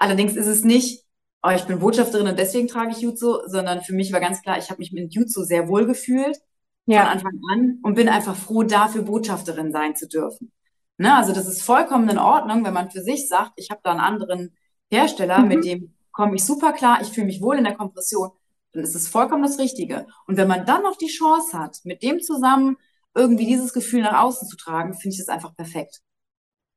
Allerdings 0.02 0.36
ist 0.36 0.48
es 0.48 0.64
nicht, 0.64 1.04
oh, 1.44 1.50
ich 1.50 1.64
bin 1.64 1.80
Botschafterin 1.80 2.28
und 2.28 2.38
deswegen 2.38 2.68
trage 2.68 2.92
ich 2.92 3.02
Jutsu, 3.02 3.40
sondern 3.48 3.82
für 3.82 3.94
mich 3.94 4.14
war 4.14 4.20
ganz 4.20 4.42
klar, 4.42 4.58
ich 4.58 4.70
habe 4.70 4.80
mich 4.80 4.92
mit 4.92 5.14
Jutsu 5.14 5.44
sehr 5.44 5.68
wohl 5.68 5.86
gefühlt 5.86 6.38
ja. 6.86 7.02
von 7.02 7.10
Anfang 7.10 7.42
an 7.52 7.80
und 7.84 7.96
bin 7.96 8.10
einfach 8.10 8.36
froh, 8.36 8.64
dafür 8.64 9.04
Botschafterin 9.04 9.72
sein 9.72 9.96
zu 9.96 10.08
dürfen. 10.08 10.52
Ne? 10.98 11.16
Also 11.16 11.34
das 11.34 11.48
ist 11.48 11.64
vollkommen 11.64 12.10
in 12.10 12.20
Ordnung, 12.20 12.64
wenn 12.64 12.74
man 12.74 12.92
für 12.92 13.02
sich 13.02 13.28
sagt, 13.28 13.54
ich 13.56 13.72
habe 13.72 13.82
da 13.84 13.92
einen 13.92 14.00
anderen 14.00 14.56
Hersteller, 14.92 15.40
mhm. 15.40 15.48
mit 15.48 15.66
dem 15.66 15.94
komme 16.12 16.36
ich 16.36 16.44
super 16.44 16.74
klar, 16.74 17.00
ich 17.02 17.10
fühle 17.10 17.28
mich 17.28 17.42
wohl 17.42 17.58
in 17.58 17.64
der 17.64 17.76
Kompression, 17.76 18.32
dann 18.74 18.84
ist 18.84 18.96
es 18.96 19.08
vollkommen 19.08 19.44
das 19.44 19.60
Richtige. 19.60 20.06
Und 20.28 20.38
wenn 20.38 20.48
man 20.48 20.66
dann 20.66 20.84
noch 20.84 20.98
die 20.98 21.08
Chance 21.08 21.58
hat, 21.58 21.80
mit 21.84 22.04
dem 22.04 22.20
zusammen 22.20 22.78
irgendwie 23.16 23.46
dieses 23.46 23.74
Gefühl 23.74 24.02
nach 24.02 24.22
außen 24.24 24.48
zu 24.48 24.58
tragen, 24.58 24.94
finde 24.94 25.14
ich 25.14 25.20
das 25.20 25.30
einfach 25.30 25.56
perfekt. 25.56 26.02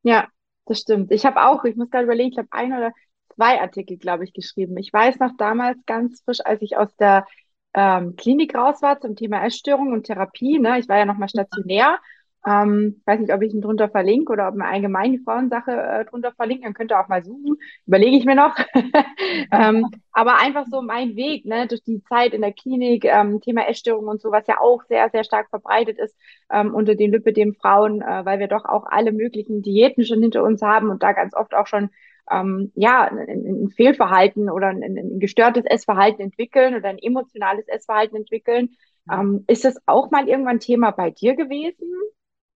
Ja, 0.03 0.29
das 0.67 0.81
stimmt. 0.81 1.13
Ich 1.13 1.25
habe 1.27 1.43
auch, 1.43 1.65
ich 1.65 1.77
muss 1.77 1.91
gerade 1.91 2.05
überlegen, 2.05 2.33
ich 2.33 2.39
habe 2.39 2.49
ein 2.51 2.73
oder 2.73 2.93
zwei 3.35 3.61
Artikel, 3.61 3.97
glaube 3.99 4.25
ich, 4.25 4.33
geschrieben. 4.33 4.77
Ich 4.79 4.93
weiß 4.93 5.19
noch 5.19 5.33
damals 5.39 5.79
ganz 5.87 6.23
frisch, 6.23 6.41
als 6.45 6.63
ich 6.63 6.77
aus 6.77 6.95
der 6.97 7.27
ähm, 7.75 8.17
Klinik 8.17 8.55
raus 8.55 8.83
war 8.83 9.01
zum 9.01 9.17
Thema 9.17 9.45
Essstörung 9.45 9.93
und 9.93 10.05
Therapie. 10.05 10.59
Ne? 10.59 10.79
Ich 10.79 10.89
war 10.89 10.99
ja 10.99 11.07
noch 11.07 11.19
mal 11.19 11.29
stationär. 11.29 11.99
Ähm, 12.47 13.01
weiß 13.07 13.21
nicht, 13.21 13.33
ob 13.33 13.41
ich 13.41 13.55
ihn 13.55 13.63
drunter 13.63 13.89
verlinke 13.89 14.31
oder 14.31 14.49
ob 14.49 14.55
man 14.55 14.69
allgemein 14.69 15.13
die 15.13 15.19
Frauensache 15.19 15.71
äh, 15.73 16.05
drunter 16.05 16.33
verlinkt. 16.33 16.65
Dann 16.65 16.75
könnt 16.75 16.93
ihr 16.93 17.01
auch 17.01 17.09
mal 17.09 17.25
suchen. 17.25 17.57
Überlege 17.87 18.17
ich 18.19 18.27
mir 18.27 18.35
noch. 18.35 18.55
ähm, 19.51 19.87
aber 20.13 20.39
einfach 20.39 20.67
so 20.71 20.83
mein 20.83 21.17
Weg, 21.17 21.47
ne, 21.47 21.67
durch 21.67 21.83
die 21.83 22.03
Zeit 22.03 22.35
in 22.35 22.43
der 22.43 22.53
Klinik, 22.53 23.07
ähm, 23.07 23.41
Thema 23.41 23.67
Essstörung 23.67 24.09
und 24.09 24.21
so, 24.21 24.31
was 24.31 24.47
ja 24.47 24.61
auch 24.61 24.83
sehr, 24.85 25.09
sehr 25.11 25.25
stark 25.25 25.49
verbreitet 25.49 25.99
ist 25.99 26.15
ähm, 26.53 26.75
unter 26.75 26.95
den 26.95 27.13
Lipidem-Frauen, 27.13 28.03
äh, 28.03 28.25
weil 28.27 28.39
wir 28.39 28.49
doch 28.49 28.67
auch 28.67 28.85
alle 28.87 29.13
möglichen 29.13 29.63
Diäten 29.63 30.05
schon 30.05 30.21
hinter 30.21 30.43
uns 30.43 30.61
haben 30.61 30.91
und 30.91 31.03
da 31.03 31.13
ganz 31.13 31.35
oft 31.35 31.55
auch 31.55 31.67
schon 31.67 31.89
ähm, 32.31 32.73
ja, 32.75 33.05
ein, 33.05 33.65
ein 33.65 33.71
Fehlverhalten 33.71 34.51
oder 34.51 34.69
ein, 34.69 34.83
ein, 34.83 35.21
gestörtes 35.21 35.65
Essverhalten 35.67 36.23
entwickeln 36.23 36.75
oder 36.75 36.89
ein 36.89 36.99
emotionales 36.99 37.67
Essverhalten 37.69 38.17
entwickeln. 38.17 38.71
Ähm, 39.11 39.45
ist 39.47 39.65
das 39.65 39.77
auch 39.87 40.11
mal 40.11 40.29
irgendwann 40.29 40.61
Thema 40.61 40.91
bei 40.91 41.11
dir 41.11 41.37
gewesen? 41.37 41.89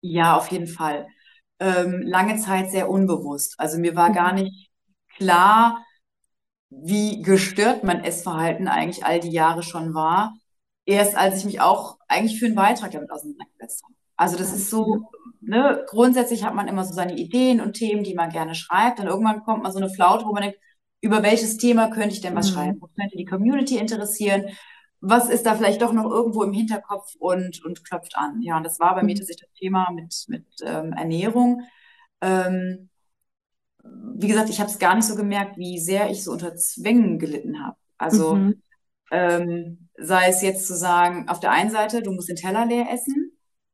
Ja, 0.00 0.36
auf 0.36 0.48
jeden 0.52 0.68
Fall. 0.68 1.08
Ähm, 1.58 2.02
lange 2.02 2.36
Zeit 2.36 2.70
sehr 2.70 2.88
unbewusst. 2.88 3.54
Also 3.58 3.78
mir 3.78 3.96
war 3.96 4.10
mhm. 4.10 4.14
gar 4.14 4.32
nicht 4.32 4.70
klar, 5.16 5.84
wie 6.70 7.22
gestört 7.22 7.84
mein 7.84 8.04
Essverhalten 8.04 8.68
eigentlich 8.68 9.04
all 9.04 9.20
die 9.20 9.30
Jahre 9.30 9.62
schon 9.62 9.94
war. 9.94 10.34
Erst 10.84 11.16
als 11.16 11.38
ich 11.38 11.44
mich 11.44 11.60
auch 11.60 11.98
eigentlich 12.06 12.38
für 12.38 12.46
einen 12.46 12.54
Beitrag 12.54 12.92
damit 12.92 13.10
auseinandergesetzt 13.10 13.82
habe. 13.82 13.94
Also 14.16 14.36
das 14.36 14.52
ist 14.52 14.70
so, 14.70 15.10
ne, 15.40 15.84
grundsätzlich 15.88 16.44
hat 16.44 16.54
man 16.54 16.68
immer 16.68 16.84
so 16.84 16.94
seine 16.94 17.16
Ideen 17.16 17.60
und 17.60 17.74
Themen, 17.74 18.04
die 18.04 18.14
man 18.14 18.30
gerne 18.30 18.54
schreibt. 18.54 19.00
Und 19.00 19.06
irgendwann 19.06 19.42
kommt 19.42 19.62
mal 19.62 19.72
so 19.72 19.78
eine 19.78 19.90
Flaute, 19.90 20.24
wo 20.26 20.32
man 20.32 20.42
denkt, 20.42 20.58
über 21.00 21.22
welches 21.22 21.56
Thema 21.56 21.88
könnte 21.88 22.14
ich 22.14 22.20
denn 22.20 22.34
was 22.34 22.50
mhm. 22.50 22.54
schreiben? 22.54 22.78
Was 22.80 22.94
könnte 22.94 23.16
die 23.16 23.24
Community 23.24 23.76
interessieren? 23.76 24.46
Was 25.00 25.28
ist 25.28 25.46
da 25.46 25.54
vielleicht 25.54 25.82
doch 25.82 25.92
noch 25.92 26.10
irgendwo 26.10 26.42
im 26.42 26.52
Hinterkopf 26.52 27.14
und, 27.18 27.64
und 27.64 27.84
klopft 27.84 28.16
an? 28.16 28.40
Ja, 28.42 28.56
und 28.56 28.64
das 28.64 28.80
war 28.80 28.94
bei 28.94 29.02
mhm. 29.02 29.06
mir 29.06 29.14
tatsächlich 29.16 29.48
das 29.48 29.58
Thema 29.58 29.90
mit, 29.92 30.14
mit 30.28 30.46
ähm, 30.64 30.92
Ernährung. 30.92 31.62
Ähm, 32.20 32.88
wie 34.14 34.28
gesagt, 34.28 34.50
ich 34.50 34.60
habe 34.60 34.70
es 34.70 34.78
gar 34.78 34.94
nicht 34.94 35.06
so 35.06 35.14
gemerkt, 35.14 35.58
wie 35.58 35.78
sehr 35.78 36.10
ich 36.10 36.24
so 36.24 36.32
unter 36.32 36.56
Zwängen 36.56 37.18
gelitten 37.18 37.64
habe. 37.64 37.76
Also 37.98 38.34
mhm. 38.34 38.62
ähm, 39.10 39.88
sei 39.98 40.28
es 40.28 40.42
jetzt 40.42 40.66
zu 40.66 40.74
sagen, 40.74 41.28
auf 41.28 41.40
der 41.40 41.52
einen 41.52 41.70
Seite, 41.70 42.02
du 42.02 42.12
musst 42.12 42.28
den 42.28 42.36
Teller 42.36 42.66
leer 42.66 42.86
essen, 42.90 43.32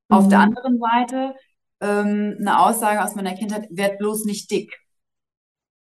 auf 0.09 0.29
der 0.29 0.38
mhm. 0.38 0.44
anderen 0.44 0.79
Seite 0.79 1.35
ähm, 1.82 2.36
eine 2.38 2.60
Aussage 2.60 3.04
aus 3.04 3.14
meiner 3.14 3.34
Kindheit, 3.34 3.66
werd 3.70 3.98
bloß 3.98 4.24
nicht 4.24 4.50
dick. 4.50 4.78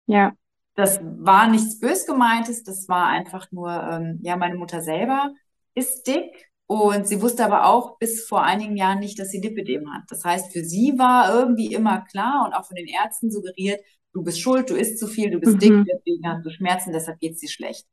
Ja. 0.06 0.32
Das 0.74 1.00
war 1.02 1.48
nichts 1.48 1.78
bös 1.78 2.04
gemeintes, 2.04 2.64
das 2.64 2.88
war 2.88 3.06
einfach 3.06 3.50
nur, 3.52 3.70
ähm, 3.70 4.18
ja, 4.22 4.36
meine 4.36 4.56
Mutter 4.56 4.82
selber 4.82 5.32
ist 5.74 6.06
dick 6.08 6.50
und 6.66 7.06
sie 7.06 7.22
wusste 7.22 7.44
aber 7.44 7.66
auch 7.66 7.96
bis 7.98 8.26
vor 8.26 8.42
einigen 8.42 8.76
Jahren 8.76 8.98
nicht, 8.98 9.18
dass 9.18 9.30
sie 9.30 9.40
Lipidem 9.40 9.92
hat. 9.92 10.02
Das 10.08 10.24
heißt, 10.24 10.52
für 10.52 10.64
sie 10.64 10.98
war 10.98 11.32
irgendwie 11.32 11.72
immer 11.72 12.04
klar 12.10 12.44
und 12.44 12.54
auch 12.54 12.66
von 12.66 12.74
den 12.74 12.88
Ärzten 12.88 13.30
suggeriert, 13.30 13.80
du 14.12 14.24
bist 14.24 14.40
schuld, 14.40 14.68
du 14.68 14.74
isst 14.74 14.98
zu 14.98 15.06
viel, 15.06 15.30
du 15.30 15.38
bist 15.38 15.54
mhm. 15.54 15.58
dick, 15.60 15.84
deswegen 15.86 16.28
hast 16.28 16.44
du 16.44 16.50
Schmerzen, 16.50 16.92
deshalb 16.92 17.20
geht 17.20 17.34
es 17.34 17.40
dir 17.40 17.48
schlecht. 17.48 17.86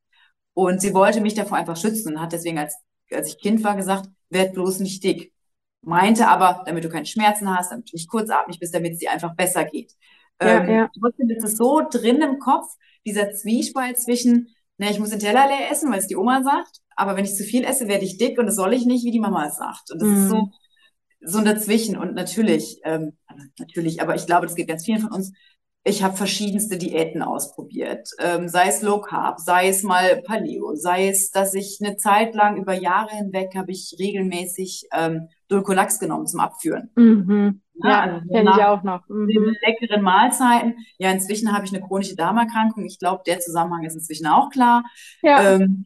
Und 0.54 0.82
sie 0.82 0.94
wollte 0.94 1.22
mich 1.22 1.36
davor 1.36 1.58
einfach 1.58 1.78
schützen 1.78 2.16
und 2.16 2.22
hat 2.22 2.34
deswegen, 2.34 2.58
als, 2.58 2.76
als 3.12 3.28
ich 3.28 3.38
Kind 3.38 3.64
war, 3.64 3.76
gesagt, 3.76 4.10
werd 4.30 4.54
bloß 4.54 4.80
nicht 4.80 5.04
dick 5.04 5.31
meinte 5.82 6.28
aber, 6.28 6.64
damit 6.66 6.84
du 6.84 6.90
keine 6.90 7.06
Schmerzen 7.06 7.50
hast, 7.56 7.72
damit 7.72 7.92
du 7.92 7.96
nicht 7.96 8.10
kurzatmig 8.10 8.60
bist, 8.60 8.74
damit 8.74 8.94
es 8.94 9.00
dir 9.00 9.12
einfach 9.12 9.36
besser 9.36 9.66
geht. 9.66 9.94
Ja, 10.42 10.62
ähm, 10.62 10.70
ja. 10.70 10.92
Trotzdem 11.00 11.30
ist 11.30 11.44
es 11.44 11.58
so 11.58 11.82
drin 11.90 12.22
im 12.22 12.40
Kopf, 12.40 12.68
dieser 13.06 13.32
Zwiespalt 13.32 14.00
zwischen, 14.00 14.50
na, 14.78 14.90
ich 14.90 15.00
muss 15.00 15.10
den 15.10 15.20
Teller 15.20 15.48
leer 15.48 15.72
essen, 15.72 15.92
weil 15.92 16.00
es 16.00 16.08
die 16.08 16.16
Oma 16.16 16.44
sagt, 16.44 16.82
aber 16.96 17.16
wenn 17.16 17.26
ich 17.26 17.36
zu 17.36 17.44
viel 17.44 17.64
esse, 17.64 17.88
werde 17.88 18.06
ich 18.06 18.18
dick 18.18 18.38
und 18.38 18.46
das 18.46 18.56
soll 18.56 18.74
ich 18.74 18.86
nicht, 18.86 19.06
wie 19.06 19.12
die 19.12 19.20
Mama 19.20 19.48
es 19.48 19.56
sagt. 19.56 19.92
Und 19.92 20.02
das 20.02 20.10
mhm. 20.10 20.18
ist 20.18 20.30
so, 20.30 20.36
mhm. 20.36 20.52
so 21.22 21.38
ein 21.40 21.46
Dazwischen. 21.46 21.98
Und 21.98 22.14
natürlich, 22.14 22.80
ähm, 22.84 23.18
natürlich, 23.58 24.02
aber 24.02 24.16
ich 24.16 24.26
glaube, 24.26 24.46
das 24.46 24.56
geht 24.56 24.68
ganz 24.68 24.86
vielen 24.86 25.02
von 25.02 25.12
uns, 25.12 25.34
ich 25.84 26.04
habe 26.04 26.16
verschiedenste 26.16 26.78
Diäten 26.78 27.24
ausprobiert, 27.24 28.10
ähm, 28.20 28.48
sei 28.48 28.68
es 28.68 28.84
Low 28.84 29.02
Carb, 29.02 29.40
sei 29.40 29.68
es 29.68 29.82
mal 29.82 30.22
Paleo, 30.22 30.76
sei 30.76 31.08
es, 31.08 31.32
dass 31.32 31.56
ich 31.56 31.80
eine 31.82 31.98
Zeit 31.98 32.36
lang 32.36 32.58
über 32.58 32.74
Jahre 32.74 33.16
hinweg 33.16 33.56
habe 33.56 33.72
ich 33.72 33.96
regelmäßig 33.98 34.88
ähm, 34.94 35.30
Dulcolax 35.48 36.00
genommen 36.00 36.28
zum 36.28 36.40
Abführen. 36.40 36.92
Mhm. 36.96 37.62
Ja, 37.84 37.90
ja 37.90 38.00
also 38.02 38.28
kenne 38.28 38.52
ich 38.56 38.64
auch 38.64 38.84
noch. 38.84 39.08
Mhm. 39.10 39.56
leckeren 39.66 40.04
Mahlzeiten. 40.04 40.76
Ja, 41.00 41.12
inzwischen 41.12 41.52
habe 41.52 41.66
ich 41.66 41.74
eine 41.74 41.84
chronische 41.84 42.16
Darmerkrankung. 42.16 42.86
Ich 42.86 43.00
glaube, 43.00 43.24
der 43.26 43.40
Zusammenhang 43.40 43.84
ist 43.84 43.96
inzwischen 43.96 44.28
auch 44.28 44.52
klar. 44.52 44.84
Ja. 45.24 45.56
Ähm, 45.56 45.86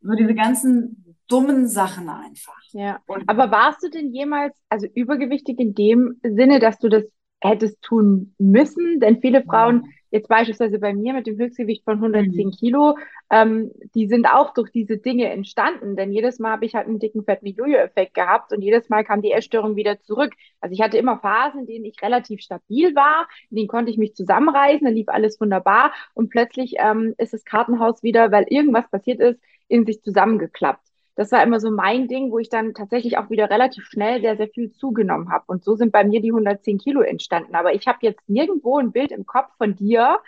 so 0.00 0.12
diese 0.14 0.34
ganzen 0.34 1.16
dummen 1.28 1.66
Sachen 1.66 2.08
einfach. 2.08 2.60
Ja. 2.72 3.00
Und 3.06 3.28
Aber 3.28 3.50
warst 3.50 3.82
du 3.82 3.88
denn 3.88 4.12
jemals, 4.12 4.56
also 4.68 4.86
übergewichtig 4.94 5.58
in 5.58 5.74
dem 5.74 6.20
Sinne, 6.22 6.60
dass 6.60 6.78
du 6.78 6.88
das 6.88 7.04
hättest 7.42 7.82
tun 7.82 8.34
müssen? 8.38 9.00
Denn 9.00 9.20
viele 9.20 9.42
Frauen, 9.42 9.92
jetzt 10.10 10.28
beispielsweise 10.28 10.78
bei 10.78 10.92
mir 10.94 11.12
mit 11.14 11.26
dem 11.26 11.38
Höchstgewicht 11.38 11.84
von 11.84 11.94
110 11.94 12.46
mhm. 12.46 12.50
Kilo, 12.52 12.98
ähm, 13.30 13.70
die 13.94 14.06
sind 14.06 14.26
auch 14.26 14.52
durch 14.54 14.70
diese 14.70 14.98
Dinge 14.98 15.30
entstanden. 15.30 15.96
Denn 15.96 16.12
jedes 16.12 16.38
Mal 16.38 16.52
habe 16.52 16.66
ich 16.66 16.74
halt 16.74 16.86
einen 16.86 16.98
dicken 16.98 17.24
Fettmilieu-Effekt 17.24 18.14
gehabt 18.14 18.52
und 18.52 18.62
jedes 18.62 18.88
Mal 18.88 19.04
kam 19.04 19.22
die 19.22 19.32
Essstörung 19.32 19.74
wieder 19.74 20.00
zurück. 20.00 20.34
Also 20.60 20.74
ich 20.74 20.82
hatte 20.82 20.98
immer 20.98 21.18
Phasen, 21.18 21.60
in 21.60 21.66
denen 21.66 21.84
ich 21.86 22.00
relativ 22.02 22.40
stabil 22.40 22.94
war, 22.94 23.28
in 23.50 23.56
denen 23.56 23.68
konnte 23.68 23.90
ich 23.90 23.98
mich 23.98 24.14
zusammenreißen, 24.14 24.84
dann 24.84 24.94
lief 24.94 25.08
alles 25.08 25.40
wunderbar 25.40 25.92
und 26.14 26.30
plötzlich 26.30 26.74
ähm, 26.78 27.14
ist 27.18 27.32
das 27.32 27.44
Kartenhaus 27.44 28.02
wieder, 28.02 28.30
weil 28.30 28.44
irgendwas 28.48 28.88
passiert 28.90 29.20
ist, 29.20 29.40
in 29.68 29.86
sich 29.86 30.02
zusammengeklappt 30.02 30.91
das 31.14 31.30
war 31.30 31.42
immer 31.42 31.60
so 31.60 31.70
mein 31.70 32.08
Ding, 32.08 32.30
wo 32.30 32.38
ich 32.38 32.48
dann 32.48 32.74
tatsächlich 32.74 33.18
auch 33.18 33.28
wieder 33.28 33.50
relativ 33.50 33.84
schnell 33.84 34.20
sehr, 34.20 34.36
sehr 34.36 34.48
viel 34.48 34.72
zugenommen 34.72 35.30
habe. 35.30 35.44
Und 35.46 35.62
so 35.62 35.76
sind 35.76 35.92
bei 35.92 36.04
mir 36.04 36.20
die 36.22 36.30
110 36.30 36.78
Kilo 36.78 37.02
entstanden. 37.02 37.54
Aber 37.54 37.74
ich 37.74 37.86
habe 37.86 37.98
jetzt 38.02 38.28
nirgendwo 38.28 38.78
ein 38.78 38.92
Bild 38.92 39.12
im 39.12 39.26
Kopf 39.26 39.50
von 39.58 39.76
dir, 39.76 40.18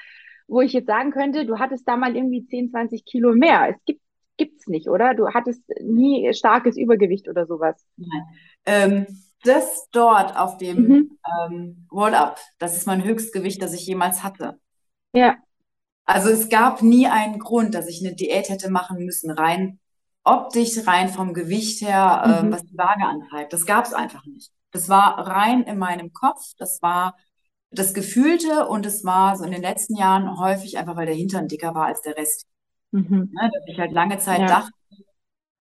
wo 0.47 0.61
ich 0.61 0.75
jetzt 0.75 0.87
sagen 0.87 1.11
könnte, 1.11 1.47
du 1.47 1.59
hattest 1.59 1.89
da 1.89 1.97
mal 1.97 2.15
irgendwie 2.15 2.47
10, 2.47 2.71
20 2.71 3.05
Kilo 3.07 3.35
mehr. 3.35 3.69
Es 3.71 3.83
gibt 3.87 4.01
gibt's 4.37 4.67
nicht, 4.67 4.89
oder? 4.89 5.15
Du 5.15 5.29
hattest 5.29 5.63
nie 5.81 6.33
starkes 6.35 6.77
Übergewicht 6.77 7.29
oder 7.29 7.47
sowas. 7.47 7.87
Nein. 7.97 8.23
Ähm, 8.67 9.07
das 9.45 9.89
dort 9.93 10.37
auf 10.37 10.57
dem 10.57 10.89
mhm. 10.89 11.19
ähm, 11.47 11.87
Roll-Up, 11.93 12.41
das 12.59 12.77
ist 12.77 12.87
mein 12.87 13.05
Höchstgewicht, 13.05 13.63
das 13.63 13.75
ich 13.75 13.87
jemals 13.87 14.25
hatte. 14.25 14.59
Ja. 15.13 15.37
Also 16.07 16.31
es 16.31 16.49
gab 16.49 16.83
nie 16.83 17.07
einen 17.07 17.39
Grund, 17.39 17.75
dass 17.75 17.89
ich 17.89 18.05
eine 18.05 18.15
Diät 18.15 18.49
hätte 18.49 18.71
machen 18.71 19.05
müssen, 19.05 19.31
rein 19.31 19.79
optisch 20.25 20.87
rein 20.87 21.09
vom 21.09 21.35
Gewicht 21.35 21.83
her, 21.83 22.23
äh, 22.25 22.43
mhm. 22.43 22.53
was 22.53 22.65
die 22.65 22.77
Waage 22.77 23.05
antreibt. 23.05 23.53
Das 23.53 23.67
gab 23.67 23.85
es 23.85 23.93
einfach 23.93 24.25
nicht. 24.25 24.51
Das 24.71 24.89
war 24.89 25.19
rein 25.27 25.63
in 25.63 25.79
meinem 25.79 26.13
Kopf, 26.13 26.53
das 26.59 26.83
war 26.83 27.17
das 27.71 27.93
Gefühlte 27.95 28.67
und 28.67 28.87
es 28.87 29.05
war 29.05 29.37
so 29.37 29.45
in 29.45 29.53
den 29.53 29.63
letzten 29.63 29.97
Jahren 29.97 30.39
häufig 30.39 30.79
einfach, 30.79 30.97
weil 30.97 31.07
der 31.07 31.15
Hintern 31.15 31.49
dicker 31.49 31.75
war 31.75 31.87
als 31.87 32.01
der 32.03 32.17
Rest. 32.17 32.47
Mhm. 32.91 33.31
Ne, 33.33 33.51
dass 33.53 33.65
ich 33.67 33.79
halt 33.79 33.93
lange 33.93 34.19
Zeit 34.19 34.41
ja. 34.41 34.47
dachte, 34.47 34.73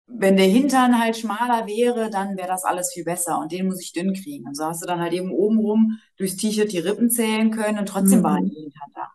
wenn 0.06 0.38
der 0.38 0.46
Hintern 0.46 0.98
halt 0.98 1.18
schmaler 1.18 1.66
wäre, 1.66 2.08
dann 2.10 2.36
wäre 2.36 2.48
das 2.48 2.64
alles 2.64 2.92
viel 2.92 3.04
besser 3.04 3.38
und 3.38 3.52
den 3.52 3.66
muss 3.66 3.82
ich 3.82 3.92
dünn 3.92 4.14
kriegen. 4.14 4.46
Und 4.46 4.56
so 4.56 4.64
hast 4.64 4.82
du 4.82 4.86
dann 4.86 5.00
halt 5.00 5.12
eben 5.12 5.30
obenrum 5.30 5.98
durchs 6.16 6.36
T-Shirt 6.36 6.72
die 6.72 6.78
Rippen 6.78 7.10
zählen 7.10 7.50
können 7.50 7.78
und 7.78 7.86
trotzdem 7.86 8.20
mhm. 8.20 8.24
war 8.24 8.40
die 8.40 8.54
Hintern 8.54 8.90
da. 8.94 9.08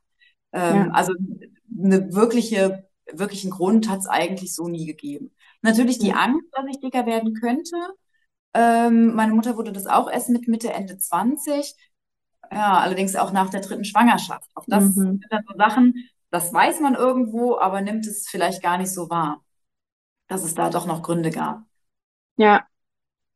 Ähm, 0.54 0.76
ja. 0.76 0.92
Also 0.92 1.14
eine 1.84 2.14
wirkliche 2.14 2.88
wirklichen 3.12 3.52
Grund 3.52 3.90
hat 3.90 4.00
es 4.00 4.08
eigentlich 4.08 4.56
so 4.56 4.68
nie 4.68 4.86
gegeben. 4.86 5.34
Natürlich 5.62 6.00
die 6.00 6.14
Angst, 6.14 6.48
dass 6.52 6.66
ich 6.70 6.80
dicker 6.80 7.06
werden 7.06 7.34
könnte. 7.34 7.76
Ähm, 8.54 9.16
meine 9.16 9.34
Mutter 9.34 9.58
wurde 9.58 9.72
das 9.72 9.88
auch 9.88 10.10
erst 10.10 10.30
mit 10.30 10.48
Mitte, 10.48 10.72
Ende 10.72 10.98
20. 10.98 11.76
Ja, 12.52 12.78
allerdings 12.80 13.16
auch 13.16 13.32
nach 13.32 13.50
der 13.50 13.62
dritten 13.62 13.86
Schwangerschaft. 13.86 14.50
Auch 14.56 14.66
das 14.68 14.84
mhm. 14.84 14.92
sind 14.92 15.26
dann 15.30 15.44
so 15.48 15.58
Sachen, 15.58 15.96
das 16.30 16.54
weiß 16.54 16.80
man 16.82 16.96
irgendwo, 16.96 17.58
aber 17.58 17.82
nimmt 17.82 18.06
es 18.06 18.28
vielleicht 18.28 18.62
gar 18.62 18.78
nicht 18.78 18.92
so 18.92 19.10
wahr, 19.10 19.44
dass 20.28 20.44
es 20.44 20.56
da 20.56 20.70
doch 20.70 20.86
noch 20.86 21.02
Gründe 21.02 21.32
gab. 21.32 21.64
Ja. 22.38 22.66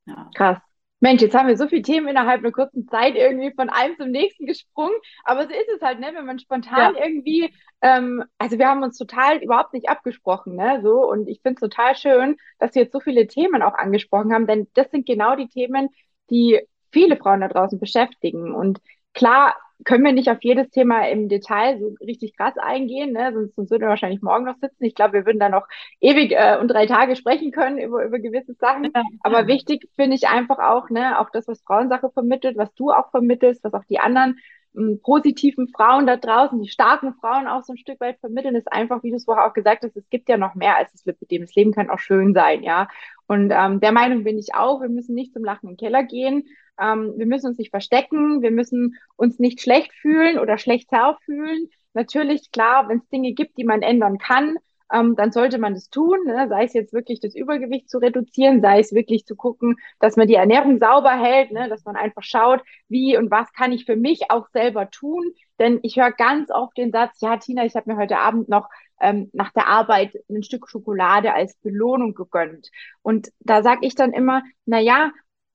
ja. 0.05 0.29
Krass. 0.35 0.57
Mensch, 0.99 1.21
jetzt 1.21 1.35
haben 1.35 1.47
wir 1.47 1.57
so 1.57 1.67
viele 1.67 1.83
Themen 1.83 2.07
innerhalb 2.07 2.39
einer 2.39 2.51
kurzen 2.51 2.87
Zeit 2.87 3.15
irgendwie 3.15 3.53
von 3.53 3.69
einem 3.69 3.95
zum 3.97 4.09
nächsten 4.09 4.45
gesprungen. 4.45 4.95
Aber 5.23 5.43
so 5.43 5.49
ist 5.49 5.69
es 5.75 5.81
halt, 5.81 5.99
ne? 5.99 6.11
Wenn 6.13 6.25
man 6.25 6.39
spontan 6.39 6.95
ja. 6.95 7.03
irgendwie, 7.03 7.53
ähm, 7.81 8.23
also 8.39 8.57
wir 8.57 8.67
haben 8.67 8.81
uns 8.81 8.97
total 8.97 9.37
überhaupt 9.37 9.73
nicht 9.73 9.89
abgesprochen, 9.89 10.55
ne? 10.55 10.81
So, 10.81 11.07
und 11.07 11.27
ich 11.27 11.41
finde 11.41 11.55
es 11.55 11.69
total 11.69 11.95
schön, 11.95 12.37
dass 12.59 12.73
wir 12.73 12.83
jetzt 12.83 12.93
so 12.93 12.99
viele 12.99 13.27
Themen 13.27 13.61
auch 13.61 13.75
angesprochen 13.75 14.33
haben, 14.33 14.47
denn 14.47 14.67
das 14.73 14.89
sind 14.89 15.05
genau 15.05 15.35
die 15.35 15.49
Themen, 15.49 15.89
die 16.31 16.59
viele 16.91 17.17
Frauen 17.17 17.41
da 17.41 17.47
draußen 17.47 17.79
beschäftigen. 17.79 18.55
Und 18.55 18.79
klar, 19.13 19.55
können 19.85 20.03
wir 20.03 20.11
nicht 20.11 20.29
auf 20.29 20.39
jedes 20.41 20.69
Thema 20.69 21.07
im 21.07 21.29
Detail 21.29 21.79
so 21.79 21.95
richtig 22.05 22.35
krass 22.35 22.57
eingehen, 22.57 23.13
ne? 23.13 23.31
sonst, 23.33 23.55
sonst 23.55 23.71
würden 23.71 23.83
wir 23.83 23.89
wahrscheinlich 23.89 24.21
morgen 24.21 24.45
noch 24.45 24.57
sitzen. 24.57 24.83
Ich 24.83 24.95
glaube, 24.95 25.13
wir 25.13 25.25
würden 25.25 25.39
da 25.39 25.49
noch 25.49 25.67
ewig 25.99 26.31
äh, 26.31 26.57
und 26.59 26.69
drei 26.69 26.85
Tage 26.85 27.15
sprechen 27.15 27.51
können 27.51 27.77
über, 27.77 28.03
über 28.03 28.19
gewisse 28.19 28.53
Sachen. 28.55 28.91
Aber 29.21 29.47
wichtig 29.47 29.87
finde 29.95 30.15
ich 30.15 30.27
einfach 30.27 30.59
auch, 30.59 30.89
ne, 30.89 31.19
auch 31.19 31.29
das, 31.29 31.47
was 31.47 31.61
Frauensache 31.61 32.09
vermittelt, 32.09 32.57
was 32.57 32.73
du 32.73 32.91
auch 32.91 33.11
vermittelst, 33.11 33.63
was 33.63 33.73
auch 33.73 33.85
die 33.85 33.99
anderen 33.99 34.39
m, 34.75 34.99
positiven 35.01 35.67
Frauen 35.67 36.07
da 36.07 36.17
draußen, 36.17 36.59
die 36.61 36.69
starken 36.69 37.13
Frauen 37.13 37.47
auch 37.47 37.63
so 37.63 37.73
ein 37.73 37.77
Stück 37.77 37.99
weit 37.99 38.19
vermitteln, 38.19 38.55
ist 38.55 38.71
einfach, 38.71 39.03
wie 39.03 39.11
du 39.11 39.17
es 39.17 39.25
vorher 39.25 39.45
auch 39.45 39.53
gesagt 39.53 39.83
hast, 39.83 39.95
es 39.95 40.09
gibt 40.09 40.27
ja 40.29 40.37
noch 40.37 40.55
mehr 40.55 40.75
als 40.77 40.91
das 40.91 41.05
Lipidem. 41.05 41.41
Das 41.41 41.55
Leben 41.55 41.71
kann 41.71 41.89
auch 41.89 41.99
schön 41.99 42.33
sein, 42.33 42.63
ja. 42.63 42.87
Und 43.27 43.51
ähm, 43.55 43.79
der 43.79 43.91
Meinung 43.91 44.23
bin 44.23 44.37
ich 44.37 44.55
auch, 44.55 44.81
wir 44.81 44.89
müssen 44.89 45.13
nicht 45.15 45.33
zum 45.33 45.43
Lachen 45.43 45.69
im 45.69 45.77
Keller 45.77 46.03
gehen, 46.03 46.45
ähm, 46.79 47.13
wir 47.17 47.25
müssen 47.25 47.47
uns 47.47 47.57
nicht 47.57 47.71
verstecken, 47.71 48.41
wir 48.41 48.51
müssen 48.51 48.95
uns 49.15 49.39
nicht 49.39 49.61
schlecht 49.61 49.93
fühlen 49.93 50.39
oder 50.39 50.57
schlechter 50.57 51.17
fühlen. 51.25 51.69
Natürlich, 51.93 52.51
klar, 52.51 52.89
wenn 52.89 52.99
es 52.99 53.09
Dinge 53.09 53.33
gibt, 53.33 53.57
die 53.57 53.63
man 53.63 53.81
ändern 53.81 54.17
kann, 54.17 54.57
ähm, 54.91 55.15
dann 55.15 55.31
sollte 55.31 55.57
man 55.57 55.73
das 55.73 55.89
tun. 55.89 56.17
Ne? 56.25 56.47
Sei 56.49 56.63
es 56.63 56.73
jetzt 56.73 56.93
wirklich 56.93 57.19
das 57.19 57.35
Übergewicht 57.35 57.89
zu 57.89 57.97
reduzieren, 57.97 58.61
sei 58.61 58.79
es 58.79 58.93
wirklich 58.93 59.25
zu 59.25 59.35
gucken, 59.35 59.75
dass 59.99 60.15
man 60.15 60.27
die 60.27 60.35
Ernährung 60.35 60.79
sauber 60.79 61.11
hält, 61.11 61.51
ne? 61.51 61.69
dass 61.69 61.85
man 61.85 61.95
einfach 61.95 62.23
schaut, 62.23 62.61
wie 62.87 63.17
und 63.17 63.31
was 63.31 63.51
kann 63.53 63.71
ich 63.71 63.85
für 63.85 63.95
mich 63.95 64.31
auch 64.31 64.47
selber 64.53 64.89
tun. 64.89 65.31
Denn 65.59 65.79
ich 65.83 65.97
höre 65.97 66.11
ganz 66.11 66.51
oft 66.51 66.77
den 66.77 66.91
Satz, 66.91 67.19
ja, 67.19 67.37
Tina, 67.37 67.65
ich 67.65 67.75
habe 67.75 67.91
mir 67.91 67.97
heute 67.97 68.17
Abend 68.19 68.47
noch 68.47 68.69
ähm, 69.01 69.29
nach 69.33 69.51
der 69.51 69.67
Arbeit 69.67 70.13
ein 70.29 70.43
Stück 70.43 70.69
Schokolade 70.69 71.33
als 71.33 71.55
Belohnung 71.57 72.13
gegönnt. 72.13 72.69
Und 73.01 73.29
da 73.39 73.63
sage 73.63 73.81
ich 73.85 73.95
dann 73.95 74.13
immer, 74.13 74.43
na 74.65 74.79
ja, 74.79 75.11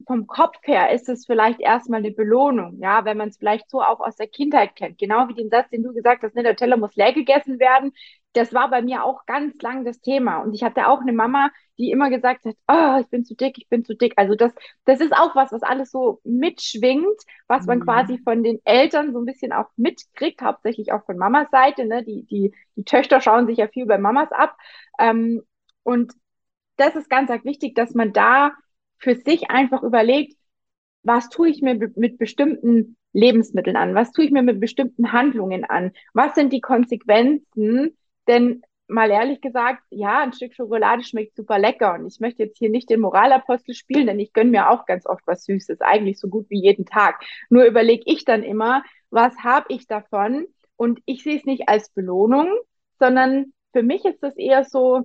vom 0.07 0.27
Kopf 0.27 0.59
her 0.65 0.91
ist 0.93 1.09
es 1.09 1.27
vielleicht 1.27 1.61
erstmal 1.61 2.01
eine 2.01 2.11
Belohnung, 2.11 2.79
ja, 2.81 3.05
wenn 3.05 3.17
man 3.17 3.29
es 3.29 3.39
vielleicht 3.39 3.71
so 3.71 3.83
auch 3.83 4.01
aus 4.01 4.17
der 4.17 4.27
Kindheit 4.27 4.77
kennt. 4.77 4.99
Genau 4.99 5.29
wie 5.29 5.35
den 5.35 5.51
Satz, 5.51 5.71
den 5.71 5.83
du 5.83 5.93
gesagt 5.93 6.23
hast, 6.23 6.35
ne, 6.35 6.43
der 6.43 6.57
Teller 6.57 6.77
muss 6.77 6.95
leer 6.97 7.13
gegessen 7.13 7.59
werden. 7.59 7.93
Das 8.35 8.55
war 8.55 8.71
bei 8.71 8.81
mir 8.83 9.05
auch 9.05 9.27
ganz 9.27 9.61
lang 9.63 9.85
das 9.85 10.01
Thema. 10.01 10.39
Und 10.39 10.55
ich 10.55 10.63
hatte 10.63 10.89
auch 10.89 11.01
eine 11.01 11.13
Mama, 11.13 11.51
die 11.79 11.91
immer 11.91 12.11
gesagt 12.11 12.45
hat, 12.45 12.57
oh, 12.69 13.01
ich 13.01 13.09
bin 13.09 13.25
zu 13.25 13.35
dick, 13.35 13.59
ich 13.59 13.69
bin 13.69 13.85
zu 13.85 13.95
dick. 13.95 14.15
Also 14.17 14.35
das, 14.35 14.53
das 14.85 15.01
ist 15.01 15.13
auch 15.15 15.35
was, 15.35 15.53
was 15.53 15.63
alles 15.63 15.91
so 15.91 16.21
mitschwingt, 16.25 17.21
was 17.47 17.67
man 17.67 17.81
mhm. 17.81 17.85
quasi 17.85 18.19
von 18.25 18.43
den 18.43 18.61
Eltern 18.65 19.13
so 19.13 19.19
ein 19.21 19.27
bisschen 19.27 19.53
auch 19.53 19.67
mitkriegt, 19.77 20.43
hauptsächlich 20.43 20.93
auch 20.93 21.05
von 21.05 21.19
Mamas 21.19 21.51
Seite. 21.51 21.85
Ne? 21.85 22.05
Die, 22.05 22.25
die, 22.25 22.55
die 22.77 22.85
Töchter 22.85 23.21
schauen 23.21 23.47
sich 23.47 23.59
ja 23.59 23.69
viel 23.69 23.87
bei 23.87 23.99
Mamas 23.99 24.33
ab. 24.33 24.57
Ähm, 24.99 25.43
und 25.83 26.13
das 26.77 26.97
ist 26.97 27.11
ganz, 27.11 27.29
ganz 27.29 27.45
wichtig, 27.45 27.75
dass 27.75 27.95
man 27.95 28.13
da 28.13 28.53
für 29.03 29.17
sich 29.17 29.51
einfach 29.51 29.83
überlegt, 29.83 30.37
was 31.03 31.29
tue 31.29 31.49
ich 31.49 31.61
mir 31.61 31.75
mit 31.75 32.19
bestimmten 32.19 32.97
Lebensmitteln 33.13 33.77
an? 33.77 33.95
Was 33.95 34.13
tue 34.13 34.25
ich 34.25 34.31
mir 34.31 34.43
mit 34.43 34.61
bestimmten 34.61 35.13
Handlungen 35.13 35.65
an? 35.65 35.93
Was 36.15 36.35
sind 36.35 36.53
die 36.53 36.61
Konsequenzen? 36.61 37.97
Denn 38.29 38.63
mal 38.87 39.11
ehrlich 39.11 39.41
gesagt, 39.41 39.83
ja, 39.91 40.21
ein 40.21 40.33
Stück 40.33 40.55
Schokolade 40.55 41.03
schmeckt 41.03 41.35
super 41.35 41.59
lecker 41.59 41.95
und 41.95 42.07
ich 42.07 42.21
möchte 42.21 42.45
jetzt 42.45 42.59
hier 42.59 42.71
nicht 42.71 42.91
den 42.91 43.01
Moralapostel 43.01 43.75
spielen, 43.75 44.07
denn 44.07 44.21
ich 44.21 44.33
gönne 44.33 44.51
mir 44.51 44.71
auch 44.71 44.87
ganz 44.87 45.07
oft 45.07 45.27
was 45.27 45.45
Süßes, 45.45 45.81
eigentlich 45.81 46.21
so 46.21 46.29
gut 46.29 46.49
wie 46.51 46.61
jeden 46.61 46.87
Tag. 46.87 47.21
Nur 47.51 47.65
überlege 47.65 48.05
ich 48.07 48.25
dann 48.25 48.43
immer, 48.43 48.85
was 49.11 49.37
habe 49.43 49.67
ich 49.69 49.87
davon? 49.87 50.47
Und 50.77 51.01
ich 51.07 51.23
sehe 51.23 51.37
es 51.37 51.45
nicht 51.45 51.69
als 51.69 51.91
Belohnung, 51.91 52.49
sondern 52.99 53.53
für 53.73 53.83
mich 53.83 54.05
ist 54.05 54.23
das 54.23 54.37
eher 54.37 54.65
so, 54.65 55.03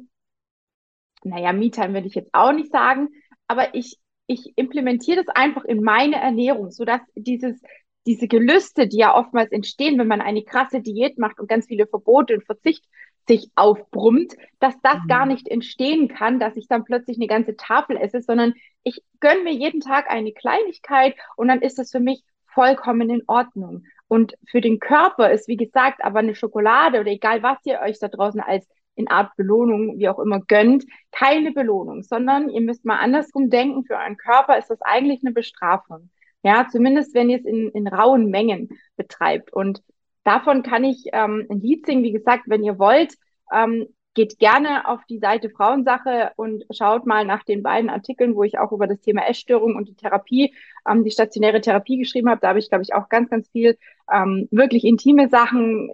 naja, 1.24 1.54
Me-Time 1.54 1.94
würde 1.94 2.08
ich 2.08 2.16
jetzt 2.16 2.34
auch 2.34 2.52
nicht 2.52 2.72
sagen, 2.72 3.10
aber 3.48 3.74
ich, 3.76 3.98
ich 4.28 4.54
implementiere 4.58 5.24
das 5.24 5.36
einfach 5.36 5.64
in 5.66 5.82
meine 5.82 6.18
Ernährung, 6.18 6.72
sodass 6.72 7.02
dieses, 7.16 7.62
diese 8.06 8.28
Gelüste, 8.28 8.88
die 8.88 8.98
ja 8.98 9.16
oftmals 9.16 9.52
entstehen, 9.52 9.98
wenn 10.00 10.08
man 10.08 10.22
eine 10.22 10.44
krasse 10.44 10.82
Diät 10.82 11.18
macht 11.18 11.40
und 11.40 11.50
ganz 11.50 11.68
viele 11.68 11.88
Verbote 11.88 12.36
und 12.36 12.46
Verzicht 12.46 12.86
sich 13.28 13.50
aufbrummt, 13.56 14.34
dass 14.60 14.76
das 14.82 15.04
mhm. 15.04 15.08
gar 15.08 15.26
nicht 15.26 15.48
entstehen 15.48 16.08
kann, 16.08 16.40
dass 16.40 16.56
ich 16.56 16.68
dann 16.68 16.86
plötzlich 16.86 17.18
eine 17.18 17.28
ganze 17.28 17.58
Tafel 17.58 17.98
esse, 17.98 18.22
sondern 18.22 18.54
ich 18.84 19.02
gönne 19.20 19.44
mir 19.44 19.54
jeden 19.54 19.82
Tag 19.82 20.10
eine 20.10 20.32
Kleinigkeit 20.32 21.16
und 21.36 21.50
dann 21.50 21.62
ist 21.62 21.78
das 21.78 21.92
für 21.92 22.00
mich 22.00 22.24
vollkommen 22.46 23.10
in 23.10 23.24
Ordnung. 23.28 23.84
Und 24.08 24.36
für 24.50 24.62
den 24.62 24.80
Körper 24.80 25.32
ist, 25.32 25.50
wie 25.50 25.58
gesagt, 25.58 26.04
aber 26.04 26.20
eine 26.20 26.34
Schokolade 26.34 27.02
oder 27.02 27.12
egal 27.12 27.44
was 27.44 27.58
ihr 27.66 27.82
euch 27.82 28.00
da 28.00 28.08
draußen 28.08 28.40
als 28.40 28.66
in 28.98 29.08
Art 29.08 29.36
Belohnung, 29.38 29.98
wie 29.98 30.10
auch 30.10 30.20
immer, 30.20 30.42
gönnt, 30.42 30.86
keine 31.12 31.52
Belohnung, 31.52 32.04
sondern 32.04 32.50
ihr 32.50 32.62
müsst 32.62 32.84
mal 32.84 32.98
andersrum 32.98 33.50
denken, 33.50 33.86
für 33.86 33.96
euren 33.96 34.18
Körper 34.18 34.58
ist 34.58 34.70
das 34.70 34.82
eigentlich 34.82 35.22
eine 35.24 35.34
Bestrafung. 35.34 36.10
Ja, 36.44 36.68
zumindest 36.72 37.14
wenn 37.14 37.30
ihr 37.30 37.38
es 37.38 37.46
in, 37.46 37.70
in 37.72 37.88
rauen 37.88 38.30
Mengen 38.30 38.70
betreibt. 38.96 39.54
Und 39.54 39.82
davon 40.24 40.64
kann 40.64 40.84
ich 40.84 41.06
ähm, 41.14 41.46
ein 41.50 41.62
Lied 41.62 41.86
singen, 41.86 42.04
wie 42.04 42.12
gesagt, 42.12 42.44
wenn 42.48 42.64
ihr 42.64 42.80
wollt, 42.80 43.16
ähm, 43.52 43.88
geht 44.14 44.40
gerne 44.40 44.88
auf 44.88 45.02
die 45.08 45.20
Seite 45.20 45.52
Frauensache 45.52 46.32
und 46.38 46.66
schaut 46.72 47.06
mal 47.06 47.24
nach 47.24 47.44
den 47.44 47.62
beiden 47.62 47.92
Artikeln, 47.92 48.36
wo 48.36 48.44
ich 48.44 48.58
auch 48.58 48.72
über 48.72 48.88
das 48.88 49.00
Thema 49.00 49.28
Essstörung 49.30 49.76
und 49.76 49.90
die 49.90 49.96
Therapie, 49.96 50.56
ähm, 50.90 51.04
die 51.04 51.12
stationäre 51.12 51.62
Therapie 51.62 51.98
geschrieben 51.98 52.30
habe. 52.30 52.42
Da 52.42 52.50
habe 52.50 52.60
ich, 52.60 52.70
glaube 52.70 52.84
ich, 52.84 52.96
auch 52.96 53.10
ganz, 53.10 53.30
ganz 53.30 53.48
viel 53.50 53.78
ähm, 54.12 54.48
wirklich 54.50 54.86
intime 54.86 55.30
Sachen 55.30 55.92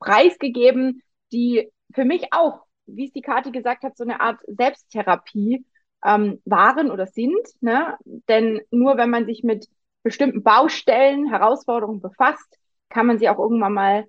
preisgegeben, 0.00 1.02
die 1.32 1.71
für 1.94 2.04
mich 2.04 2.32
auch 2.32 2.66
wie 2.86 3.06
es 3.06 3.12
die 3.12 3.22
Kati 3.22 3.50
gesagt 3.50 3.82
hat, 3.82 3.96
so 3.96 4.04
eine 4.04 4.20
Art 4.20 4.40
Selbsttherapie 4.46 5.64
ähm, 6.04 6.40
waren 6.44 6.90
oder 6.90 7.06
sind. 7.06 7.46
Ne? 7.60 7.96
Denn 8.04 8.60
nur 8.70 8.96
wenn 8.96 9.10
man 9.10 9.26
sich 9.26 9.42
mit 9.42 9.68
bestimmten 10.02 10.42
Baustellen, 10.42 11.28
Herausforderungen 11.28 12.00
befasst, 12.00 12.58
kann 12.88 13.06
man 13.06 13.18
sie 13.18 13.28
auch 13.28 13.38
irgendwann 13.38 13.74
mal 13.74 14.06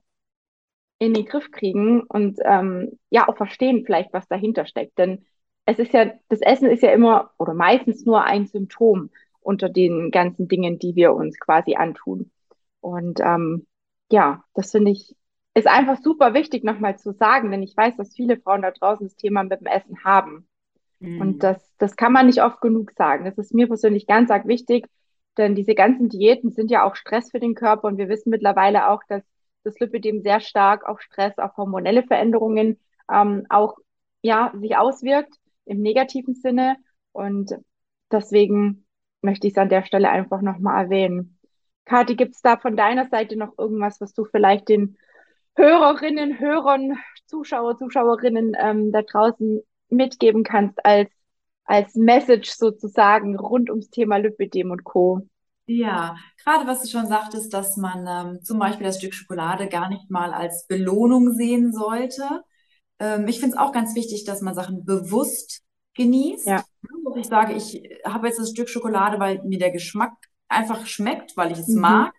in 1.00 1.14
den 1.14 1.26
Griff 1.26 1.52
kriegen 1.52 2.02
und 2.02 2.40
ähm, 2.44 3.00
ja 3.10 3.28
auch 3.28 3.38
verstehen 3.38 3.84
vielleicht, 3.86 4.14
was 4.14 4.28
dahinter 4.28 4.66
steckt. 4.66 4.98
Denn 4.98 5.26
es 5.66 5.80
ist 5.80 5.94
ja, 5.94 6.12
das 6.30 6.42
Essen 6.42 6.70
ist 6.70 6.84
ja 6.84 6.92
immer 6.92 7.32
oder 7.38 7.54
meistens 7.54 8.06
nur 8.06 8.24
ein 8.24 8.48
Symptom 8.48 9.10
unter 9.42 9.70
den 9.70 10.12
ganzen 10.12 10.48
Dingen, 10.48 10.80
die 10.80 10.96
wir 10.96 11.14
uns 11.14 11.40
quasi 11.40 11.76
antun. 11.76 12.32
Und 12.80 13.20
ähm, 13.20 13.68
ja, 14.12 14.44
das 14.54 14.72
finde 14.72 14.92
ich, 14.92 15.16
ist 15.54 15.68
einfach 15.68 15.98
super 16.02 16.34
wichtig 16.34 16.64
nochmal 16.64 16.98
zu 16.98 17.14
sagen, 17.14 17.52
denn 17.52 17.62
ich 17.62 17.78
weiß, 17.78 17.96
dass 17.98 18.16
viele 18.16 18.38
Frauen 18.38 18.64
da 18.64 18.72
draußen 18.72 19.06
das 19.06 19.16
Thema 19.16 19.44
mit 19.44 19.60
dem 19.60 19.68
Essen 19.68 20.04
haben. 20.04 20.48
Mhm. 21.00 21.22
Und 21.22 21.44
das, 21.44 21.76
das 21.78 21.96
kann 21.96 22.12
man 22.12 22.26
nicht 22.26 22.42
oft 22.42 22.62
genug 22.62 22.92
sagen. 22.98 23.26
Das 23.26 23.38
ist 23.38 23.54
mir 23.54 23.68
persönlich 23.68 24.08
ganz 24.08 24.32
arg 24.32 24.48
wichtig, 24.48 24.88
denn 25.38 25.56
diese 25.56 25.76
ganzen 25.76 26.10
Diäten 26.10 26.52
sind 26.52 26.72
ja 26.72 26.84
auch 26.84 26.96
Stress 26.96 27.32
für 27.32 27.40
den 27.40 27.56
Körper 27.56 27.88
und 27.88 27.98
wir 27.98 28.10
wissen 28.10 28.30
mittlerweile 28.30 28.90
auch, 28.90 29.02
dass 29.08 29.24
das 29.64 29.80
Lipidem 29.80 30.22
sehr 30.22 30.40
stark 30.40 30.86
auf 30.86 31.02
Stress, 31.02 31.38
auf 31.38 31.56
hormonelle 31.58 32.04
Veränderungen 32.04 32.80
ähm, 33.12 33.46
auch 33.50 33.78
ja, 34.22 34.54
sich 34.56 34.78
auswirkt 34.78 35.36
im 35.66 35.82
negativen 35.82 36.36
Sinne. 36.36 36.78
Und 37.12 37.56
deswegen 38.12 38.86
möchte 39.22 39.48
ich 39.48 39.54
es 39.54 39.58
an 39.58 39.70
der 39.70 39.84
Stelle 39.84 40.10
einfach 40.10 40.42
nochmal 40.42 40.86
erwähnen. 40.86 41.38
Kathi, 41.86 42.16
gibt 42.16 42.36
es 42.36 42.42
da 42.42 42.58
von 42.58 42.78
deiner 42.78 43.08
Seite 43.10 43.38
noch 43.38 43.58
irgendwas, 43.58 44.00
was 44.02 44.14
du 44.14 44.26
vielleicht 44.26 44.70
den 44.70 44.98
Hörerinnen, 45.56 46.40
Hörern, 46.40 46.98
Zuschauer, 47.28 47.78
Zuschauerinnen 47.78 48.56
ähm, 48.60 48.92
da 48.92 49.02
draußen 49.02 49.62
mitgeben 49.90 50.44
kannst 50.44 50.84
als, 50.86 51.10
als 51.66 51.96
Message 51.96 52.52
sozusagen 52.52 53.38
rund 53.38 53.70
ums 53.70 53.90
Thema 53.90 54.18
Lipidem 54.18 54.72
und 54.72 54.84
Co. 54.84 55.28
Ja, 55.66 56.18
gerade 56.44 56.68
was 56.68 56.82
du 56.82 56.90
schon 56.90 57.08
sagtest, 57.08 57.54
dass 57.54 57.78
man 57.78 58.06
ähm, 58.08 58.44
zum 58.44 58.60
Beispiel 58.60 58.86
das 58.86 58.98
Stück 58.98 59.14
Schokolade 59.14 59.68
gar 59.68 59.88
nicht 59.90 60.10
mal 60.10 60.34
als 60.34 60.68
Belohnung 60.68 61.34
sehen 61.34 61.72
sollte. 61.72 62.44
Ähm, 63.00 63.28
ich 63.28 63.40
finde 63.40 63.56
es 63.56 63.62
auch 63.62 63.72
ganz 63.72 63.96
wichtig, 63.96 64.26
dass 64.26 64.42
man 64.42 64.56
Sachen 64.56 64.84
bewusst 64.84 65.62
genießt. 65.96 66.48
Ja. 66.48 66.64
Ich 67.16 67.28
sage, 67.28 67.54
ich 67.54 67.82
habe 68.06 68.28
jetzt 68.28 68.40
das 68.40 68.50
Stück 68.50 68.70
Schokolade, 68.70 69.20
weil 69.20 69.42
mir 69.44 69.60
der 69.60 69.72
Geschmack 69.72 70.14
einfach 70.50 70.86
schmeckt, 70.86 71.38
weil 71.38 71.52
ich 71.52 71.60
es 71.60 71.70
mhm. 71.70 71.82
mag. 71.82 72.14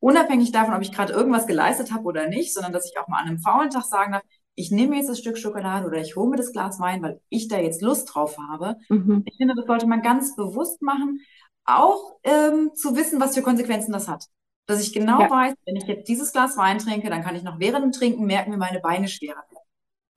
Unabhängig 0.00 0.50
davon, 0.50 0.74
ob 0.74 0.82
ich 0.82 0.92
gerade 0.92 1.12
irgendwas 1.12 1.46
geleistet 1.46 1.92
habe 1.92 2.04
oder 2.04 2.26
nicht, 2.26 2.52
sondern 2.52 2.72
dass 2.72 2.90
ich 2.90 2.98
auch 2.98 3.08
mal 3.08 3.18
an 3.18 3.28
einem 3.28 3.38
faulen 3.38 3.70
Tag 3.70 3.84
sagen 3.84 4.12
darf, 4.12 4.22
ich 4.54 4.70
nehme 4.70 4.96
jetzt 4.96 5.08
das 5.08 5.18
Stück 5.18 5.38
Schokolade 5.38 5.86
oder 5.86 5.98
ich 5.98 6.16
hole 6.16 6.30
mir 6.30 6.36
das 6.36 6.52
Glas 6.52 6.80
Wein, 6.80 7.02
weil 7.02 7.20
ich 7.28 7.48
da 7.48 7.58
jetzt 7.58 7.82
Lust 7.82 8.12
drauf 8.12 8.36
habe. 8.50 8.76
Mhm. 8.88 9.22
Ich 9.26 9.36
finde, 9.36 9.54
das 9.54 9.66
sollte 9.66 9.86
man 9.86 10.02
ganz 10.02 10.36
bewusst 10.36 10.82
machen, 10.82 11.20
auch 11.64 12.18
ähm, 12.24 12.72
zu 12.74 12.96
wissen, 12.96 13.20
was 13.20 13.34
für 13.34 13.42
Konsequenzen 13.42 13.92
das 13.92 14.08
hat. 14.08 14.26
Dass 14.66 14.82
ich 14.82 14.92
genau 14.92 15.20
ja. 15.20 15.30
weiß, 15.30 15.54
wenn 15.64 15.76
ich 15.76 15.84
jetzt 15.84 16.08
dieses 16.08 16.32
Glas 16.32 16.56
Wein 16.56 16.78
trinke, 16.78 17.10
dann 17.10 17.22
kann 17.22 17.36
ich 17.36 17.42
noch 17.42 17.58
während 17.58 17.84
dem 17.84 17.92
Trinken 17.92 18.26
merken, 18.26 18.52
wie 18.52 18.56
meine 18.56 18.80
Beine 18.80 19.08
schwerer 19.08 19.44
werden. 19.50 19.69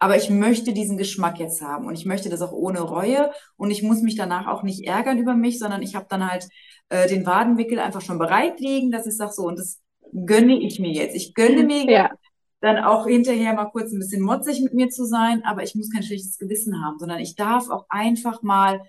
Aber 0.04 0.18
ich 0.18 0.30
möchte 0.30 0.74
diesen 0.74 0.97
Geschmack 0.97 1.39
jetzt 1.39 1.62
haben 1.62 1.86
und 1.86 1.95
ich 1.95 2.06
möchte 2.06 2.28
das 2.28 2.41
auch 2.41 2.51
ohne 2.51 2.82
Reue 2.82 3.32
und 3.56 3.72
ich 3.72 3.84
muss 3.84 4.01
mich 4.01 4.18
danach 4.18 4.47
auch 4.47 4.62
nicht 4.62 4.86
ärgern 4.86 5.18
über 5.18 5.34
mich, 5.34 5.60
sondern 5.60 5.82
ich 5.82 5.95
habe 5.95 6.08
dann 6.10 6.30
halt 6.30 6.45
äh, 6.89 7.08
den 7.08 7.26
Wadenwickel 7.26 7.80
einfach 7.80 8.01
schon 8.01 8.20
bereit 8.20 8.60
liegen, 8.60 8.91
dass 8.91 9.08
ich 9.08 9.16
sage 9.16 9.32
so 9.32 9.43
und 9.43 9.58
das 9.58 9.80
gönne 10.26 10.60
ich 10.60 10.78
mir 10.78 10.91
jetzt. 10.91 11.16
Ich 11.16 11.34
gönne 11.34 11.64
mir 11.64 11.89
ja 11.89 12.10
dann 12.60 12.84
auch 12.84 13.08
hinterher 13.08 13.54
mal 13.54 13.70
kurz 13.72 13.93
ein 13.93 13.99
bisschen 13.99 14.22
motzig 14.22 14.60
mit 14.60 14.74
mir 14.74 14.89
zu 14.89 15.06
sein, 15.06 15.41
aber 15.45 15.64
ich 15.64 15.74
muss 15.74 15.89
kein 15.89 16.04
schlechtes 16.04 16.38
Gewissen 16.38 16.84
haben, 16.84 16.99
sondern 16.99 17.20
ich 17.20 17.38
darf 17.38 17.70
auch 17.70 17.86
einfach 17.88 18.41
mal 18.41 18.82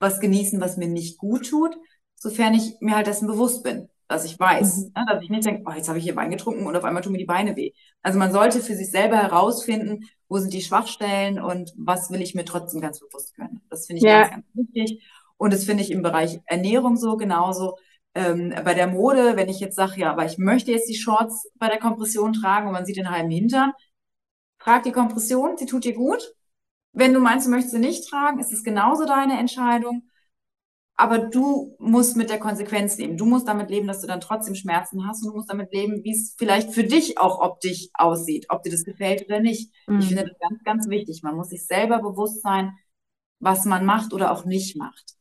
was 0.00 0.18
genießen, 0.18 0.60
was 0.60 0.76
mir 0.76 0.88
nicht 0.88 1.16
gut 1.18 1.48
tut, 1.48 1.76
sofern 2.16 2.54
ich 2.54 2.74
mir 2.80 2.96
halt 2.96 3.06
dessen 3.06 3.28
bewusst 3.28 3.62
bin, 3.62 3.88
dass 4.08 4.24
ich 4.24 4.36
weiß, 4.36 4.76
mhm. 4.76 4.92
ne, 4.96 5.06
dass 5.08 5.22
ich 5.22 5.30
nicht 5.30 5.46
denke, 5.46 5.62
oh, 5.64 5.72
jetzt 5.72 5.88
habe 5.88 5.98
ich 5.98 6.04
hier 6.04 6.16
Wein 6.16 6.30
getrunken 6.30 6.66
und 6.66 6.74
auf 6.74 6.82
einmal 6.82 7.02
tun 7.02 7.12
mir 7.12 7.18
die 7.18 7.24
Beine 7.24 7.54
weh. 7.54 7.70
Also 8.02 8.18
man 8.18 8.32
sollte 8.32 8.60
für 8.60 8.74
sich 8.74 8.90
selber 8.90 9.16
herausfinden, 9.16 10.04
wo 10.28 10.38
sind 10.38 10.52
die 10.52 10.62
Schwachstellen 10.62 11.40
und 11.40 11.72
was 11.76 12.10
will 12.10 12.20
ich 12.20 12.34
mir 12.34 12.44
trotzdem 12.44 12.80
ganz 12.80 13.00
bewusst 13.00 13.34
können. 13.34 13.60
Das 13.70 13.86
finde 13.86 13.98
ich 13.98 14.04
ja. 14.04 14.22
ganz, 14.22 14.30
ganz 14.32 14.46
wichtig. 14.54 15.04
Und 15.36 15.52
das 15.52 15.64
finde 15.64 15.82
ich 15.82 15.90
im 15.90 16.02
Bereich 16.02 16.40
Ernährung 16.46 16.96
so 16.96 17.16
genauso 17.16 17.76
ähm, 18.14 18.54
bei 18.64 18.74
der 18.74 18.86
Mode, 18.86 19.36
wenn 19.36 19.48
ich 19.48 19.60
jetzt 19.60 19.76
sage, 19.76 20.00
ja, 20.00 20.10
aber 20.10 20.24
ich 20.24 20.38
möchte 20.38 20.72
jetzt 20.72 20.88
die 20.88 20.94
Shorts 20.94 21.50
bei 21.56 21.68
der 21.68 21.78
Kompression 21.78 22.32
tragen 22.32 22.66
und 22.66 22.72
man 22.72 22.86
sieht 22.86 22.96
den 22.96 23.10
halben 23.10 23.30
Hintern, 23.30 23.72
frag 24.58 24.84
die 24.84 24.92
Kompression, 24.92 25.56
sie 25.58 25.66
tut 25.66 25.84
dir 25.84 25.94
gut. 25.94 26.34
Wenn 26.92 27.12
du 27.12 27.20
meinst, 27.20 27.46
du 27.46 27.50
möchtest 27.50 27.74
sie 27.74 27.80
nicht 27.80 28.08
tragen, 28.08 28.40
ist 28.40 28.52
es 28.52 28.64
genauso 28.64 29.04
deine 29.04 29.38
Entscheidung. 29.38 30.08
Aber 30.98 31.18
du 31.18 31.76
musst 31.78 32.16
mit 32.16 32.30
der 32.30 32.38
Konsequenz 32.38 32.96
leben. 32.96 33.18
Du 33.18 33.26
musst 33.26 33.46
damit 33.46 33.68
leben, 33.68 33.86
dass 33.86 34.00
du 34.00 34.06
dann 34.06 34.20
trotzdem 34.20 34.54
Schmerzen 34.54 35.06
hast 35.06 35.22
und 35.22 35.30
du 35.30 35.36
musst 35.36 35.50
damit 35.50 35.72
leben, 35.72 36.02
wie 36.04 36.12
es 36.12 36.34
vielleicht 36.38 36.72
für 36.72 36.84
dich 36.84 37.18
auch 37.18 37.40
optisch 37.40 37.88
aussieht, 37.94 38.46
ob 38.48 38.62
dir 38.62 38.70
das 38.70 38.84
gefällt 38.84 39.26
oder 39.26 39.40
nicht. 39.40 39.70
Mhm. 39.86 39.98
Ich 39.98 40.08
finde 40.08 40.24
das 40.24 40.38
ganz, 40.38 40.64
ganz 40.64 40.88
wichtig. 40.88 41.22
Man 41.22 41.36
muss 41.36 41.50
sich 41.50 41.66
selber 41.66 41.98
bewusst 41.98 42.40
sein, 42.40 42.72
was 43.40 43.66
man 43.66 43.84
macht 43.84 44.14
oder 44.14 44.32
auch 44.32 44.46
nicht 44.46 44.76
macht. 44.76 45.16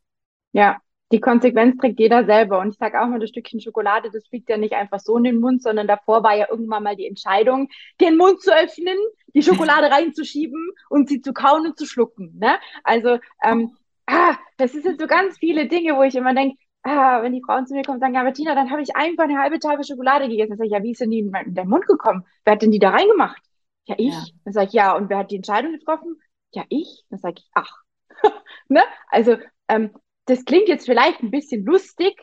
Ja, 0.53 0.79
die 1.11 1.19
Konsequenz 1.19 1.77
trägt 1.77 1.99
jeder 1.99 2.25
selber. 2.25 2.59
Und 2.59 2.69
ich 2.69 2.77
sage 2.77 3.01
auch 3.01 3.07
mal, 3.07 3.19
das 3.19 3.29
Stückchen 3.29 3.59
Schokolade, 3.59 4.09
das 4.11 4.25
fliegt 4.27 4.49
ja 4.49 4.57
nicht 4.57 4.73
einfach 4.73 4.99
so 4.99 5.17
in 5.17 5.23
den 5.23 5.39
Mund, 5.39 5.61
sondern 5.61 5.87
davor 5.87 6.23
war 6.23 6.35
ja 6.35 6.47
irgendwann 6.49 6.83
mal 6.83 6.95
die 6.95 7.05
Entscheidung, 7.05 7.69
den 8.01 8.17
Mund 8.17 8.41
zu 8.41 8.51
öffnen, 8.51 8.97
die 9.33 9.43
Schokolade 9.43 9.87
reinzuschieben 9.91 10.71
und 10.89 11.09
sie 11.09 11.21
zu 11.21 11.33
kauen 11.33 11.67
und 11.67 11.77
zu 11.77 11.85
schlucken. 11.85 12.37
Ne? 12.39 12.57
Also, 12.83 13.19
ähm, 13.43 13.75
ah, 14.07 14.35
das 14.57 14.71
sind 14.71 14.99
so 14.99 15.07
ganz 15.07 15.37
viele 15.37 15.67
Dinge, 15.67 15.95
wo 15.95 16.03
ich 16.03 16.15
immer 16.15 16.33
denke, 16.33 16.57
ah, 16.83 17.21
wenn 17.23 17.33
die 17.33 17.41
Frauen 17.41 17.65
zu 17.67 17.73
mir 17.73 17.83
kommen 17.83 17.95
und 17.95 18.01
sagen, 18.01 18.13
ja, 18.13 18.23
Bettina, 18.23 18.55
dann 18.55 18.71
habe 18.71 18.81
ich 18.81 18.95
einfach 18.95 19.23
eine 19.23 19.39
halbe 19.39 19.59
Tafel 19.59 19.83
Schokolade 19.83 20.29
gegessen. 20.29 20.51
Dann 20.51 20.57
sage 20.57 20.67
ich, 20.67 20.73
ja, 20.73 20.83
wie 20.83 20.91
ist 20.91 21.01
denn 21.01 21.11
die 21.11 21.19
in 21.19 21.31
den 21.31 21.67
Mund 21.67 21.87
gekommen? 21.87 22.25
Wer 22.43 22.53
hat 22.53 22.61
denn 22.61 22.71
die 22.71 22.79
da 22.79 22.91
reingemacht? 22.91 23.41
Ja, 23.85 23.95
ich. 23.97 24.13
Ja. 24.13 24.23
Dann 24.45 24.53
sage 24.53 24.67
ich, 24.67 24.73
ja, 24.73 24.95
und 24.95 25.09
wer 25.09 25.19
hat 25.19 25.31
die 25.31 25.37
Entscheidung 25.37 25.73
getroffen? 25.73 26.19
Ja, 26.53 26.63
ich. 26.69 27.03
Dann 27.09 27.19
sage 27.19 27.35
ich, 27.39 27.49
ach. 27.53 27.71
ne? 28.69 28.81
Also, 29.09 29.37
ähm, 29.67 29.91
das 30.25 30.45
klingt 30.45 30.67
jetzt 30.67 30.85
vielleicht 30.85 31.21
ein 31.21 31.31
bisschen 31.31 31.65
lustig, 31.65 32.15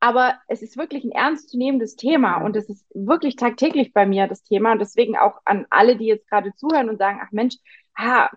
aber 0.00 0.38
es 0.48 0.62
ist 0.62 0.78
wirklich 0.78 1.04
ein 1.04 1.12
ernstzunehmendes 1.12 1.96
Thema 1.96 2.38
und 2.38 2.56
es 2.56 2.70
ist 2.70 2.86
wirklich 2.94 3.36
tagtäglich 3.36 3.92
bei 3.92 4.06
mir 4.06 4.28
das 4.28 4.42
Thema 4.42 4.72
und 4.72 4.78
deswegen 4.78 5.16
auch 5.18 5.40
an 5.44 5.66
alle, 5.68 5.96
die 5.96 6.06
jetzt 6.06 6.28
gerade 6.28 6.54
zuhören 6.54 6.88
und 6.88 6.96
sagen, 6.96 7.20
ach 7.22 7.32
Mensch, 7.32 7.56
ha, 7.96 8.30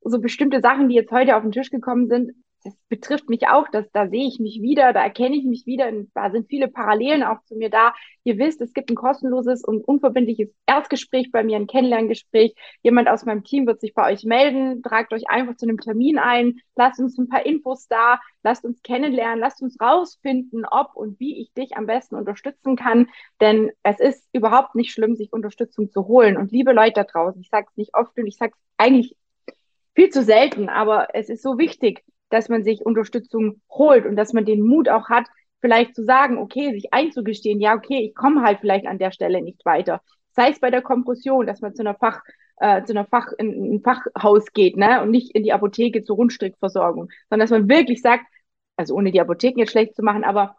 so 0.00 0.20
bestimmte 0.20 0.60
Sachen, 0.60 0.88
die 0.88 0.94
jetzt 0.94 1.10
heute 1.10 1.36
auf 1.36 1.42
den 1.42 1.50
Tisch 1.50 1.70
gekommen 1.70 2.08
sind, 2.08 2.32
das 2.64 2.74
betrifft 2.88 3.28
mich 3.28 3.46
auch, 3.48 3.68
dass 3.68 3.90
da 3.92 4.08
sehe 4.08 4.26
ich 4.26 4.40
mich 4.40 4.60
wieder, 4.60 4.92
da 4.92 5.02
erkenne 5.02 5.36
ich 5.36 5.44
mich 5.44 5.64
wieder, 5.64 5.90
da 6.14 6.30
sind 6.30 6.48
viele 6.48 6.68
Parallelen 6.68 7.22
auch 7.22 7.42
zu 7.44 7.54
mir 7.54 7.70
da. 7.70 7.94
Ihr 8.24 8.36
wisst, 8.38 8.60
es 8.60 8.72
gibt 8.72 8.90
ein 8.90 8.96
kostenloses 8.96 9.64
und 9.64 9.86
unverbindliches 9.86 10.50
Erstgespräch 10.66 11.30
bei 11.30 11.44
mir, 11.44 11.56
ein 11.56 11.68
Kennenlerngespräch. 11.68 12.54
Jemand 12.82 13.08
aus 13.08 13.24
meinem 13.24 13.44
Team 13.44 13.66
wird 13.66 13.80
sich 13.80 13.94
bei 13.94 14.12
euch 14.12 14.24
melden, 14.24 14.82
tragt 14.82 15.12
euch 15.12 15.28
einfach 15.28 15.56
zu 15.56 15.66
einem 15.66 15.78
Termin 15.78 16.18
ein, 16.18 16.60
lasst 16.74 16.98
uns 17.00 17.16
ein 17.16 17.28
paar 17.28 17.46
Infos 17.46 17.86
da, 17.86 18.20
lasst 18.42 18.64
uns 18.64 18.82
kennenlernen, 18.82 19.38
lasst 19.38 19.62
uns 19.62 19.80
rausfinden, 19.80 20.64
ob 20.68 20.96
und 20.96 21.20
wie 21.20 21.40
ich 21.40 21.52
dich 21.52 21.76
am 21.76 21.86
besten 21.86 22.16
unterstützen 22.16 22.76
kann, 22.76 23.08
denn 23.40 23.70
es 23.84 24.00
ist 24.00 24.28
überhaupt 24.32 24.74
nicht 24.74 24.92
schlimm, 24.92 25.14
sich 25.14 25.32
Unterstützung 25.32 25.90
zu 25.90 26.08
holen. 26.08 26.36
Und 26.36 26.50
liebe 26.50 26.72
Leute 26.72 26.94
da 26.94 27.04
draußen, 27.04 27.40
ich 27.40 27.50
sage 27.50 27.68
es 27.70 27.76
nicht 27.76 27.94
oft 27.94 28.16
und 28.18 28.26
ich 28.26 28.36
sage 28.36 28.52
es 28.54 28.60
eigentlich 28.78 29.16
viel 29.94 30.10
zu 30.10 30.22
selten, 30.22 30.68
aber 30.68 31.08
es 31.14 31.28
ist 31.28 31.42
so 31.42 31.58
wichtig, 31.58 32.04
dass 32.30 32.48
man 32.48 32.64
sich 32.64 32.84
Unterstützung 32.84 33.60
holt 33.70 34.06
und 34.06 34.16
dass 34.16 34.32
man 34.32 34.44
den 34.44 34.62
Mut 34.62 34.88
auch 34.88 35.08
hat, 35.08 35.26
vielleicht 35.60 35.94
zu 35.94 36.04
sagen, 36.04 36.38
okay, 36.38 36.72
sich 36.72 36.92
einzugestehen, 36.92 37.60
ja, 37.60 37.74
okay, 37.74 38.08
ich 38.08 38.14
komme 38.14 38.42
halt 38.42 38.60
vielleicht 38.60 38.86
an 38.86 38.98
der 38.98 39.10
Stelle 39.10 39.42
nicht 39.42 39.64
weiter. 39.64 40.02
Sei 40.30 40.50
es 40.50 40.60
bei 40.60 40.70
der 40.70 40.82
Kompression, 40.82 41.46
dass 41.46 41.60
man 41.60 41.74
zu 41.74 41.82
einer 41.82 41.94
Fach, 41.94 42.20
äh, 42.58 42.84
zu 42.84 42.92
einer 42.92 43.06
Fach, 43.06 43.32
in, 43.38 43.74
ein 43.74 43.82
Fachhaus 43.82 44.52
geht, 44.52 44.76
ne, 44.76 45.02
und 45.02 45.10
nicht 45.10 45.34
in 45.34 45.42
die 45.42 45.52
Apotheke 45.52 46.04
zur 46.04 46.16
Rundstrickversorgung, 46.16 47.08
sondern 47.28 47.44
dass 47.44 47.50
man 47.50 47.68
wirklich 47.68 48.02
sagt, 48.02 48.24
also 48.76 48.94
ohne 48.94 49.10
die 49.10 49.20
Apotheken 49.20 49.58
jetzt 49.58 49.72
schlecht 49.72 49.96
zu 49.96 50.02
machen, 50.02 50.24
aber 50.24 50.56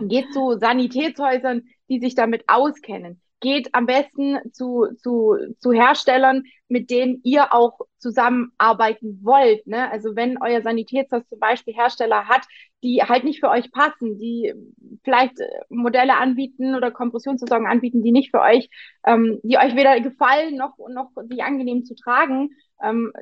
geht 0.00 0.32
zu 0.32 0.56
Sanitätshäusern, 0.58 1.64
die 1.88 2.00
sich 2.00 2.14
damit 2.14 2.44
auskennen 2.46 3.20
geht 3.40 3.74
am 3.74 3.86
besten 3.86 4.38
zu, 4.52 4.86
zu, 4.96 5.36
zu 5.58 5.72
Herstellern, 5.72 6.44
mit 6.68 6.90
denen 6.90 7.20
ihr 7.24 7.52
auch 7.52 7.80
zusammenarbeiten 7.98 9.20
wollt. 9.22 9.66
Ne? 9.66 9.90
Also 9.90 10.14
wenn 10.14 10.40
euer 10.40 10.62
Sanitätshaus 10.62 11.26
zum 11.28 11.38
Beispiel 11.38 11.74
Hersteller 11.74 12.28
hat, 12.28 12.42
die 12.82 13.02
halt 13.02 13.24
nicht 13.24 13.40
für 13.40 13.50
euch 13.50 13.72
passen, 13.72 14.18
die 14.18 14.54
vielleicht 15.02 15.38
äh, 15.40 15.46
Modelle 15.68 16.16
anbieten 16.16 16.74
oder 16.74 16.90
Kompressionsversorgung 16.90 17.66
anbieten, 17.66 18.02
die 18.02 18.12
nicht 18.12 18.30
für 18.30 18.40
euch, 18.40 18.70
ähm, 19.06 19.40
die 19.42 19.58
euch 19.58 19.74
weder 19.74 20.00
gefallen 20.00 20.56
noch, 20.56 20.76
noch 20.88 21.10
sich 21.28 21.42
angenehm 21.42 21.84
zu 21.84 21.94
tragen, 21.94 22.50
ähm, 22.82 23.12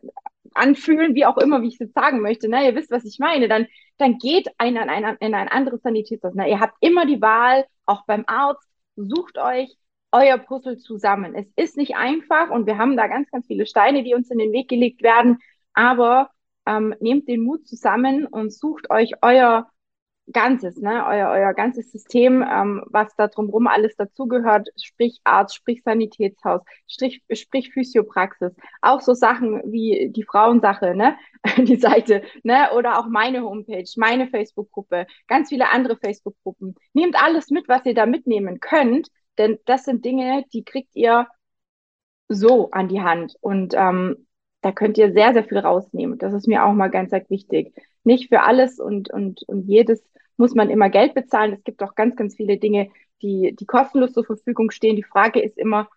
anfühlen, 0.55 1.15
wie 1.15 1.27
auch 1.27 1.39
immer, 1.39 1.63
wie 1.63 1.69
ich 1.69 1.75
es 1.75 1.81
jetzt 1.81 1.95
sagen 1.95 2.21
möchte. 2.21 2.49
Ne? 2.49 2.67
Ihr 2.67 2.75
wisst, 2.75 2.91
was 2.91 3.05
ich 3.05 3.19
meine. 3.19 3.49
Dann, 3.49 3.67
dann 3.99 4.19
geht 4.19 4.49
einer 4.59 4.83
in 4.83 4.89
ein, 4.89 5.17
in 5.21 5.35
ein 5.35 5.49
anderes 5.49 5.83
Sanitätshaus. 5.83 6.35
Ne? 6.35 6.49
Ihr 6.49 6.61
habt 6.61 6.77
immer 6.81 7.07
die 7.07 7.21
Wahl, 7.21 7.67
auch 7.87 8.05
beim 8.07 8.25
Arzt, 8.27 8.69
sucht 8.97 9.39
euch 9.39 9.77
euer 10.13 10.39
Puzzle 10.39 10.79
zusammen. 10.79 11.35
Es 11.35 11.51
ist 11.57 11.77
nicht 11.77 11.97
einfach 11.97 12.51
und 12.51 12.67
wir 12.67 12.79
haben 12.79 12.97
da 12.97 13.07
ganz, 13.07 13.31
ganz 13.31 13.47
viele 13.47 13.67
Steine, 13.67 14.03
die 14.05 14.15
uns 14.15 14.31
in 14.31 14.39
den 14.39 14.53
Weg 14.53 14.69
gelegt 14.69 15.03
werden, 15.03 15.39
aber 15.75 16.31
ähm, 16.67 16.95
nehmt 17.01 17.29
den 17.29 17.43
Mut 17.43 17.67
zusammen 17.67 18.27
und 18.27 18.53
sucht 18.53 18.91
euch 18.91 19.13
euer 19.23 19.71
Ganzes, 20.31 20.77
ne, 20.77 21.07
euer, 21.07 21.31
euer 21.31 21.55
ganzes 21.55 21.91
System, 21.91 22.43
ähm, 22.43 22.83
was 22.87 23.15
da 23.17 23.29
drumherum 23.29 23.67
alles 23.67 23.97
dazugehört, 23.97 24.69
sprich 24.77 25.21
Arzt, 25.25 25.55
sprich 25.57 25.83
Sanitätshaus, 25.83 26.61
sprich, 26.87 27.23
sprich 27.33 27.73
Physiopraxis, 27.73 28.53
auch 28.83 29.01
so 29.01 29.15
Sachen 29.15 29.63
wie 29.73 30.11
die 30.15 30.25
Frauensache, 30.25 30.95
ne, 30.95 31.17
die 31.57 31.77
Seite, 31.77 32.23
ne, 32.43 32.71
oder 32.77 32.99
auch 32.99 33.07
meine 33.07 33.43
Homepage, 33.43 33.89
meine 33.97 34.29
Facebook-Gruppe, 34.29 35.07
ganz 35.29 35.49
viele 35.49 35.71
andere 35.71 35.97
Facebook-Gruppen. 35.97 36.75
Nehmt 36.93 37.17
alles 37.17 37.49
mit, 37.49 37.67
was 37.67 37.87
ihr 37.87 37.95
da 37.95 38.05
mitnehmen 38.05 38.61
könnt, 38.61 39.09
denn 39.39 39.59
das 39.65 39.85
sind 39.85 40.05
Dinge, 40.05 40.45
die 40.53 40.65
kriegt 40.65 40.95
ihr 40.95 41.27
so 42.29 42.71
an 42.71 42.89
die 42.89 43.01
Hand 43.01 43.37
und 43.41 43.75
ähm, 43.77 44.27
da 44.61 44.73
könnt 44.73 44.99
ihr 44.99 45.13
sehr, 45.13 45.33
sehr 45.33 45.45
viel 45.45 45.59
rausnehmen. 45.59 46.19
Das 46.19 46.35
ist 46.35 46.49
mir 46.49 46.65
auch 46.65 46.73
mal 46.73 46.89
ganz, 46.89 47.11
ganz 47.11 47.31
wichtig. 47.31 47.75
Nicht 48.05 48.29
für 48.29 48.43
alles 48.43 48.79
und, 48.79 49.11
und, 49.11 49.43
und 49.47 49.63
jedes 49.69 50.03
muss 50.37 50.55
man 50.55 50.71
immer 50.71 50.91
Geld 50.91 51.15
bezahlen. 51.15 51.53
Es 51.53 51.65
gibt 51.65 51.83
auch 51.83 51.95
ganz, 51.95 52.17
ganz 52.17 52.37
viele 52.37 52.59
Dinge, 52.59 52.91
die, 53.23 53.55
die 53.59 53.67
kostenlos 53.67 54.13
zur 54.13 54.25
Verfügung 54.25 54.71
stehen. 54.71 54.97
Die 54.97 55.03
Frage 55.03 55.41
ist 55.41 55.59
immer, 55.59 55.89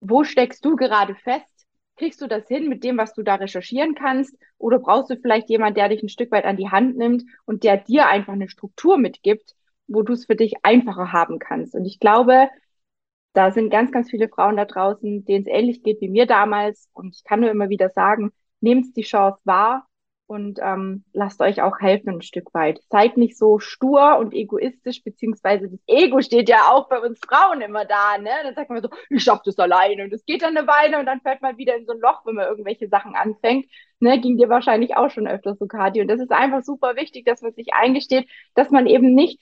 wo 0.00 0.24
steckst 0.24 0.64
du 0.64 0.76
gerade 0.76 1.14
fest? 1.14 1.46
Kriegst 1.96 2.20
du 2.20 2.26
das 2.26 2.48
hin 2.48 2.68
mit 2.68 2.82
dem, 2.82 2.98
was 2.98 3.14
du 3.14 3.22
da 3.22 3.36
recherchieren 3.36 3.94
kannst? 3.94 4.36
Oder 4.58 4.80
brauchst 4.80 5.10
du 5.10 5.16
vielleicht 5.16 5.48
jemand, 5.48 5.76
der 5.76 5.88
dich 5.88 6.02
ein 6.02 6.08
Stück 6.08 6.32
weit 6.32 6.44
an 6.44 6.56
die 6.56 6.70
Hand 6.70 6.96
nimmt 6.96 7.24
und 7.46 7.62
der 7.62 7.76
dir 7.76 8.08
einfach 8.08 8.32
eine 8.32 8.48
Struktur 8.48 8.98
mitgibt, 8.98 9.54
wo 9.86 10.02
du 10.02 10.12
es 10.12 10.26
für 10.26 10.34
dich 10.36 10.54
einfacher 10.64 11.12
haben 11.12 11.38
kannst? 11.38 11.74
Und 11.74 11.84
ich 11.84 12.00
glaube, 12.00 12.48
da 13.34 13.50
sind 13.52 13.70
ganz, 13.70 13.92
ganz 13.92 14.10
viele 14.10 14.28
Frauen 14.28 14.56
da 14.56 14.64
draußen, 14.64 15.24
denen 15.24 15.46
es 15.46 15.52
ähnlich 15.52 15.82
geht 15.82 16.00
wie 16.00 16.08
mir 16.08 16.26
damals. 16.26 16.88
Und 16.94 17.16
ich 17.16 17.24
kann 17.24 17.40
nur 17.40 17.50
immer 17.50 17.68
wieder 17.68 17.90
sagen, 17.90 18.32
nehmt 18.60 18.96
die 18.96 19.02
Chance 19.02 19.40
wahr, 19.44 19.86
und 20.26 20.58
ähm, 20.62 21.04
lasst 21.12 21.40
euch 21.40 21.60
auch 21.60 21.80
helfen 21.80 22.08
ein 22.14 22.22
Stück 22.22 22.54
weit. 22.54 22.80
Seid 22.90 23.16
nicht 23.16 23.36
so 23.36 23.58
stur 23.58 24.16
und 24.18 24.32
egoistisch, 24.32 25.02
beziehungsweise 25.04 25.68
das 25.68 25.80
Ego 25.86 26.20
steht 26.22 26.48
ja 26.48 26.70
auch 26.70 26.88
bei 26.88 26.98
uns 26.98 27.20
Frauen 27.20 27.60
immer 27.60 27.84
da, 27.84 28.16
ne? 28.18 28.30
Dann 28.42 28.54
sagt 28.54 28.70
man 28.70 28.82
so, 28.82 28.88
ich 29.10 29.22
schaff 29.22 29.42
das 29.44 29.58
alleine 29.58 30.04
und 30.04 30.12
es 30.12 30.24
geht 30.24 30.42
dann 30.42 30.56
eine 30.56 30.66
Weile 30.66 30.98
und 30.98 31.06
dann 31.06 31.20
fällt 31.20 31.42
man 31.42 31.58
wieder 31.58 31.76
in 31.76 31.84
so 31.86 31.92
ein 31.92 32.00
Loch, 32.00 32.24
wenn 32.24 32.36
man 32.36 32.48
irgendwelche 32.48 32.88
Sachen 32.88 33.14
anfängt. 33.14 33.66
Ne? 34.00 34.18
Ging 34.20 34.38
dir 34.38 34.48
wahrscheinlich 34.48 34.96
auch 34.96 35.10
schon 35.10 35.28
öfters 35.28 35.58
so, 35.58 35.66
Kati. 35.66 36.00
Und 36.00 36.08
das 36.08 36.20
ist 36.20 36.32
einfach 36.32 36.62
super 36.62 36.96
wichtig, 36.96 37.26
dass 37.26 37.42
man 37.42 37.52
sich 37.52 37.74
eingesteht, 37.74 38.26
dass 38.54 38.70
man 38.70 38.86
eben 38.86 39.14
nicht 39.14 39.40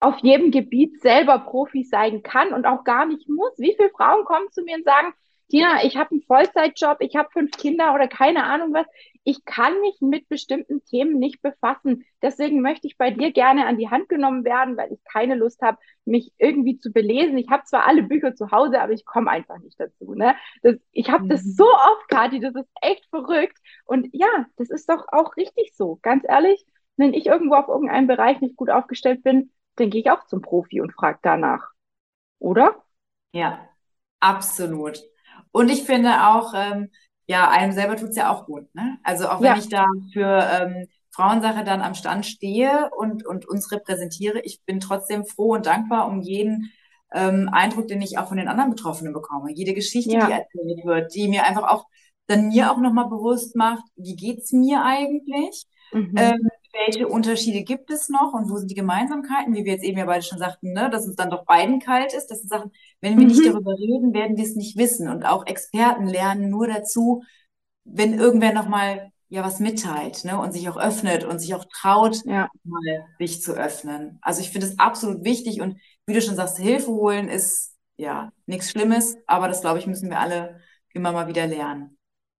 auf 0.00 0.18
jedem 0.18 0.50
Gebiet 0.50 1.00
selber 1.00 1.38
Profi 1.38 1.84
sein 1.84 2.22
kann 2.22 2.52
und 2.52 2.66
auch 2.66 2.84
gar 2.84 3.06
nicht 3.06 3.28
muss. 3.28 3.52
Wie 3.58 3.74
viele 3.76 3.90
Frauen 3.90 4.24
kommen 4.24 4.50
zu 4.50 4.62
mir 4.62 4.76
und 4.76 4.84
sagen, 4.84 5.12
Tina, 5.50 5.82
ich 5.84 5.96
habe 5.96 6.12
einen 6.12 6.22
Vollzeitjob, 6.22 6.98
ich 7.00 7.16
habe 7.16 7.28
fünf 7.32 7.50
Kinder 7.50 7.92
oder 7.92 8.06
keine 8.06 8.44
Ahnung 8.44 8.72
was. 8.72 8.86
Ich 9.24 9.44
kann 9.44 9.78
mich 9.80 10.00
mit 10.00 10.28
bestimmten 10.28 10.82
Themen 10.84 11.18
nicht 11.18 11.42
befassen. 11.42 12.04
Deswegen 12.22 12.62
möchte 12.62 12.86
ich 12.86 12.96
bei 12.96 13.10
dir 13.10 13.32
gerne 13.32 13.66
an 13.66 13.76
die 13.76 13.90
Hand 13.90 14.08
genommen 14.08 14.44
werden, 14.44 14.76
weil 14.76 14.92
ich 14.92 15.04
keine 15.04 15.34
Lust 15.34 15.60
habe, 15.60 15.76
mich 16.04 16.32
irgendwie 16.38 16.78
zu 16.78 16.92
belesen. 16.92 17.36
Ich 17.36 17.50
habe 17.50 17.64
zwar 17.64 17.86
alle 17.86 18.04
Bücher 18.04 18.34
zu 18.34 18.52
Hause, 18.52 18.80
aber 18.80 18.92
ich 18.92 19.04
komme 19.04 19.30
einfach 19.30 19.58
nicht 19.58 19.78
dazu. 19.78 20.14
Ne? 20.14 20.36
Das, 20.62 20.76
ich 20.92 21.10
habe 21.10 21.24
mhm. 21.24 21.28
das 21.28 21.42
so 21.42 21.64
oft, 21.64 22.08
Kathi, 22.08 22.40
das 22.40 22.54
ist 22.54 22.70
echt 22.80 23.06
verrückt. 23.10 23.58
Und 23.84 24.08
ja, 24.12 24.46
das 24.56 24.70
ist 24.70 24.88
doch 24.88 25.06
auch 25.10 25.36
richtig 25.36 25.72
so. 25.74 25.98
Ganz 26.00 26.24
ehrlich, 26.26 26.64
wenn 26.96 27.12
ich 27.12 27.26
irgendwo 27.26 27.56
auf 27.56 27.68
irgendeinem 27.68 28.06
Bereich 28.06 28.40
nicht 28.40 28.56
gut 28.56 28.70
aufgestellt 28.70 29.22
bin, 29.22 29.50
dann 29.80 29.90
gehe 29.90 30.02
ich 30.02 30.10
auch 30.10 30.26
zum 30.26 30.42
Profi 30.42 30.80
und 30.80 30.92
frage 30.92 31.18
danach. 31.22 31.70
Oder? 32.38 32.82
Ja, 33.32 33.68
absolut. 34.20 35.00
Und 35.52 35.70
ich 35.70 35.84
finde 35.84 36.28
auch, 36.28 36.52
ähm, 36.54 36.90
ja, 37.26 37.48
einem 37.48 37.72
selber 37.72 37.96
tut 37.96 38.10
es 38.10 38.16
ja 38.16 38.30
auch 38.32 38.46
gut. 38.46 38.72
Ne? 38.74 38.98
Also 39.02 39.28
auch 39.28 39.40
wenn 39.40 39.52
ja. 39.52 39.58
ich 39.58 39.68
da 39.68 39.86
für 40.12 40.48
ähm, 40.52 40.88
Frauensache 41.10 41.64
dann 41.64 41.80
am 41.80 41.94
Stand 41.94 42.26
stehe 42.26 42.90
und, 42.96 43.26
und 43.26 43.46
uns 43.46 43.70
repräsentiere, 43.72 44.40
ich 44.40 44.62
bin 44.64 44.80
trotzdem 44.80 45.24
froh 45.24 45.54
und 45.54 45.66
dankbar 45.66 46.08
um 46.08 46.20
jeden 46.20 46.72
ähm, 47.12 47.48
Eindruck, 47.52 47.88
den 47.88 48.02
ich 48.02 48.18
auch 48.18 48.28
von 48.28 48.36
den 48.36 48.48
anderen 48.48 48.70
Betroffenen 48.70 49.12
bekomme. 49.12 49.52
Jede 49.52 49.74
Geschichte, 49.74 50.12
ja. 50.12 50.26
die 50.26 50.32
erzählt 50.32 50.84
wird, 50.84 51.14
die 51.14 51.28
mir 51.28 51.44
einfach 51.44 51.64
auch 51.64 51.86
dann 52.26 52.48
mir 52.48 52.70
auch 52.70 52.78
nochmal 52.78 53.08
bewusst 53.08 53.56
macht, 53.56 53.82
wie 53.96 54.14
geht's 54.14 54.52
mir 54.52 54.84
eigentlich? 54.84 55.66
Mhm. 55.92 56.14
Ähm, 56.16 56.48
welche 56.72 57.08
Unterschiede 57.08 57.62
gibt 57.62 57.90
es 57.90 58.08
noch 58.08 58.32
und 58.32 58.50
wo 58.50 58.56
sind 58.56 58.70
die 58.70 58.76
Gemeinsamkeiten, 58.76 59.54
wie 59.54 59.64
wir 59.64 59.72
jetzt 59.72 59.84
eben 59.84 59.98
ja 59.98 60.06
beide 60.06 60.22
schon 60.22 60.38
sagten, 60.38 60.72
ne, 60.72 60.90
dass 60.90 61.06
es 61.06 61.16
dann 61.16 61.30
doch 61.30 61.44
beiden 61.44 61.80
kalt 61.80 62.12
ist. 62.12 62.28
Das 62.28 62.40
sind 62.40 62.48
Sachen, 62.48 62.72
wenn 63.00 63.18
wir 63.18 63.26
mhm. 63.26 63.32
nicht 63.32 63.46
darüber 63.46 63.72
reden, 63.72 64.14
werden 64.14 64.36
wir 64.36 64.44
es 64.44 64.56
nicht 64.56 64.76
wissen. 64.76 65.08
Und 65.08 65.24
auch 65.24 65.46
Experten 65.46 66.06
lernen 66.06 66.50
nur 66.50 66.66
dazu, 66.68 67.22
wenn 67.84 68.14
irgendwer 68.14 68.52
nochmal 68.52 69.12
ja 69.28 69.44
was 69.44 69.60
mitteilt 69.60 70.24
ne, 70.24 70.38
und 70.38 70.52
sich 70.52 70.68
auch 70.68 70.76
öffnet 70.76 71.24
und 71.24 71.38
sich 71.38 71.54
auch 71.54 71.64
traut, 71.64 72.24
ja. 72.24 72.48
mal 72.64 73.06
sich 73.18 73.42
zu 73.42 73.52
öffnen. 73.52 74.18
Also 74.22 74.40
ich 74.40 74.50
finde 74.50 74.66
es 74.66 74.78
absolut 74.78 75.24
wichtig 75.24 75.60
und 75.60 75.76
wie 76.06 76.14
du 76.14 76.20
schon 76.20 76.36
sagst, 76.36 76.58
Hilfe 76.58 76.90
holen 76.90 77.28
ist 77.28 77.76
ja 77.96 78.32
nichts 78.46 78.70
Schlimmes, 78.70 79.16
aber 79.26 79.46
das 79.48 79.60
glaube 79.60 79.78
ich, 79.78 79.86
müssen 79.86 80.10
wir 80.10 80.18
alle 80.18 80.60
immer 80.92 81.12
mal 81.12 81.28
wieder 81.28 81.46
lernen. 81.46 81.96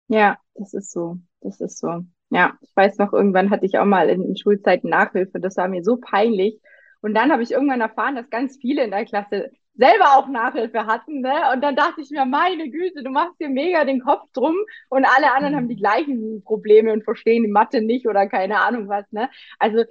Ja, 0.08 0.38
das 0.54 0.74
ist 0.74 0.90
so. 0.90 1.18
Das 1.40 1.60
ist 1.60 1.78
so. 1.78 2.04
Ja, 2.30 2.56
ich 2.60 2.70
weiß 2.74 2.98
noch, 2.98 3.12
irgendwann 3.12 3.50
hatte 3.50 3.66
ich 3.66 3.78
auch 3.78 3.84
mal 3.84 4.08
in, 4.08 4.22
in 4.24 4.36
Schulzeiten 4.36 4.88
Nachhilfe. 4.88 5.40
Das 5.40 5.56
war 5.56 5.68
mir 5.68 5.82
so 5.82 5.96
peinlich. 5.96 6.60
Und 7.02 7.14
dann 7.14 7.32
habe 7.32 7.42
ich 7.42 7.50
irgendwann 7.52 7.80
erfahren, 7.80 8.14
dass 8.16 8.30
ganz 8.30 8.56
viele 8.60 8.84
in 8.84 8.90
der 8.90 9.04
Klasse 9.04 9.50
selber 9.74 10.16
auch 10.16 10.28
Nachhilfe 10.28 10.86
hatten. 10.86 11.20
Ne? 11.22 11.32
Und 11.52 11.62
dann 11.62 11.74
dachte 11.74 12.02
ich 12.02 12.10
mir, 12.10 12.24
meine 12.26 12.70
Güte, 12.70 13.02
du 13.02 13.10
machst 13.10 13.40
dir 13.40 13.48
mega 13.48 13.84
den 13.84 14.00
Kopf 14.00 14.30
drum 14.32 14.54
und 14.90 15.04
alle 15.06 15.32
anderen 15.32 15.56
haben 15.56 15.68
die 15.68 15.76
gleichen 15.76 16.42
Probleme 16.44 16.92
und 16.92 17.04
verstehen 17.04 17.42
die 17.44 17.50
Mathe 17.50 17.80
nicht 17.80 18.06
oder 18.06 18.28
keine 18.28 18.60
Ahnung 18.60 18.88
was. 18.88 19.10
Ne? 19.10 19.30
Also 19.58 19.84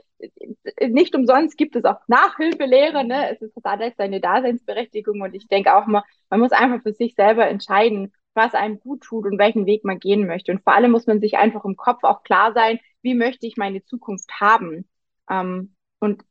nicht 0.88 1.16
umsonst 1.16 1.58
gibt 1.58 1.76
es 1.76 1.86
auch 1.86 2.00
Nachhilfelehre. 2.08 3.04
Ne? 3.04 3.32
Es 3.32 3.42
ist 3.42 3.54
alles 3.64 3.94
seine 3.98 4.22
Daseinsberechtigung 4.22 5.22
und 5.22 5.34
ich 5.34 5.48
denke 5.48 5.76
auch 5.76 5.88
mal, 5.88 6.04
man 6.30 6.40
muss 6.40 6.52
einfach 6.52 6.84
für 6.84 6.94
sich 6.94 7.16
selber 7.16 7.48
entscheiden, 7.48 8.14
was 8.40 8.54
einem 8.56 8.80
gut 8.80 9.02
tut 9.02 9.26
und 9.26 9.38
welchen 9.38 9.66
Weg 9.66 9.84
man 9.84 10.00
gehen 10.00 10.26
möchte. 10.26 10.52
Und 10.52 10.64
vor 10.64 10.74
allem 10.74 10.92
muss 10.92 11.08
man 11.08 11.20
sich 11.20 11.38
einfach 11.38 11.66
im 11.66 11.76
Kopf 11.76 12.04
auch 12.04 12.24
klar 12.24 12.54
sein, 12.54 12.80
wie 13.02 13.14
möchte 13.14 13.46
ich 13.46 13.58
meine 13.58 13.84
Zukunft 13.84 14.32
haben. 14.40 14.88
Ähm, 15.30 15.76
und 16.00 16.24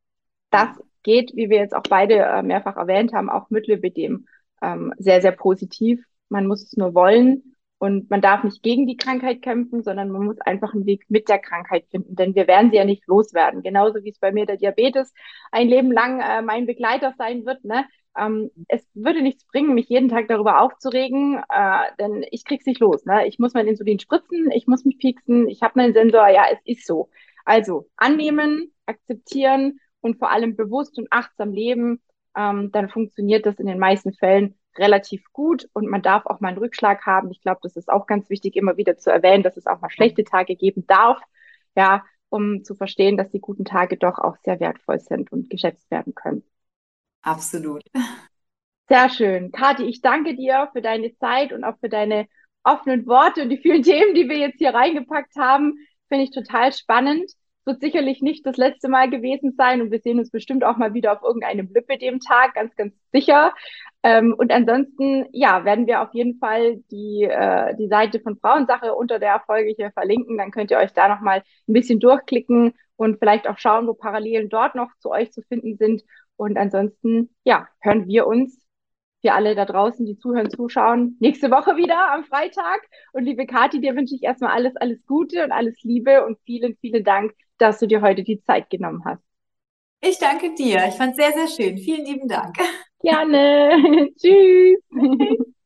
das 0.50 0.68
geht, 1.02 1.32
wie 1.36 1.50
wir 1.50 1.58
jetzt 1.58 1.74
auch 1.74 1.82
beide 1.88 2.14
äh, 2.14 2.42
mehrfach 2.42 2.76
erwähnt 2.76 3.12
haben, 3.12 3.30
auch 3.30 3.50
mit 3.50 3.66
Lipidem 3.66 4.26
ähm, 4.62 4.94
sehr, 4.98 5.20
sehr 5.20 5.32
positiv. 5.32 6.02
Man 6.30 6.46
muss 6.46 6.64
es 6.64 6.76
nur 6.76 6.94
wollen 6.94 7.54
und 7.78 8.10
man 8.10 8.20
darf 8.20 8.42
nicht 8.42 8.62
gegen 8.62 8.86
die 8.86 8.96
Krankheit 8.96 9.40
kämpfen, 9.42 9.82
sondern 9.82 10.10
man 10.10 10.24
muss 10.24 10.40
einfach 10.40 10.74
einen 10.74 10.86
Weg 10.86 11.04
mit 11.08 11.28
der 11.28 11.38
Krankheit 11.38 11.86
finden, 11.90 12.16
denn 12.16 12.34
wir 12.34 12.48
werden 12.48 12.70
sie 12.70 12.76
ja 12.76 12.84
nicht 12.84 13.06
loswerden. 13.06 13.62
Genauso 13.62 14.02
wie 14.02 14.10
es 14.10 14.18
bei 14.18 14.32
mir 14.32 14.46
der 14.46 14.56
Diabetes 14.56 15.12
ein 15.52 15.68
Leben 15.68 15.92
lang 15.92 16.20
äh, 16.20 16.42
mein 16.42 16.66
Begleiter 16.66 17.14
sein 17.18 17.46
wird. 17.46 17.64
Ne? 17.64 17.84
Ähm, 18.18 18.50
es 18.68 18.86
würde 18.94 19.22
nichts 19.22 19.46
bringen, 19.46 19.74
mich 19.74 19.88
jeden 19.88 20.08
Tag 20.08 20.28
darüber 20.28 20.60
aufzuregen, 20.60 21.42
äh, 21.48 21.80
denn 21.98 22.24
ich 22.30 22.44
krieg's 22.44 22.66
nicht 22.66 22.80
los. 22.80 23.04
Ne? 23.04 23.26
Ich 23.26 23.38
muss 23.38 23.54
mein 23.54 23.66
Insulin 23.66 24.00
spritzen, 24.00 24.50
ich 24.50 24.66
muss 24.66 24.84
mich 24.84 24.98
pieksen, 24.98 25.48
ich 25.48 25.62
habe 25.62 25.74
meinen 25.76 25.94
Sensor, 25.94 26.28
ja, 26.28 26.44
es 26.52 26.58
ist 26.64 26.86
so. 26.86 27.10
Also 27.44 27.88
annehmen, 27.96 28.72
akzeptieren 28.86 29.80
und 30.00 30.18
vor 30.18 30.30
allem 30.30 30.56
bewusst 30.56 30.98
und 30.98 31.08
achtsam 31.10 31.52
leben, 31.52 32.02
ähm, 32.36 32.70
dann 32.72 32.88
funktioniert 32.88 33.46
das 33.46 33.58
in 33.58 33.66
den 33.66 33.78
meisten 33.78 34.12
Fällen 34.12 34.58
relativ 34.76 35.24
gut 35.32 35.68
und 35.72 35.88
man 35.88 36.02
darf 36.02 36.26
auch 36.26 36.40
mal 36.40 36.48
einen 36.48 36.58
Rückschlag 36.58 37.04
haben. 37.06 37.30
Ich 37.30 37.40
glaube, 37.40 37.60
das 37.62 37.76
ist 37.76 37.88
auch 37.88 38.06
ganz 38.06 38.30
wichtig, 38.30 38.56
immer 38.56 38.76
wieder 38.76 38.96
zu 38.96 39.10
erwähnen, 39.10 39.42
dass 39.42 39.56
es 39.56 39.66
auch 39.66 39.80
mal 39.80 39.90
schlechte 39.90 40.24
Tage 40.24 40.56
geben 40.56 40.86
darf, 40.86 41.20
ja, 41.76 42.04
um 42.28 42.64
zu 42.64 42.74
verstehen, 42.74 43.16
dass 43.16 43.30
die 43.30 43.40
guten 43.40 43.64
Tage 43.64 43.96
doch 43.96 44.18
auch 44.18 44.36
sehr 44.44 44.60
wertvoll 44.60 45.00
sind 45.00 45.32
und 45.32 45.50
geschätzt 45.50 45.90
werden 45.90 46.14
können. 46.14 46.44
Absolut. 47.22 47.82
Sehr 48.88 49.10
schön. 49.10 49.52
Kathi, 49.52 49.84
ich 49.84 50.00
danke 50.00 50.34
dir 50.34 50.70
für 50.72 50.80
deine 50.80 51.14
Zeit 51.16 51.52
und 51.52 51.62
auch 51.64 51.78
für 51.78 51.90
deine 51.90 52.26
offenen 52.64 53.06
Worte 53.06 53.42
und 53.42 53.50
die 53.50 53.58
vielen 53.58 53.82
Themen, 53.84 54.14
die 54.14 54.28
wir 54.28 54.38
jetzt 54.38 54.58
hier 54.58 54.74
reingepackt 54.74 55.36
haben. 55.36 55.74
Finde 56.08 56.24
ich 56.24 56.30
total 56.30 56.72
spannend. 56.72 57.30
Wird 57.66 57.82
sicherlich 57.82 58.22
nicht 58.22 58.46
das 58.46 58.56
letzte 58.56 58.88
Mal 58.88 59.10
gewesen 59.10 59.52
sein 59.58 59.82
und 59.82 59.90
wir 59.90 60.00
sehen 60.00 60.18
uns 60.18 60.30
bestimmt 60.30 60.64
auch 60.64 60.78
mal 60.78 60.94
wieder 60.94 61.12
auf 61.12 61.22
irgendeinem 61.22 61.70
Blippe 61.70 61.98
dem 61.98 62.18
Tag, 62.18 62.54
ganz, 62.54 62.74
ganz 62.76 62.94
sicher. 63.12 63.52
Ähm, 64.02 64.34
und 64.38 64.50
ansonsten, 64.52 65.26
ja, 65.32 65.66
werden 65.66 65.86
wir 65.86 66.00
auf 66.00 66.14
jeden 66.14 66.38
Fall 66.38 66.78
die, 66.90 67.24
äh, 67.24 67.76
die 67.76 67.88
Seite 67.88 68.20
von 68.20 68.38
Frauensache 68.38 68.94
unter 68.94 69.18
der 69.18 69.40
Folge 69.44 69.74
hier 69.76 69.90
verlinken. 69.92 70.38
Dann 70.38 70.50
könnt 70.50 70.70
ihr 70.70 70.78
euch 70.78 70.94
da 70.94 71.08
nochmal 71.08 71.42
ein 71.68 71.72
bisschen 71.74 72.00
durchklicken 72.00 72.72
und 72.96 73.18
vielleicht 73.18 73.46
auch 73.48 73.58
schauen, 73.58 73.86
wo 73.86 73.92
Parallelen 73.92 74.48
dort 74.48 74.74
noch 74.74 74.90
zu 75.00 75.10
euch 75.10 75.30
zu 75.32 75.42
finden 75.42 75.76
sind. 75.76 76.02
Und 76.38 76.56
ansonsten, 76.56 77.34
ja, 77.42 77.66
hören 77.80 78.06
wir 78.06 78.28
uns, 78.28 78.64
wir 79.22 79.34
alle 79.34 79.56
da 79.56 79.64
draußen, 79.64 80.06
die 80.06 80.16
zuhören, 80.16 80.50
zuschauen, 80.50 81.16
nächste 81.18 81.50
Woche 81.50 81.76
wieder 81.76 82.12
am 82.12 82.24
Freitag. 82.24 82.80
Und 83.12 83.24
liebe 83.24 83.44
Kathi, 83.44 83.80
dir 83.80 83.96
wünsche 83.96 84.14
ich 84.14 84.22
erstmal 84.22 84.52
alles, 84.52 84.76
alles 84.76 85.04
Gute 85.04 85.42
und 85.42 85.50
alles 85.50 85.74
Liebe 85.82 86.24
und 86.24 86.38
vielen, 86.44 86.76
vielen 86.80 87.02
Dank, 87.02 87.34
dass 87.58 87.80
du 87.80 87.88
dir 87.88 88.02
heute 88.02 88.22
die 88.22 88.40
Zeit 88.44 88.70
genommen 88.70 89.02
hast. 89.04 89.22
Ich 90.00 90.18
danke 90.18 90.54
dir. 90.54 90.86
Ich 90.88 90.94
fand 90.94 91.10
es 91.10 91.16
sehr, 91.16 91.32
sehr 91.32 91.48
schön. 91.48 91.76
Vielen 91.78 92.06
lieben 92.06 92.28
Dank. 92.28 92.56
Gerne. 93.00 94.08
Tschüss. 94.16 94.78